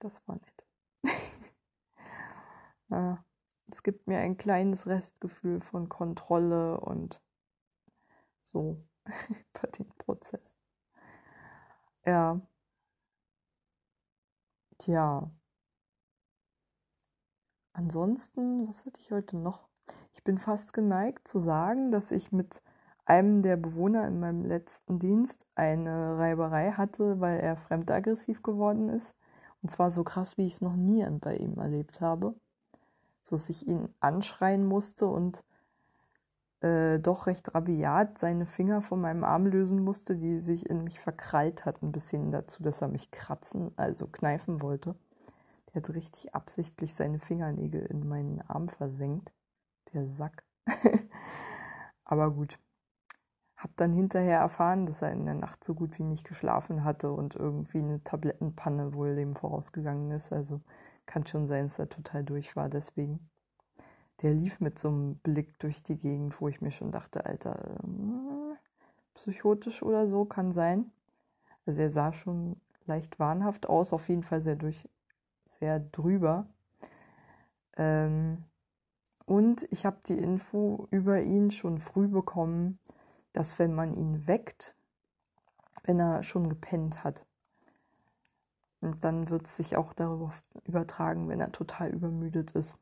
Das 0.00 0.20
war 0.28 0.36
nett. 0.36 0.64
es 3.70 3.82
gibt 3.82 4.06
mir 4.06 4.18
ein 4.18 4.36
kleines 4.36 4.86
Restgefühl 4.86 5.60
von 5.60 5.88
Kontrolle 5.88 6.78
und 6.80 7.22
so 8.42 8.84
über 9.06 9.66
den 9.68 9.88
Prozess. 9.96 10.54
Ja. 12.04 12.40
Tja. 14.78 15.30
Ansonsten, 17.72 18.68
was 18.68 18.84
hatte 18.84 19.00
ich 19.00 19.12
heute 19.12 19.36
noch? 19.36 19.68
Ich 20.12 20.24
bin 20.24 20.38
fast 20.38 20.72
geneigt 20.72 21.26
zu 21.28 21.38
sagen, 21.38 21.90
dass 21.90 22.10
ich 22.10 22.32
mit 22.32 22.62
einem 23.04 23.42
der 23.42 23.56
Bewohner 23.56 24.06
in 24.06 24.20
meinem 24.20 24.44
letzten 24.44 24.98
Dienst 24.98 25.46
eine 25.54 26.18
Reiberei 26.18 26.72
hatte, 26.72 27.20
weil 27.20 27.40
er 27.40 27.56
fremdaggressiv 27.56 28.42
geworden 28.42 28.88
ist. 28.88 29.14
Und 29.62 29.70
zwar 29.70 29.90
so 29.90 30.04
krass, 30.04 30.38
wie 30.38 30.46
ich 30.46 30.54
es 30.54 30.60
noch 30.60 30.76
nie 30.76 31.04
bei 31.20 31.36
ihm 31.36 31.58
erlebt 31.58 32.00
habe. 32.00 32.34
So 33.22 33.36
dass 33.36 33.48
ich 33.48 33.66
ihn 33.66 33.88
anschreien 34.00 34.64
musste 34.64 35.06
und 35.06 35.44
äh, 36.60 36.98
doch 36.98 37.26
recht 37.26 37.54
rabiat 37.54 38.18
seine 38.18 38.46
Finger 38.46 38.82
von 38.82 39.00
meinem 39.00 39.24
Arm 39.24 39.46
lösen 39.46 39.82
musste, 39.82 40.16
die 40.16 40.40
sich 40.40 40.68
in 40.68 40.84
mich 40.84 41.00
verkrallt 41.00 41.64
hatten, 41.64 41.92
bis 41.92 42.10
hin 42.10 42.30
dazu, 42.30 42.62
dass 42.62 42.82
er 42.82 42.88
mich 42.88 43.10
kratzen, 43.10 43.72
also 43.76 44.06
kneifen 44.06 44.62
wollte. 44.62 44.94
Der 45.72 45.82
hat 45.82 45.90
richtig 45.94 46.34
absichtlich 46.34 46.94
seine 46.94 47.18
Fingernägel 47.18 47.84
in 47.86 48.08
meinen 48.08 48.40
Arm 48.42 48.68
versenkt. 48.68 49.32
Der 49.92 50.06
Sack. 50.06 50.44
Aber 52.04 52.30
gut. 52.30 52.58
Hab 53.56 53.76
dann 53.76 53.92
hinterher 53.92 54.38
erfahren, 54.38 54.86
dass 54.86 55.02
er 55.02 55.12
in 55.12 55.26
der 55.26 55.34
Nacht 55.34 55.62
so 55.62 55.74
gut 55.74 55.98
wie 55.98 56.02
nicht 56.02 56.26
geschlafen 56.26 56.82
hatte 56.82 57.12
und 57.12 57.36
irgendwie 57.36 57.78
eine 57.78 58.02
Tablettenpanne 58.02 58.94
wohl 58.94 59.14
dem 59.14 59.36
vorausgegangen 59.36 60.10
ist. 60.12 60.32
Also 60.32 60.60
kann 61.06 61.26
schon 61.26 61.46
sein, 61.46 61.66
dass 61.66 61.78
er 61.78 61.88
total 61.88 62.24
durch 62.24 62.56
war 62.56 62.68
deswegen. 62.68 63.28
Der 64.22 64.34
lief 64.34 64.60
mit 64.60 64.78
so 64.78 64.88
einem 64.88 65.16
Blick 65.16 65.58
durch 65.58 65.82
die 65.82 65.96
Gegend, 65.96 66.40
wo 66.40 66.48
ich 66.48 66.60
mir 66.60 66.70
schon 66.70 66.92
dachte, 66.92 67.24
Alter, 67.24 67.78
äh, 67.82 68.56
psychotisch 69.14 69.82
oder 69.82 70.06
so 70.06 70.24
kann 70.24 70.52
sein. 70.52 70.92
Also 71.66 71.82
er 71.82 71.90
sah 71.90 72.12
schon 72.12 72.60
leicht 72.86 73.18
wahnhaft 73.18 73.68
aus, 73.68 73.92
auf 73.92 74.08
jeden 74.08 74.22
Fall 74.22 74.42
sehr 74.42 74.56
durch, 74.56 74.88
sehr 75.58 75.80
drüber. 75.80 76.46
Ähm, 77.76 78.44
und 79.26 79.66
ich 79.70 79.86
habe 79.86 79.98
die 80.06 80.18
Info 80.18 80.88
über 80.90 81.20
ihn 81.20 81.50
schon 81.50 81.78
früh 81.78 82.08
bekommen, 82.08 82.78
dass 83.32 83.58
wenn 83.58 83.74
man 83.74 83.94
ihn 83.94 84.26
weckt, 84.26 84.74
wenn 85.84 86.00
er 86.00 86.22
schon 86.22 86.48
gepennt 86.48 87.04
hat, 87.04 87.24
und 88.80 89.04
dann 89.04 89.28
wird 89.28 89.46
es 89.46 89.56
sich 89.56 89.76
auch 89.76 89.92
darüber 89.92 90.32
übertragen, 90.64 91.28
wenn 91.28 91.40
er 91.40 91.52
total 91.52 91.90
übermüdet 91.90 92.52
ist, 92.52 92.78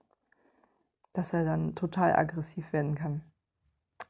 dass 1.13 1.33
er 1.33 1.45
dann 1.45 1.75
total 1.75 2.15
aggressiv 2.15 2.73
werden 2.73 2.95
kann. 2.95 3.23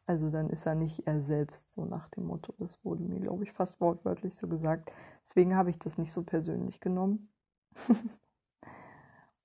Also 0.06 0.30
dann 0.30 0.50
ist 0.50 0.66
er 0.66 0.74
nicht 0.74 1.06
er 1.06 1.22
selbst, 1.22 1.72
so 1.72 1.84
nach 1.84 2.08
dem 2.10 2.26
Motto. 2.26 2.54
Das 2.58 2.84
wurde 2.84 3.02
mir, 3.02 3.20
glaube 3.20 3.44
ich, 3.44 3.52
fast 3.52 3.80
wortwörtlich 3.80 4.36
so 4.36 4.48
gesagt. 4.48 4.92
Deswegen 5.24 5.56
habe 5.56 5.70
ich 5.70 5.78
das 5.78 5.98
nicht 5.98 6.12
so 6.12 6.22
persönlich 6.22 6.80
genommen. 6.80 7.30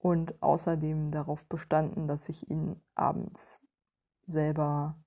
und 0.04 0.44
außerdem 0.44 1.12
darauf 1.12 1.46
bestanden, 1.46 2.10
dass 2.10 2.28
ich 2.28 2.50
ihn 2.50 2.76
abends 2.94 3.62
selber 4.26 5.02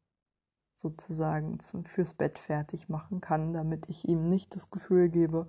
sozusagen 0.72 1.60
zum, 1.60 1.84
fürs 1.84 2.14
Bett 2.14 2.38
fertig 2.38 2.88
machen 2.88 3.20
kann, 3.20 3.52
damit 3.52 3.90
ich 3.90 4.08
ihm 4.08 4.26
nicht 4.26 4.56
das 4.56 4.70
Gefühl 4.70 5.10
gebe, 5.10 5.48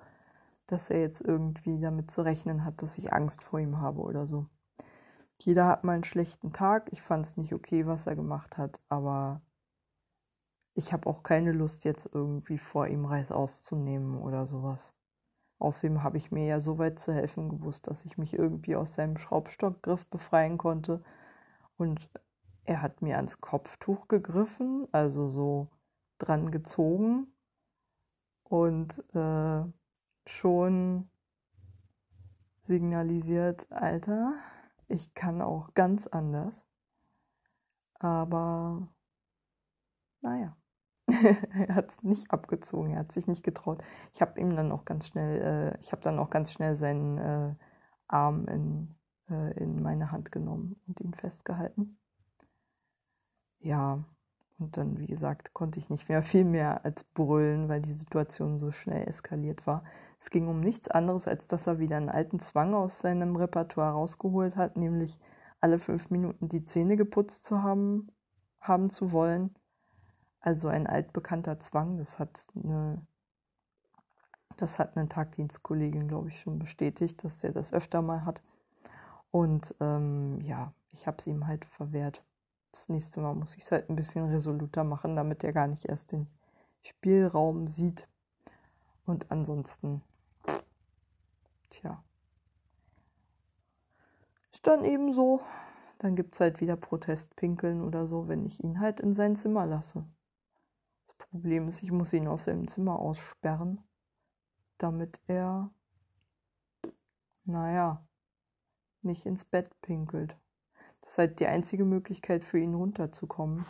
dass 0.67 0.89
er 0.89 0.99
jetzt 0.99 1.21
irgendwie 1.21 1.79
damit 1.79 2.11
zu 2.11 2.23
rechnen 2.23 2.65
hat, 2.65 2.81
dass 2.81 2.97
ich 2.97 3.13
Angst 3.13 3.41
vor 3.41 3.59
ihm 3.59 3.79
habe 3.79 4.01
oder 4.01 4.27
so. 4.27 4.47
Jeder 5.39 5.67
hat 5.67 5.85
mal 5.85 5.93
einen 5.93 6.03
schlechten 6.03 6.51
Tag. 6.51 6.91
Ich 6.91 7.01
fand 7.01 7.25
es 7.25 7.37
nicht 7.37 7.53
okay, 7.53 7.87
was 7.87 8.05
er 8.05 8.17
gemacht 8.17 8.57
hat, 8.57 8.81
aber 8.89 9.41
ich 10.73 10.91
habe 10.91 11.09
auch 11.09 11.23
keine 11.23 11.53
Lust, 11.53 11.85
jetzt 11.85 12.09
irgendwie 12.13 12.57
vor 12.57 12.87
ihm 12.87 13.05
Reis 13.05 13.31
auszunehmen 13.31 14.17
oder 14.21 14.45
sowas. 14.45 14.93
Außerdem 15.59 16.03
habe 16.03 16.17
ich 16.17 16.31
mir 16.31 16.45
ja 16.45 16.59
so 16.61 16.77
weit 16.77 16.99
zu 16.99 17.13
helfen 17.13 17.49
gewusst, 17.49 17.87
dass 17.87 18.05
ich 18.05 18.17
mich 18.17 18.33
irgendwie 18.33 18.75
aus 18.75 18.95
seinem 18.95 19.17
Schraubstockgriff 19.17 20.05
befreien 20.07 20.57
konnte. 20.57 21.03
Und 21.77 22.09
er 22.65 22.81
hat 22.81 23.01
mir 23.01 23.17
ans 23.17 23.41
Kopftuch 23.41 24.07
gegriffen, 24.07 24.87
also 24.91 25.27
so 25.27 25.69
dran 26.19 26.51
gezogen 26.51 27.27
und 28.43 29.03
äh, 29.15 29.63
schon 30.25 31.09
signalisiert, 32.63 33.71
Alter, 33.71 34.33
ich 34.87 35.13
kann 35.13 35.41
auch 35.41 35.73
ganz 35.73 36.07
anders. 36.07 36.65
Aber 37.99 38.87
naja, 40.21 40.56
er 41.67 41.75
hat 41.75 41.89
es 41.91 42.03
nicht 42.03 42.31
abgezogen, 42.31 42.91
er 42.91 42.99
hat 42.99 43.11
sich 43.11 43.27
nicht 43.27 43.43
getraut. 43.43 43.81
Ich 44.13 44.21
habe 44.21 44.39
ihm 44.39 44.55
dann 44.55 44.71
auch 44.71 44.85
ganz 44.85 45.07
schnell, 45.07 45.75
äh, 45.75 45.79
ich 45.81 45.91
habe 45.91 46.01
dann 46.01 46.19
auch 46.19 46.29
ganz 46.29 46.51
schnell 46.51 46.75
seinen 46.75 47.17
äh, 47.17 47.55
Arm 48.07 48.47
in, 48.47 48.95
äh, 49.29 49.53
in 49.57 49.81
meine 49.81 50.11
Hand 50.11 50.31
genommen 50.31 50.81
und 50.87 50.99
ihn 50.99 51.13
festgehalten. 51.13 51.97
Ja, 53.59 54.03
und 54.59 54.75
dann, 54.77 54.97
wie 54.99 55.07
gesagt, 55.07 55.53
konnte 55.53 55.79
ich 55.79 55.89
nicht 55.89 56.09
mehr 56.09 56.23
viel 56.23 56.43
mehr 56.45 56.83
als 56.83 57.03
brüllen, 57.03 57.69
weil 57.69 57.81
die 57.81 57.93
Situation 57.93 58.59
so 58.59 58.71
schnell 58.71 59.07
eskaliert 59.07 59.67
war. 59.67 59.83
Es 60.19 60.29
ging 60.31 60.47
um 60.47 60.61
nichts 60.61 60.87
anderes, 60.89 61.27
als 61.27 61.47
dass 61.47 61.67
er 61.67 61.79
wieder 61.79 61.97
einen 61.97 62.09
alten 62.09 62.39
Zwang 62.39 62.73
aus 62.73 62.99
seinem 62.99 63.35
Repertoire 63.35 63.91
rausgeholt 63.93 64.55
hat, 64.55 64.75
nämlich 64.75 65.19
alle 65.61 65.79
fünf 65.79 66.09
Minuten 66.09 66.49
die 66.49 66.65
Zähne 66.65 66.97
geputzt 66.97 67.45
zu 67.45 67.61
haben, 67.63 68.11
haben 68.59 68.89
zu 68.89 69.11
wollen. 69.11 69.55
Also 70.39 70.67
ein 70.67 70.87
altbekannter 70.87 71.59
Zwang, 71.59 71.97
das 71.97 72.19
hat 72.19 72.45
eine, 72.55 73.05
das 74.57 74.79
hat 74.79 74.95
eine 74.95 75.09
Tagdienstkollegin, 75.09 76.07
glaube 76.07 76.29
ich, 76.29 76.39
schon 76.39 76.59
bestätigt, 76.59 77.23
dass 77.23 77.39
der 77.39 77.51
das 77.51 77.73
öfter 77.73 78.01
mal 78.01 78.25
hat. 78.25 78.41
Und 79.31 79.75
ähm, 79.79 80.39
ja, 80.41 80.73
ich 80.91 81.07
habe 81.07 81.17
es 81.19 81.27
ihm 81.27 81.47
halt 81.47 81.65
verwehrt. 81.65 82.23
Das 82.71 82.89
nächste 82.89 83.21
Mal 83.21 83.35
muss 83.35 83.55
ich 83.55 83.63
es 83.63 83.71
halt 83.71 83.89
ein 83.89 83.95
bisschen 83.95 84.25
resoluter 84.29 84.83
machen, 84.83 85.15
damit 85.15 85.43
er 85.43 85.53
gar 85.53 85.67
nicht 85.67 85.85
erst 85.85 86.11
den 86.11 86.27
Spielraum 86.83 87.67
sieht. 87.67 88.07
Und 89.05 89.31
ansonsten, 89.31 90.01
tja, 91.69 92.03
ist 94.51 94.65
dann 94.65 94.83
eben 94.83 95.13
so. 95.13 95.41
Dann 95.99 96.15
gibt 96.15 96.35
es 96.35 96.41
halt 96.41 96.61
wieder 96.61 96.75
Protestpinkeln 96.75 97.81
oder 97.81 98.07
so, 98.07 98.27
wenn 98.27 98.45
ich 98.45 98.63
ihn 98.63 98.79
halt 98.79 98.99
in 98.99 99.15
sein 99.15 99.35
Zimmer 99.35 99.65
lasse. 99.65 100.05
Problem 101.37 101.67
ist, 101.67 101.83
ich 101.83 101.91
muss 101.91 102.13
ihn 102.13 102.27
aus 102.27 102.45
seinem 102.45 102.67
Zimmer 102.67 102.97
aussperren, 102.97 103.83
damit 104.79 105.19
er, 105.27 105.69
naja, 107.45 108.03
nicht 109.03 109.27
ins 109.27 109.45
Bett 109.45 109.69
pinkelt. 109.81 110.35
Das 111.01 111.11
ist 111.11 111.17
halt 111.19 111.39
die 111.39 111.45
einzige 111.45 111.85
Möglichkeit 111.85 112.43
für 112.43 112.57
ihn 112.57 112.73
runterzukommen. 112.73 113.67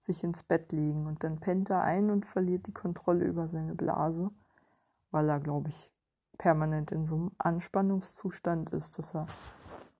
Sich 0.00 0.24
ins 0.24 0.42
Bett 0.42 0.72
legen 0.72 1.06
und 1.06 1.22
dann 1.22 1.38
pennt 1.38 1.70
er 1.70 1.82
ein 1.82 2.10
und 2.10 2.26
verliert 2.26 2.66
die 2.66 2.74
Kontrolle 2.74 3.24
über 3.24 3.46
seine 3.46 3.76
Blase, 3.76 4.32
weil 5.12 5.28
er, 5.28 5.38
glaube 5.38 5.68
ich, 5.68 5.92
permanent 6.36 6.90
in 6.90 7.06
so 7.06 7.14
einem 7.14 7.30
Anspannungszustand 7.38 8.70
ist, 8.70 8.98
dass 8.98 9.14
er 9.14 9.28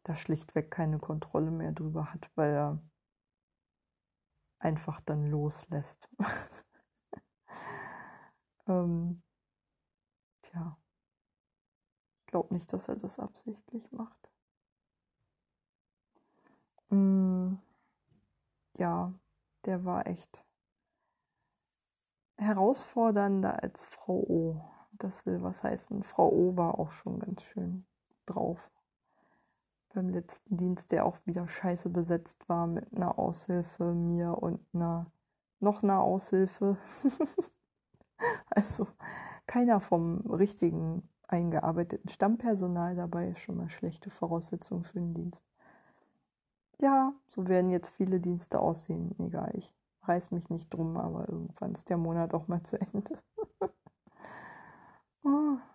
da 0.03 0.17
schlichtweg 0.17 0.73
keine 0.73 0.99
Kontrolle 0.99 1.53
mehr 1.53 1.71
drüber 1.71 2.13
hat, 2.13 2.29
weil 2.35 2.51
er 2.53 2.79
einfach 4.59 5.01
dann 5.01 5.31
loslässt. 5.31 6.09
ähm, 8.67 9.23
tja, 10.43 10.77
ich 12.21 12.27
glaube 12.27 12.55
nicht, 12.55 12.73
dass 12.73 12.89
er 12.89 12.97
das 12.97 13.19
absichtlich 13.19 13.91
macht. 13.93 14.31
Mm, 16.91 17.55
ja, 18.77 19.13
der 19.65 19.85
war 19.85 20.07
echt 20.07 20.45
herausfordernder 22.37 23.63
als 23.63 23.85
Frau 23.85 24.19
O. 24.29 24.65
Das 24.93 25.27
will 25.27 25.43
was 25.43 25.63
heißen. 25.63 26.03
Frau 26.03 26.29
O 26.31 26.57
war 26.57 26.79
auch 26.79 26.93
schon 26.93 27.19
ganz 27.19 27.43
schön 27.43 27.87
drauf. 28.27 28.71
Beim 29.93 30.09
letzten 30.09 30.57
Dienst, 30.57 30.93
der 30.93 31.07
auch 31.07 31.19
wieder 31.25 31.47
scheiße 31.49 31.89
besetzt 31.89 32.49
war 32.49 32.67
mit 32.67 32.93
einer 32.95 33.19
Aushilfe, 33.19 33.95
mir 33.95 34.39
und 34.39 34.61
einer 34.75 35.11
noch 35.61 35.83
einer 35.83 36.01
Aushilfe. 36.01 36.77
also 38.51 38.87
keiner 39.47 39.81
vom 39.81 40.21
richtigen 40.31 41.09
eingearbeiteten 41.29 42.09
Stammpersonal 42.09 42.95
dabei 42.97 43.29
ist 43.31 43.41
schon 43.41 43.57
mal 43.57 43.71
schlechte 43.71 44.11
Voraussetzung 44.11 44.85
für 44.85 45.01
den 45.01 45.15
Dienst. 45.15 45.45
Ja, 46.81 47.13
so 47.29 47.47
werden 47.49 47.71
jetzt 47.71 47.91
viele 47.91 48.21
Dienste 48.21 48.61
aussehen. 48.61 49.15
Egal, 49.19 49.53
ich 49.55 49.73
reiß 50.03 50.31
mich 50.33 50.51
nicht 50.51 50.73
drum, 50.73 50.97
aber 50.97 51.29
irgendwann 51.29 51.73
ist 51.73 51.89
der 51.89 51.97
Monat 51.97 52.35
auch 52.35 52.49
mal 52.49 52.63
zu 52.63 52.81
Ende. 52.81 53.19
oh. 55.25 55.57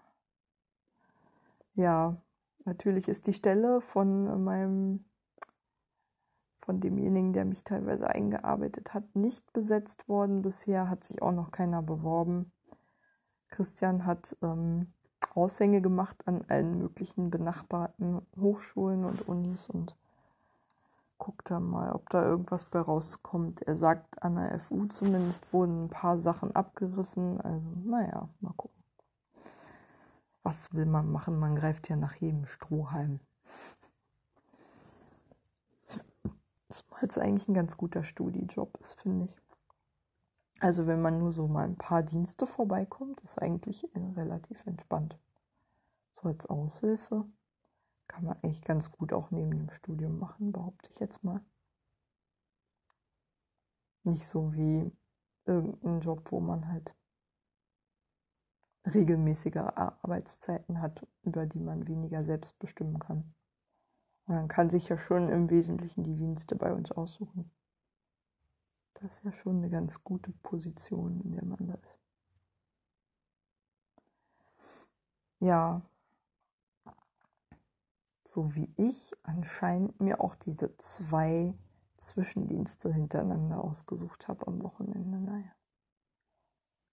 Ja, 1.75 2.21
natürlich 2.65 3.07
ist 3.07 3.27
die 3.27 3.33
Stelle 3.33 3.81
von 3.81 4.43
meinem, 4.43 5.05
von 6.69 6.81
demjenigen, 6.81 7.33
der 7.33 7.45
mich 7.45 7.63
teilweise 7.63 8.11
eingearbeitet 8.11 8.93
hat, 8.93 9.15
nicht 9.15 9.53
besetzt 9.53 10.07
worden. 10.07 10.43
Bisher 10.43 10.87
hat 10.87 11.03
sich 11.03 11.19
auch 11.19 11.31
noch 11.31 11.49
keiner 11.49 11.81
beworben. 11.81 12.51
Christian 13.47 14.05
hat 14.05 14.37
ähm, 14.43 14.93
Aushänge 15.33 15.81
gemacht 15.81 16.27
an 16.27 16.45
allen 16.47 16.77
möglichen 16.77 17.31
benachbarten 17.31 18.21
Hochschulen 18.39 19.03
und 19.03 19.27
Unis 19.27 19.67
und 19.67 19.95
guckt 21.17 21.49
da 21.49 21.59
mal, 21.59 21.91
ob 21.91 22.07
da 22.11 22.23
irgendwas 22.23 22.65
bei 22.65 22.79
rauskommt. 22.79 23.63
Er 23.63 23.75
sagt, 23.75 24.21
an 24.21 24.35
der 24.35 24.59
FU 24.59 24.85
zumindest 24.85 25.51
wurden 25.51 25.85
ein 25.85 25.89
paar 25.89 26.19
Sachen 26.19 26.55
abgerissen. 26.55 27.41
Also, 27.41 27.65
naja, 27.83 28.29
mal 28.41 28.53
gucken. 28.55 28.83
Was 30.43 30.71
will 30.71 30.85
man 30.85 31.11
machen? 31.11 31.39
Man 31.39 31.55
greift 31.55 31.89
ja 31.89 31.95
nach 31.95 32.13
jedem 32.13 32.45
Strohhalm. 32.45 33.21
Das 36.69 36.85
ist 37.01 37.17
eigentlich 37.17 37.47
ein 37.47 37.55
ganz 37.55 37.77
guter 37.77 38.03
Studijob 38.03 38.77
ist, 38.79 39.01
finde 39.01 39.25
ich. 39.25 39.37
Also 40.59 40.87
wenn 40.87 41.01
man 41.01 41.17
nur 41.17 41.31
so 41.31 41.47
mal 41.47 41.65
ein 41.65 41.77
paar 41.77 42.03
Dienste 42.03 42.45
vorbeikommt, 42.45 43.21
ist 43.21 43.41
eigentlich 43.41 43.87
relativ 43.95 44.65
entspannt. 44.65 45.17
So 46.21 46.29
als 46.29 46.45
Aushilfe 46.45 47.25
kann 48.07 48.25
man 48.25 48.37
eigentlich 48.37 48.63
ganz 48.63 48.91
gut 48.91 49.13
auch 49.13 49.31
neben 49.31 49.51
dem 49.51 49.69
Studium 49.71 50.19
machen, 50.19 50.51
behaupte 50.51 50.89
ich 50.91 50.99
jetzt 50.99 51.23
mal. 51.23 51.43
Nicht 54.03 54.27
so 54.27 54.53
wie 54.53 54.91
irgendein 55.45 56.01
Job, 56.01 56.31
wo 56.31 56.39
man 56.39 56.67
halt 56.67 56.95
regelmäßige 58.85 59.57
Arbeitszeiten 59.57 60.81
hat, 60.81 61.05
über 61.23 61.45
die 61.45 61.59
man 61.59 61.87
weniger 61.87 62.21
selbst 62.21 62.59
bestimmen 62.59 62.99
kann. 62.99 63.33
Man 64.29 64.47
kann 64.47 64.69
sich 64.69 64.87
ja 64.87 64.97
schon 64.99 65.27
im 65.27 65.49
Wesentlichen 65.49 66.03
die 66.03 66.15
Dienste 66.15 66.55
bei 66.55 66.71
uns 66.71 66.91
aussuchen. 66.91 67.49
Das 68.93 69.11
ist 69.13 69.23
ja 69.23 69.31
schon 69.31 69.57
eine 69.57 69.71
ganz 69.71 70.03
gute 70.03 70.31
Position, 70.31 71.19
in 71.21 71.31
der 71.31 71.45
man 71.45 71.67
da 71.67 71.73
ist. 71.73 71.97
Ja, 75.39 75.81
so 78.23 78.53
wie 78.53 78.71
ich 78.77 79.15
anscheinend 79.23 79.99
mir 79.99 80.21
auch 80.21 80.35
diese 80.35 80.77
zwei 80.77 81.55
Zwischendienste 81.97 82.93
hintereinander 82.93 83.63
ausgesucht 83.63 84.27
habe 84.27 84.45
am 84.45 84.61
Wochenende. 84.61 85.17
Naja. 85.17 85.55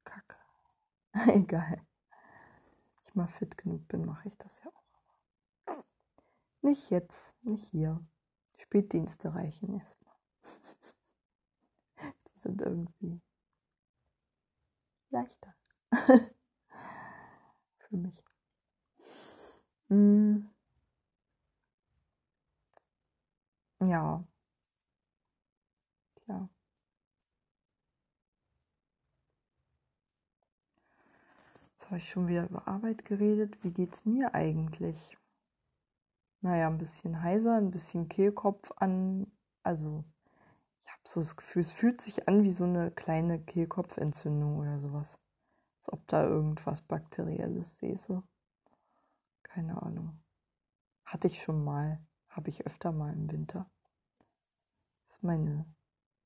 Kacke. 0.05 0.39
Egal. 1.35 1.83
Ich 3.05 3.15
mal 3.15 3.27
fit 3.27 3.59
genug 3.59 3.87
bin, 3.89 4.07
mache 4.07 4.27
ich 4.29 4.39
das 4.39 4.59
ja 4.65 4.71
auch. 4.71 4.86
Nicht 6.67 6.91
jetzt, 6.91 7.37
nicht 7.45 7.65
hier. 7.69 8.05
Spätdienste 8.59 9.33
reichen 9.33 9.73
erstmal. 9.73 10.17
Die 12.03 12.39
sind 12.41 12.61
irgendwie 12.61 13.21
leichter. 15.11 15.55
Für 15.93 17.97
mich. 17.97 18.21
Mm. 19.91 20.49
Ja. 23.79 24.25
Klar. 26.17 26.49
Jetzt 31.75 31.87
habe 31.87 31.99
ich 31.99 32.11
schon 32.11 32.27
wieder 32.27 32.49
über 32.49 32.67
Arbeit 32.67 33.05
geredet. 33.05 33.63
Wie 33.63 33.71
geht's 33.71 34.05
mir 34.05 34.35
eigentlich? 34.35 35.17
Naja, 36.41 36.69
ein 36.69 36.79
bisschen 36.79 37.23
heiser, 37.23 37.57
ein 37.57 37.71
bisschen 37.71 38.09
Kehlkopf 38.09 38.73
an. 38.77 39.31
Also, 39.63 40.05
ich 40.85 40.91
habe 40.93 41.03
so 41.05 41.21
das 41.21 41.37
Gefühl, 41.37 41.63
es 41.63 41.73
fühlt 41.73 42.01
sich 42.01 42.29
an 42.29 42.45
wie 42.45 42.53
so 42.53 42.65
eine 42.65 42.91
kleine 42.91 43.41
Kehlkopfentzündung 43.41 44.59
oder 44.59 44.79
sowas. 44.79 45.19
Als 45.79 45.93
ob 45.93 46.07
da 46.09 46.25
irgendwas 46.25 46.83
Bakterielles 46.83 47.79
säße. 47.79 48.23
Keine 49.43 49.83
Ahnung. 49.83 50.23
Hatte 51.05 51.27
ich 51.29 51.43
schon 51.43 51.65
mal. 51.65 52.01
Habe 52.29 52.51
ich 52.51 52.67
öfter 52.67 52.93
mal 52.93 53.13
im 53.13 53.31
Winter. 53.31 53.71
dass 55.09 55.23
meine, 55.23 55.67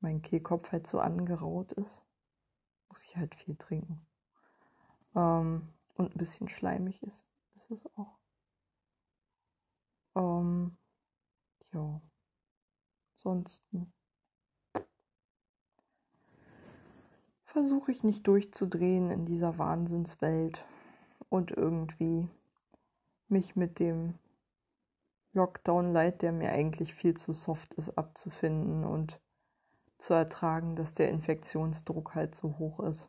mein 0.01 0.23
Kehlkopf 0.23 0.73
halt 0.73 0.87
so 0.87 0.99
angeraut 0.99 1.73
ist. 1.73 2.03
Muss 2.89 3.05
ich 3.05 3.17
halt 3.17 3.35
viel 3.37 3.57
trinken. 3.57 4.05
Ähm, 5.15 5.69
und 5.95 6.15
ein 6.15 6.19
bisschen 6.19 6.49
schleimig 6.49 7.03
ist. 7.03 7.25
Ist 7.71 7.87
auch. 7.97 8.20
Ähm, 10.21 10.77
ja. 11.73 12.01
Ansonsten 13.17 13.93
versuche 17.45 17.91
ich 17.91 18.05
nicht 18.05 18.27
durchzudrehen 18.27 19.11
in 19.11 19.27
dieser 19.27 19.59
Wahnsinnswelt 19.59 20.65
und 21.29 21.51
irgendwie 21.51 22.29
mich 23.29 23.57
mit 23.57 23.79
dem 23.79 24.19
Lockdown 25.33 25.93
Light, 25.93 26.23
der 26.23 26.33
mir 26.33 26.51
eigentlich 26.51 26.95
viel 26.95 27.15
zu 27.17 27.33
soft 27.33 27.75
ist, 27.75 27.97
abzufinden 27.97 28.85
und 28.85 29.21
zu 29.99 30.15
ertragen, 30.15 30.77
dass 30.77 30.95
der 30.95 31.11
Infektionsdruck 31.11 32.15
halt 32.15 32.35
so 32.35 32.59
hoch 32.59 32.81
ist. 32.81 33.09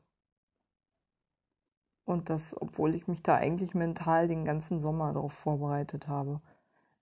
Und 2.04 2.30
das, 2.30 2.60
obwohl 2.60 2.96
ich 2.96 3.08
mich 3.08 3.24
da 3.24 3.36
eigentlich 3.36 3.74
mental 3.74 4.28
den 4.28 4.44
ganzen 4.44 4.80
Sommer 4.80 5.14
darauf 5.14 5.34
vorbereitet 5.34 6.08
habe. 6.08 6.42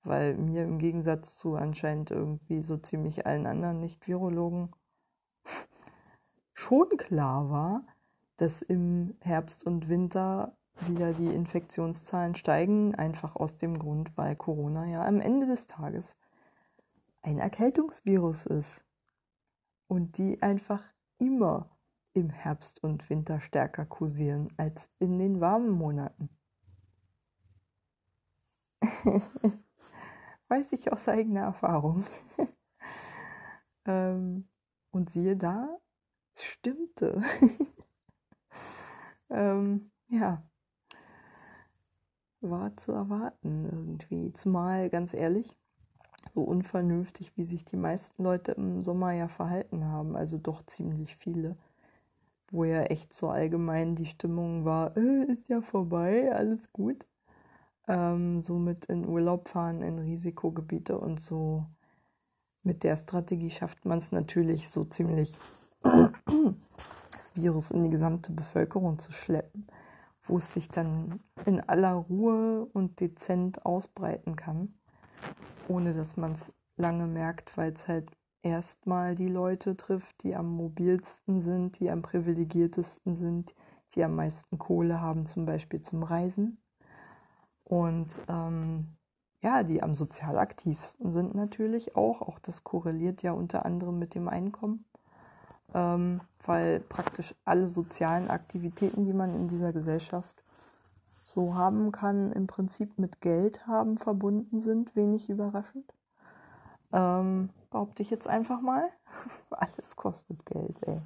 Weil 0.04 0.36
mir 0.36 0.64
im 0.64 0.80
Gegensatz 0.80 1.36
zu 1.36 1.56
anscheinend 1.56 2.12
irgendwie 2.12 2.62
so 2.64 2.78
ziemlich 2.78 3.26
allen 3.26 3.46
anderen 3.46 3.80
Nicht-Virologen 3.80 4.72
schon 6.54 6.90
klar 6.98 7.50
war, 7.50 7.84
dass 8.38 8.62
im 8.62 9.18
Herbst 9.20 9.66
und 9.66 9.90
Winter 9.90 10.56
wieder 10.88 11.14
die 11.14 11.28
Infektionszahlen 11.28 12.36
steigen, 12.36 12.96
einfach 12.96 13.36
aus 13.36 13.58
dem 13.58 13.78
Grund, 13.78 14.16
weil 14.18 14.36
Corona 14.36 14.86
ja 14.86 15.06
am 15.06 15.20
Ende 15.20 15.46
des 15.48 15.68
Tages 15.68 16.16
ein 17.22 17.38
Erkältungsvirus 17.38 18.46
ist 18.46 18.82
und 19.88 20.18
die 20.18 20.42
einfach 20.42 20.82
immer 21.18 21.70
im 22.14 22.30
Herbst 22.30 22.82
und 22.84 23.10
Winter 23.10 23.42
stärker 23.42 23.86
kursieren 23.86 24.48
als 24.58 24.90
in 25.00 25.20
den 25.20 25.42
warmen 25.42 25.72
Monaten. 25.72 26.30
Weiß 30.50 30.72
ich 30.74 30.92
aus 30.92 31.08
eigener 31.08 31.42
Erfahrung. 31.42 32.06
ähm, 33.86 34.48
und 34.92 35.10
siehe 35.12 35.38
da, 35.38 35.78
es 36.36 36.44
stimmte. 36.44 37.22
ähm, 39.30 39.92
ja, 40.08 40.44
war 42.42 42.76
zu 42.78 42.92
erwarten 42.92 43.66
irgendwie. 43.66 44.34
Zumal, 44.34 44.90
ganz 44.90 45.14
ehrlich, 45.14 45.56
so 46.34 46.42
unvernünftig, 46.44 47.36
wie 47.38 47.46
sich 47.46 47.66
die 47.66 47.78
meisten 47.78 48.24
Leute 48.24 48.54
im 48.54 48.84
Sommer 48.84 49.12
ja 49.14 49.28
verhalten 49.28 49.86
haben, 49.88 50.16
also 50.16 50.38
doch 50.38 50.64
ziemlich 50.66 51.16
viele, 51.18 51.58
wo 52.52 52.64
ja 52.66 52.84
echt 52.84 53.14
so 53.14 53.30
allgemein 53.30 53.96
die 53.96 54.06
Stimmung 54.08 54.66
war, 54.66 54.98
äh, 54.98 55.26
ist 55.32 55.50
ja 55.50 55.62
vorbei, 55.62 56.34
alles 56.34 56.72
gut. 56.74 57.06
Ähm, 57.90 58.42
so 58.42 58.58
mit 58.58 58.86
in 58.86 59.06
Urlaub 59.06 59.50
fahren 59.50 59.82
in 59.82 60.00
Risikogebiete 60.00 60.98
und 60.98 61.22
so. 61.22 61.66
Mit 62.64 62.84
der 62.84 62.96
Strategie 62.96 63.52
schafft 63.52 63.84
man 63.86 63.98
es 63.98 64.14
natürlich 64.14 64.70
so 64.70 64.86
ziemlich, 64.86 65.38
das 65.82 67.36
Virus 67.36 67.72
in 67.72 67.84
die 67.84 67.90
gesamte 67.90 68.32
Bevölkerung 68.32 69.00
zu 69.00 69.12
schleppen 69.12 69.68
wo 70.30 70.38
es 70.38 70.54
sich 70.54 70.70
dann 70.70 71.20
in 71.46 71.60
aller 71.60 71.94
Ruhe 71.94 72.66
und 72.72 73.00
dezent 73.00 73.66
ausbreiten 73.66 74.36
kann, 74.36 74.76
ohne 75.68 75.94
dass 75.94 76.16
man 76.16 76.34
es 76.34 76.54
lange 76.78 77.08
merkt, 77.08 77.58
weil 77.58 77.74
es 77.74 77.88
halt 77.88 78.12
erstmal 78.42 79.16
die 79.16 79.28
Leute 79.28 79.76
trifft, 79.76 80.24
die 80.24 80.36
am 80.36 80.50
mobilsten 80.50 81.42
sind, 81.42 81.80
die 81.80 81.90
am 81.90 82.04
privilegiertesten 82.04 83.16
sind, 83.16 83.54
die 83.96 84.04
am 84.04 84.16
meisten 84.16 84.60
Kohle 84.60 85.02
haben, 85.02 85.26
zum 85.26 85.46
Beispiel 85.46 85.82
zum 85.82 86.04
Reisen. 86.04 86.62
Und 87.70 88.08
ähm, 88.28 88.98
ja, 89.42 89.64
die 89.64 89.82
am 89.82 89.96
sozial 89.96 90.38
aktivsten 90.38 91.14
sind 91.14 91.34
natürlich 91.34 91.96
auch. 91.96 92.22
Auch 92.22 92.40
das 92.40 92.66
korreliert 92.66 93.24
ja 93.24 93.32
unter 93.32 93.66
anderem 93.66 93.98
mit 93.98 94.16
dem 94.16 94.28
Einkommen 94.28 94.84
ähm, 95.74 96.22
weil 96.46 96.80
praktisch 96.80 97.36
alle 97.46 97.68
sozialen 97.68 98.30
Aktivitäten, 98.30 99.04
die 99.04 99.14
man 99.14 99.36
in 99.36 99.48
dieser 99.48 99.74
Gesellschaft 99.74 100.44
so 101.24 101.56
haben 101.56 101.92
kann, 101.92 102.32
im 102.32 102.48
Prinzip 102.48 102.98
mit 102.98 103.22
Geld 103.22 103.68
haben 103.68 103.98
verbunden 103.98 104.62
sind, 104.62 104.96
wenig 104.96 105.30
überraschend. 105.30 105.94
Ähm, 106.92 107.50
behaupte 107.70 108.02
ich 108.02 108.10
jetzt 108.10 108.28
einfach 108.28 108.62
mal. 108.62 108.84
Alles 109.52 109.96
kostet 109.96 110.46
Geld, 110.46 110.76
ey. 110.88 111.02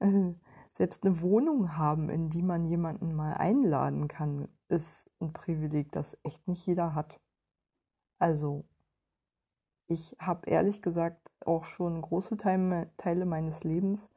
Äh, 0.00 0.34
selbst 0.72 1.04
eine 1.04 1.22
Wohnung 1.22 1.76
haben, 1.76 2.10
in 2.10 2.28
die 2.28 2.42
man 2.42 2.64
jemanden 2.64 3.14
mal 3.14 3.34
einladen 3.34 4.08
kann, 4.08 4.48
ist 4.68 5.10
ein 5.20 5.32
Privileg, 5.32 5.92
das 5.92 6.16
echt 6.22 6.46
nicht 6.48 6.66
jeder 6.66 6.94
hat. 6.94 7.20
Also 8.18 8.64
ich 9.86 10.16
habe 10.18 10.48
ehrlich 10.48 10.82
gesagt 10.82 11.30
auch 11.44 11.64
schon 11.64 12.00
große 12.00 12.36
Teile 12.36 13.26
meines 13.26 13.64
Lebens 13.64 14.08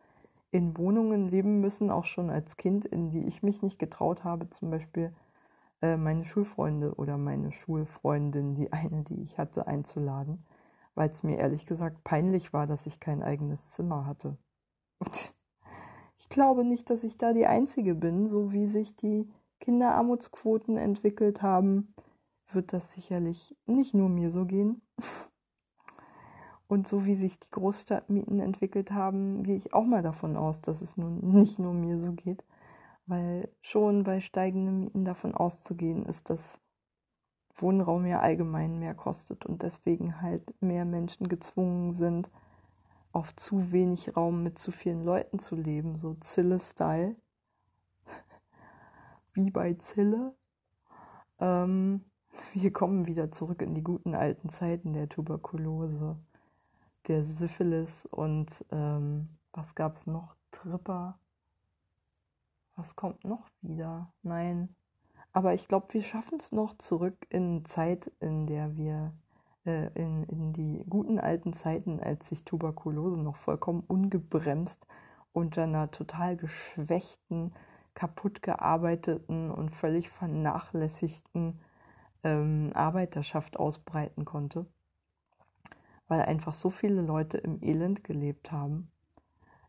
in 0.52 0.78
Wohnungen 0.78 1.28
leben 1.28 1.60
müssen, 1.60 1.92
auch 1.92 2.06
schon 2.06 2.30
als 2.30 2.58
Kind, 2.58 2.86
in 2.86 3.12
die 3.12 3.26
ich 3.26 3.44
mich 3.44 3.62
nicht 3.62 3.80
getraut 3.80 4.24
habe, 4.24 4.50
zum 4.50 4.72
Beispiel 4.72 5.14
äh, 5.82 5.98
meine 5.98 6.26
Schulfreunde 6.26 6.96
oder 6.96 7.18
meine 7.18 7.52
Schulfreundin, 7.52 8.56
die 8.56 8.72
eine, 8.72 9.04
die 9.04 9.22
ich 9.22 9.38
hatte, 9.38 9.68
einzuladen, 9.68 10.46
weil 10.96 11.10
es 11.10 11.24
mir 11.24 11.38
ehrlich 11.38 11.66
gesagt 11.66 12.04
peinlich 12.04 12.54
war, 12.54 12.66
dass 12.66 12.86
ich 12.86 13.00
kein 13.00 13.22
eigenes 13.22 13.72
Zimmer 13.72 14.06
hatte. 14.06 14.38
ich 16.18 16.30
glaube 16.30 16.64
nicht, 16.64 16.90
dass 16.90 17.04
ich 17.04 17.18
da 17.18 17.34
die 17.34 17.46
Einzige 17.46 17.94
bin, 17.94 18.28
so 18.28 18.52
wie 18.54 18.68
sich 18.68 18.96
die 18.96 19.30
Kinderarmutsquoten 19.60 20.78
entwickelt 20.78 21.42
haben, 21.42 21.94
wird 22.52 22.74
das 22.74 22.94
sicherlich 22.94 23.56
nicht 23.66 23.94
nur 23.94 24.10
mir 24.10 24.30
so 24.30 24.46
gehen. 24.46 24.82
Und 26.68 26.88
so 26.88 27.06
wie 27.06 27.16
sich 27.16 27.40
die 27.40 27.50
Großstadtmieten 27.52 28.40
entwickelt 28.40 28.92
haben, 28.92 29.44
gehe 29.44 29.56
ich 29.56 29.74
auch 29.74 29.86
mal 29.86 30.04
davon 30.04 30.36
aus, 30.36 30.62
dass 30.62 30.82
es 30.82 30.98
nun 30.98 31.20
nicht 31.20 31.60
nur 31.60 31.74
mir 31.74 31.98
so 31.98 32.12
geht. 32.12 32.44
Weil 33.06 33.50
schon 33.62 34.04
bei 34.04 34.20
steigenden 34.20 34.82
Mieten 34.82 35.06
davon 35.06 35.34
auszugehen 35.34 36.06
ist, 36.06 36.30
dass 36.30 36.60
Wohnraum 37.56 38.06
ja 38.06 38.20
allgemein 38.20 38.80
mehr 38.80 38.94
kostet 38.94 39.46
und 39.46 39.64
deswegen 39.64 40.22
halt 40.22 40.54
mehr 40.62 40.84
Menschen 40.84 41.30
gezwungen 41.30 41.94
sind, 41.94 42.30
auf 43.14 43.36
zu 43.36 43.72
wenig 43.72 44.16
Raum 44.16 44.44
mit 44.44 44.60
zu 44.60 44.72
vielen 44.72 45.04
Leuten 45.06 45.40
zu 45.40 45.56
leben, 45.56 45.96
so 45.96 46.16
Zille-Style. 46.16 47.16
Wie 49.38 49.52
bei 49.52 49.76
Zille. 49.76 50.34
Ähm, 51.40 52.04
wir 52.54 52.74
kommen 52.74 53.06
wieder 53.06 53.32
zurück 53.32 53.62
in 53.62 53.76
die 53.76 53.84
guten 53.84 54.16
alten 54.16 54.50
Zeiten 54.50 54.94
der 54.94 55.10
Tuberkulose 55.10 56.18
der 57.08 57.24
Syphilis 57.24 58.08
und 58.08 58.66
ähm, 58.72 59.30
was 59.54 59.76
gab 59.76 59.98
es 59.98 60.08
noch? 60.08 60.34
Tripper. 60.50 61.20
Was 62.76 62.96
kommt 62.96 63.26
noch 63.26 63.48
wieder? 63.62 64.12
Nein. 64.24 64.76
Aber 65.34 65.54
ich 65.54 65.68
glaube, 65.68 65.94
wir 65.94 66.02
schaffen 66.02 66.40
es 66.40 66.52
noch 66.52 66.76
zurück 66.80 67.28
in 67.30 67.64
Zeit, 67.66 68.12
in 68.20 68.48
der 68.48 68.76
wir 68.76 69.14
äh, 69.68 69.92
in, 69.94 70.24
in 70.24 70.54
die 70.54 70.84
guten 70.90 71.20
alten 71.20 71.54
Zeiten, 71.54 72.00
als 72.00 72.28
sich 72.28 72.44
Tuberkulose 72.44 73.22
noch 73.22 73.36
vollkommen 73.36 73.84
ungebremst 73.86 74.88
unter 75.32 75.62
einer 75.62 75.92
total 75.92 76.38
geschwächten, 76.38 77.54
kaputt 77.98 78.42
gearbeiteten 78.42 79.52
und 79.52 79.72
völlig 79.72 80.10
vernachlässigten 80.10 81.60
ähm, 82.24 82.72
Arbeiterschaft 82.74 83.58
ausbreiten 83.58 84.24
konnte 84.24 84.68
weil 86.08 86.22
einfach 86.22 86.54
so 86.54 86.70
viele 86.70 87.02
Leute 87.02 87.38
im 87.38 87.62
Elend 87.62 88.04
gelebt 88.04 88.52
haben, 88.52 88.92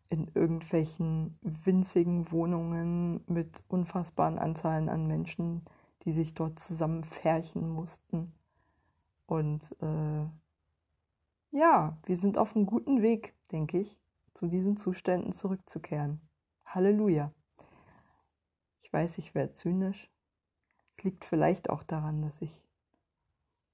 in 0.09 0.31
irgendwelchen 0.35 1.39
winzigen 1.43 2.31
Wohnungen 2.31 3.23
mit 3.27 3.63
unfassbaren 3.69 4.39
Anzahlen 4.39 4.89
an 4.89 5.07
Menschen, 5.07 5.63
die 6.05 6.13
sich 6.13 6.35
dort 6.35 6.59
zusammenfärchen 6.59 7.69
mussten. 7.69 8.33
Und 9.27 9.75
äh, 9.83 10.27
ja, 11.51 11.99
wir 12.05 12.17
sind 12.17 12.39
auf 12.39 12.55
einem 12.55 12.67
guten 12.67 13.03
Weg, 13.03 13.35
denke 13.53 13.81
ich, 13.81 14.01
zu 14.35 14.47
diesen 14.47 14.77
Zuständen 14.77 15.33
zurückzukehren. 15.33 16.21
Halleluja. 16.65 17.33
Ich 18.89 18.93
weiß, 18.95 19.19
ich 19.19 19.35
werde 19.35 19.53
zynisch. 19.53 20.11
Es 20.97 21.05
liegt 21.05 21.27
vielleicht 21.27 21.69
auch 21.69 21.83
daran, 21.83 22.23
dass 22.23 22.41
ich 22.41 22.63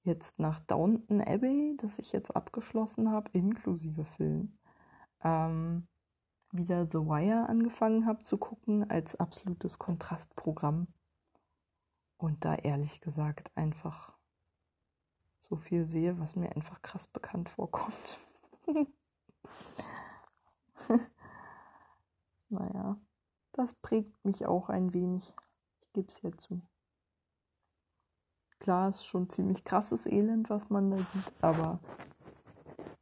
jetzt 0.03 0.37
nach 0.39 0.59
Downton 0.59 1.21
Abbey, 1.21 1.77
das 1.77 1.99
ich 1.99 2.11
jetzt 2.11 2.35
abgeschlossen 2.35 3.09
habe, 3.09 3.29
inklusive 3.31 4.03
Film, 4.03 4.57
ähm, 5.23 5.87
wieder 6.51 6.85
The 6.85 6.97
Wire 6.97 7.47
angefangen 7.47 8.05
habe 8.05 8.23
zu 8.23 8.37
gucken 8.37 8.89
als 8.89 9.15
absolutes 9.15 9.79
Kontrastprogramm. 9.79 10.87
Und 12.17 12.43
da 12.43 12.55
ehrlich 12.55 12.99
gesagt 12.99 13.55
einfach 13.55 14.11
so 15.39 15.55
viel 15.55 15.85
sehe, 15.85 16.19
was 16.19 16.35
mir 16.35 16.53
einfach 16.57 16.81
krass 16.81 17.07
bekannt 17.07 17.47
vorkommt. 17.47 18.17
naja, 22.49 22.97
das 23.55 23.73
prägt 23.73 24.23
mich 24.25 24.45
auch 24.45 24.69
ein 24.69 24.93
wenig. 24.93 25.33
Ich 25.81 25.93
gebe 25.93 26.09
es 26.09 26.21
ja 26.21 26.31
zu. 26.37 26.61
Klar, 28.59 28.89
ist 28.89 29.05
schon 29.05 29.29
ziemlich 29.29 29.63
krasses 29.63 30.05
Elend, 30.05 30.49
was 30.49 30.69
man 30.69 30.91
da 30.91 30.97
sieht, 30.97 31.33
aber 31.41 31.79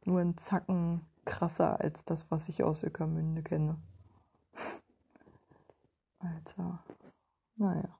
nur 0.04 0.20
ein 0.20 0.36
Zacken 0.38 1.06
krasser 1.24 1.80
als 1.80 2.04
das, 2.04 2.30
was 2.30 2.48
ich 2.48 2.62
aus 2.62 2.84
Öckermünde 2.84 3.42
kenne. 3.42 3.80
Alter. 6.18 6.84
Naja. 7.56 7.98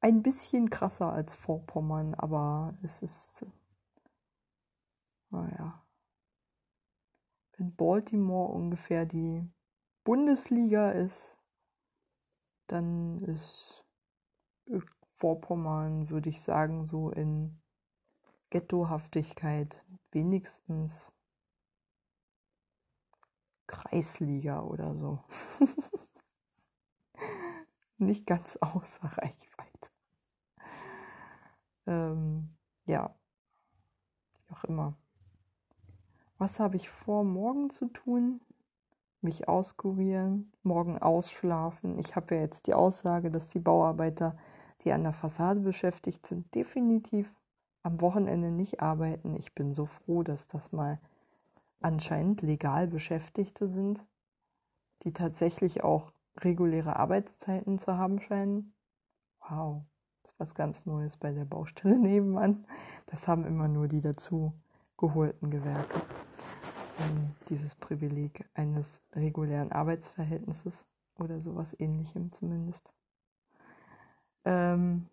Ein 0.00 0.22
bisschen 0.22 0.70
krasser 0.70 1.12
als 1.12 1.34
Vorpommern, 1.34 2.14
aber 2.14 2.74
es 2.82 3.02
ist. 3.02 3.46
Naja. 5.30 5.82
Wenn 7.56 7.74
Baltimore 7.74 8.52
ungefähr 8.52 9.06
die 9.06 9.48
Bundesliga 10.04 10.90
ist, 10.90 11.36
dann 12.66 13.22
ist 13.22 13.84
Vorpommern, 15.16 16.10
würde 16.10 16.28
ich 16.28 16.42
sagen, 16.42 16.84
so 16.84 17.10
in 17.10 17.60
Ghettohaftigkeit 18.50 19.84
wenigstens 20.10 21.12
Kreisliga 23.66 24.60
oder 24.62 24.96
so. 24.96 25.22
Nicht 27.98 28.26
ganz 28.26 28.56
außer 28.56 29.04
Reichweite. 29.04 29.90
Ähm, 31.86 32.56
ja, 32.86 33.14
wie 34.34 34.54
auch 34.54 34.64
immer. 34.64 34.96
Was 36.38 36.58
habe 36.58 36.76
ich 36.76 36.90
vor, 36.90 37.22
morgen 37.22 37.70
zu 37.70 37.86
tun? 37.86 38.40
Mich 39.22 39.46
auskurieren, 39.46 40.52
morgen 40.64 40.98
ausschlafen. 40.98 41.96
Ich 42.00 42.16
habe 42.16 42.34
ja 42.34 42.40
jetzt 42.40 42.66
die 42.66 42.74
Aussage, 42.74 43.30
dass 43.30 43.48
die 43.48 43.60
Bauarbeiter, 43.60 44.36
die 44.82 44.90
an 44.90 45.04
der 45.04 45.12
Fassade 45.12 45.60
beschäftigt 45.60 46.26
sind, 46.26 46.52
definitiv 46.56 47.28
am 47.84 48.00
Wochenende 48.00 48.50
nicht 48.50 48.80
arbeiten. 48.80 49.36
Ich 49.36 49.54
bin 49.54 49.74
so 49.74 49.86
froh, 49.86 50.24
dass 50.24 50.48
das 50.48 50.72
mal 50.72 50.98
anscheinend 51.80 52.42
legal 52.42 52.88
Beschäftigte 52.88 53.68
sind, 53.68 54.04
die 55.04 55.12
tatsächlich 55.12 55.84
auch 55.84 56.12
reguläre 56.40 56.96
Arbeitszeiten 56.96 57.78
zu 57.78 57.96
haben 57.96 58.20
scheinen. 58.20 58.74
Wow, 59.48 59.84
das 60.22 60.32
ist 60.32 60.40
was 60.40 60.54
ganz 60.56 60.84
Neues 60.84 61.16
bei 61.16 61.30
der 61.30 61.44
Baustelle 61.44 61.96
nebenan. 62.00 62.66
Das 63.06 63.28
haben 63.28 63.44
immer 63.44 63.68
nur 63.68 63.86
die 63.86 64.00
dazu 64.00 64.52
geholten 64.96 65.48
Gewerke. 65.50 66.00
Ähm, 67.00 67.34
dieses 67.48 67.74
Privileg 67.74 68.44
eines 68.54 69.02
regulären 69.12 69.72
Arbeitsverhältnisses 69.72 70.86
oder 71.18 71.40
sowas 71.40 71.74
ähnlichem 71.78 72.32
zumindest. 72.32 72.92
Ähm, 74.44 75.08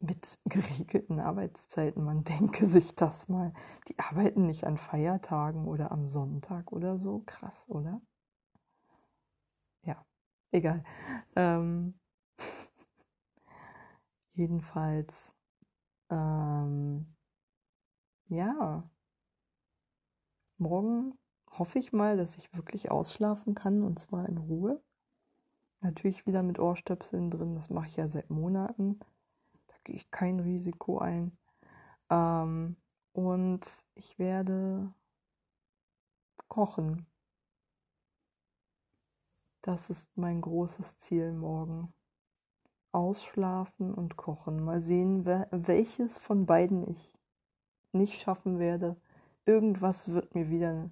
mit 0.00 0.38
geregelten 0.44 1.20
Arbeitszeiten. 1.20 2.04
Man 2.04 2.24
denke 2.24 2.66
sich 2.66 2.94
das 2.94 3.28
mal. 3.28 3.52
Die 3.88 3.98
arbeiten 3.98 4.46
nicht 4.46 4.64
an 4.64 4.78
Feiertagen 4.78 5.66
oder 5.66 5.90
am 5.92 6.08
Sonntag 6.08 6.72
oder 6.72 6.98
so. 6.98 7.22
Krass, 7.26 7.68
oder? 7.68 8.00
Ja, 9.82 10.04
egal. 10.50 10.84
Ähm, 11.36 11.98
jedenfalls, 14.34 15.34
ähm, 16.10 17.14
ja, 18.28 18.88
morgen 20.58 21.18
hoffe 21.50 21.78
ich 21.78 21.92
mal, 21.92 22.16
dass 22.16 22.36
ich 22.36 22.54
wirklich 22.54 22.90
ausschlafen 22.90 23.54
kann 23.54 23.82
und 23.82 23.98
zwar 23.98 24.28
in 24.28 24.38
Ruhe. 24.38 24.80
Natürlich 25.80 26.26
wieder 26.26 26.42
mit 26.42 26.58
Ohrstöpseln 26.58 27.30
drin, 27.30 27.54
das 27.54 27.70
mache 27.70 27.86
ich 27.86 27.96
ja 27.96 28.08
seit 28.08 28.30
Monaten 28.30 28.98
gehe 29.88 29.96
ich 29.96 30.10
kein 30.10 30.38
Risiko 30.38 30.98
ein. 30.98 31.32
Ähm, 32.10 32.76
und 33.12 33.60
ich 33.94 34.18
werde 34.18 34.92
kochen. 36.46 37.06
Das 39.62 39.88
ist 39.90 40.06
mein 40.16 40.42
großes 40.42 40.98
Ziel 40.98 41.32
morgen. 41.32 41.92
Ausschlafen 42.92 43.94
und 43.94 44.16
kochen. 44.16 44.62
Mal 44.62 44.82
sehen, 44.82 45.24
welches 45.50 46.18
von 46.18 46.46
beiden 46.46 46.88
ich 46.88 47.18
nicht 47.92 48.20
schaffen 48.20 48.58
werde. 48.58 48.96
Irgendwas 49.48 50.08
wird 50.08 50.34
mir 50.34 50.50
wieder 50.50 50.90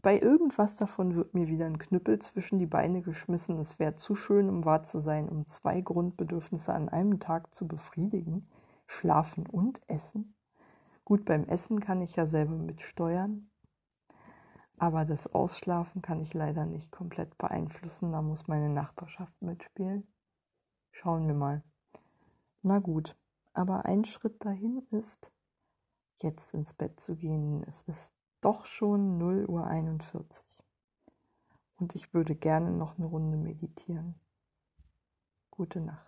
bei 0.00 0.20
irgendwas 0.20 0.76
davon 0.76 1.16
wird 1.16 1.34
mir 1.34 1.48
wieder 1.48 1.66
ein 1.66 1.78
Knüppel 1.78 2.20
zwischen 2.20 2.58
die 2.58 2.66
Beine 2.66 3.02
geschmissen. 3.02 3.58
Es 3.58 3.80
wäre 3.80 3.96
zu 3.96 4.14
schön, 4.14 4.48
um 4.48 4.64
wahr 4.64 4.84
zu 4.84 5.00
sein, 5.00 5.28
um 5.28 5.44
zwei 5.44 5.80
Grundbedürfnisse 5.80 6.72
an 6.72 6.88
einem 6.88 7.18
Tag 7.18 7.52
zu 7.52 7.66
befriedigen. 7.66 8.48
Schlafen 8.86 9.44
und 9.48 9.80
Essen. 9.88 10.36
Gut, 11.04 11.24
beim 11.24 11.44
Essen 11.48 11.80
kann 11.80 12.00
ich 12.00 12.14
ja 12.14 12.28
selber 12.28 12.54
mitsteuern. 12.54 13.50
Aber 14.78 15.04
das 15.04 15.26
Ausschlafen 15.26 16.00
kann 16.00 16.20
ich 16.20 16.32
leider 16.32 16.64
nicht 16.64 16.92
komplett 16.92 17.36
beeinflussen. 17.36 18.12
Da 18.12 18.22
muss 18.22 18.46
meine 18.46 18.68
Nachbarschaft 18.68 19.42
mitspielen. 19.42 20.06
Schauen 20.92 21.26
wir 21.26 21.34
mal. 21.34 21.64
Na 22.62 22.78
gut, 22.78 23.16
aber 23.52 23.84
ein 23.84 24.04
Schritt 24.04 24.44
dahin 24.44 24.86
ist, 24.92 25.32
jetzt 26.22 26.54
ins 26.54 26.74
Bett 26.74 27.00
zu 27.00 27.16
gehen. 27.16 27.62
Es 27.64 27.82
ist 27.82 28.12
doch 28.40 28.66
schon 28.66 29.18
0 29.18 29.46
Uhr 29.46 29.66
41. 29.66 30.44
Und 31.76 31.94
ich 31.94 32.12
würde 32.12 32.34
gerne 32.34 32.72
noch 32.72 32.98
eine 32.98 33.06
Runde 33.06 33.36
meditieren. 33.36 34.20
Gute 35.50 35.80
Nacht. 35.80 36.07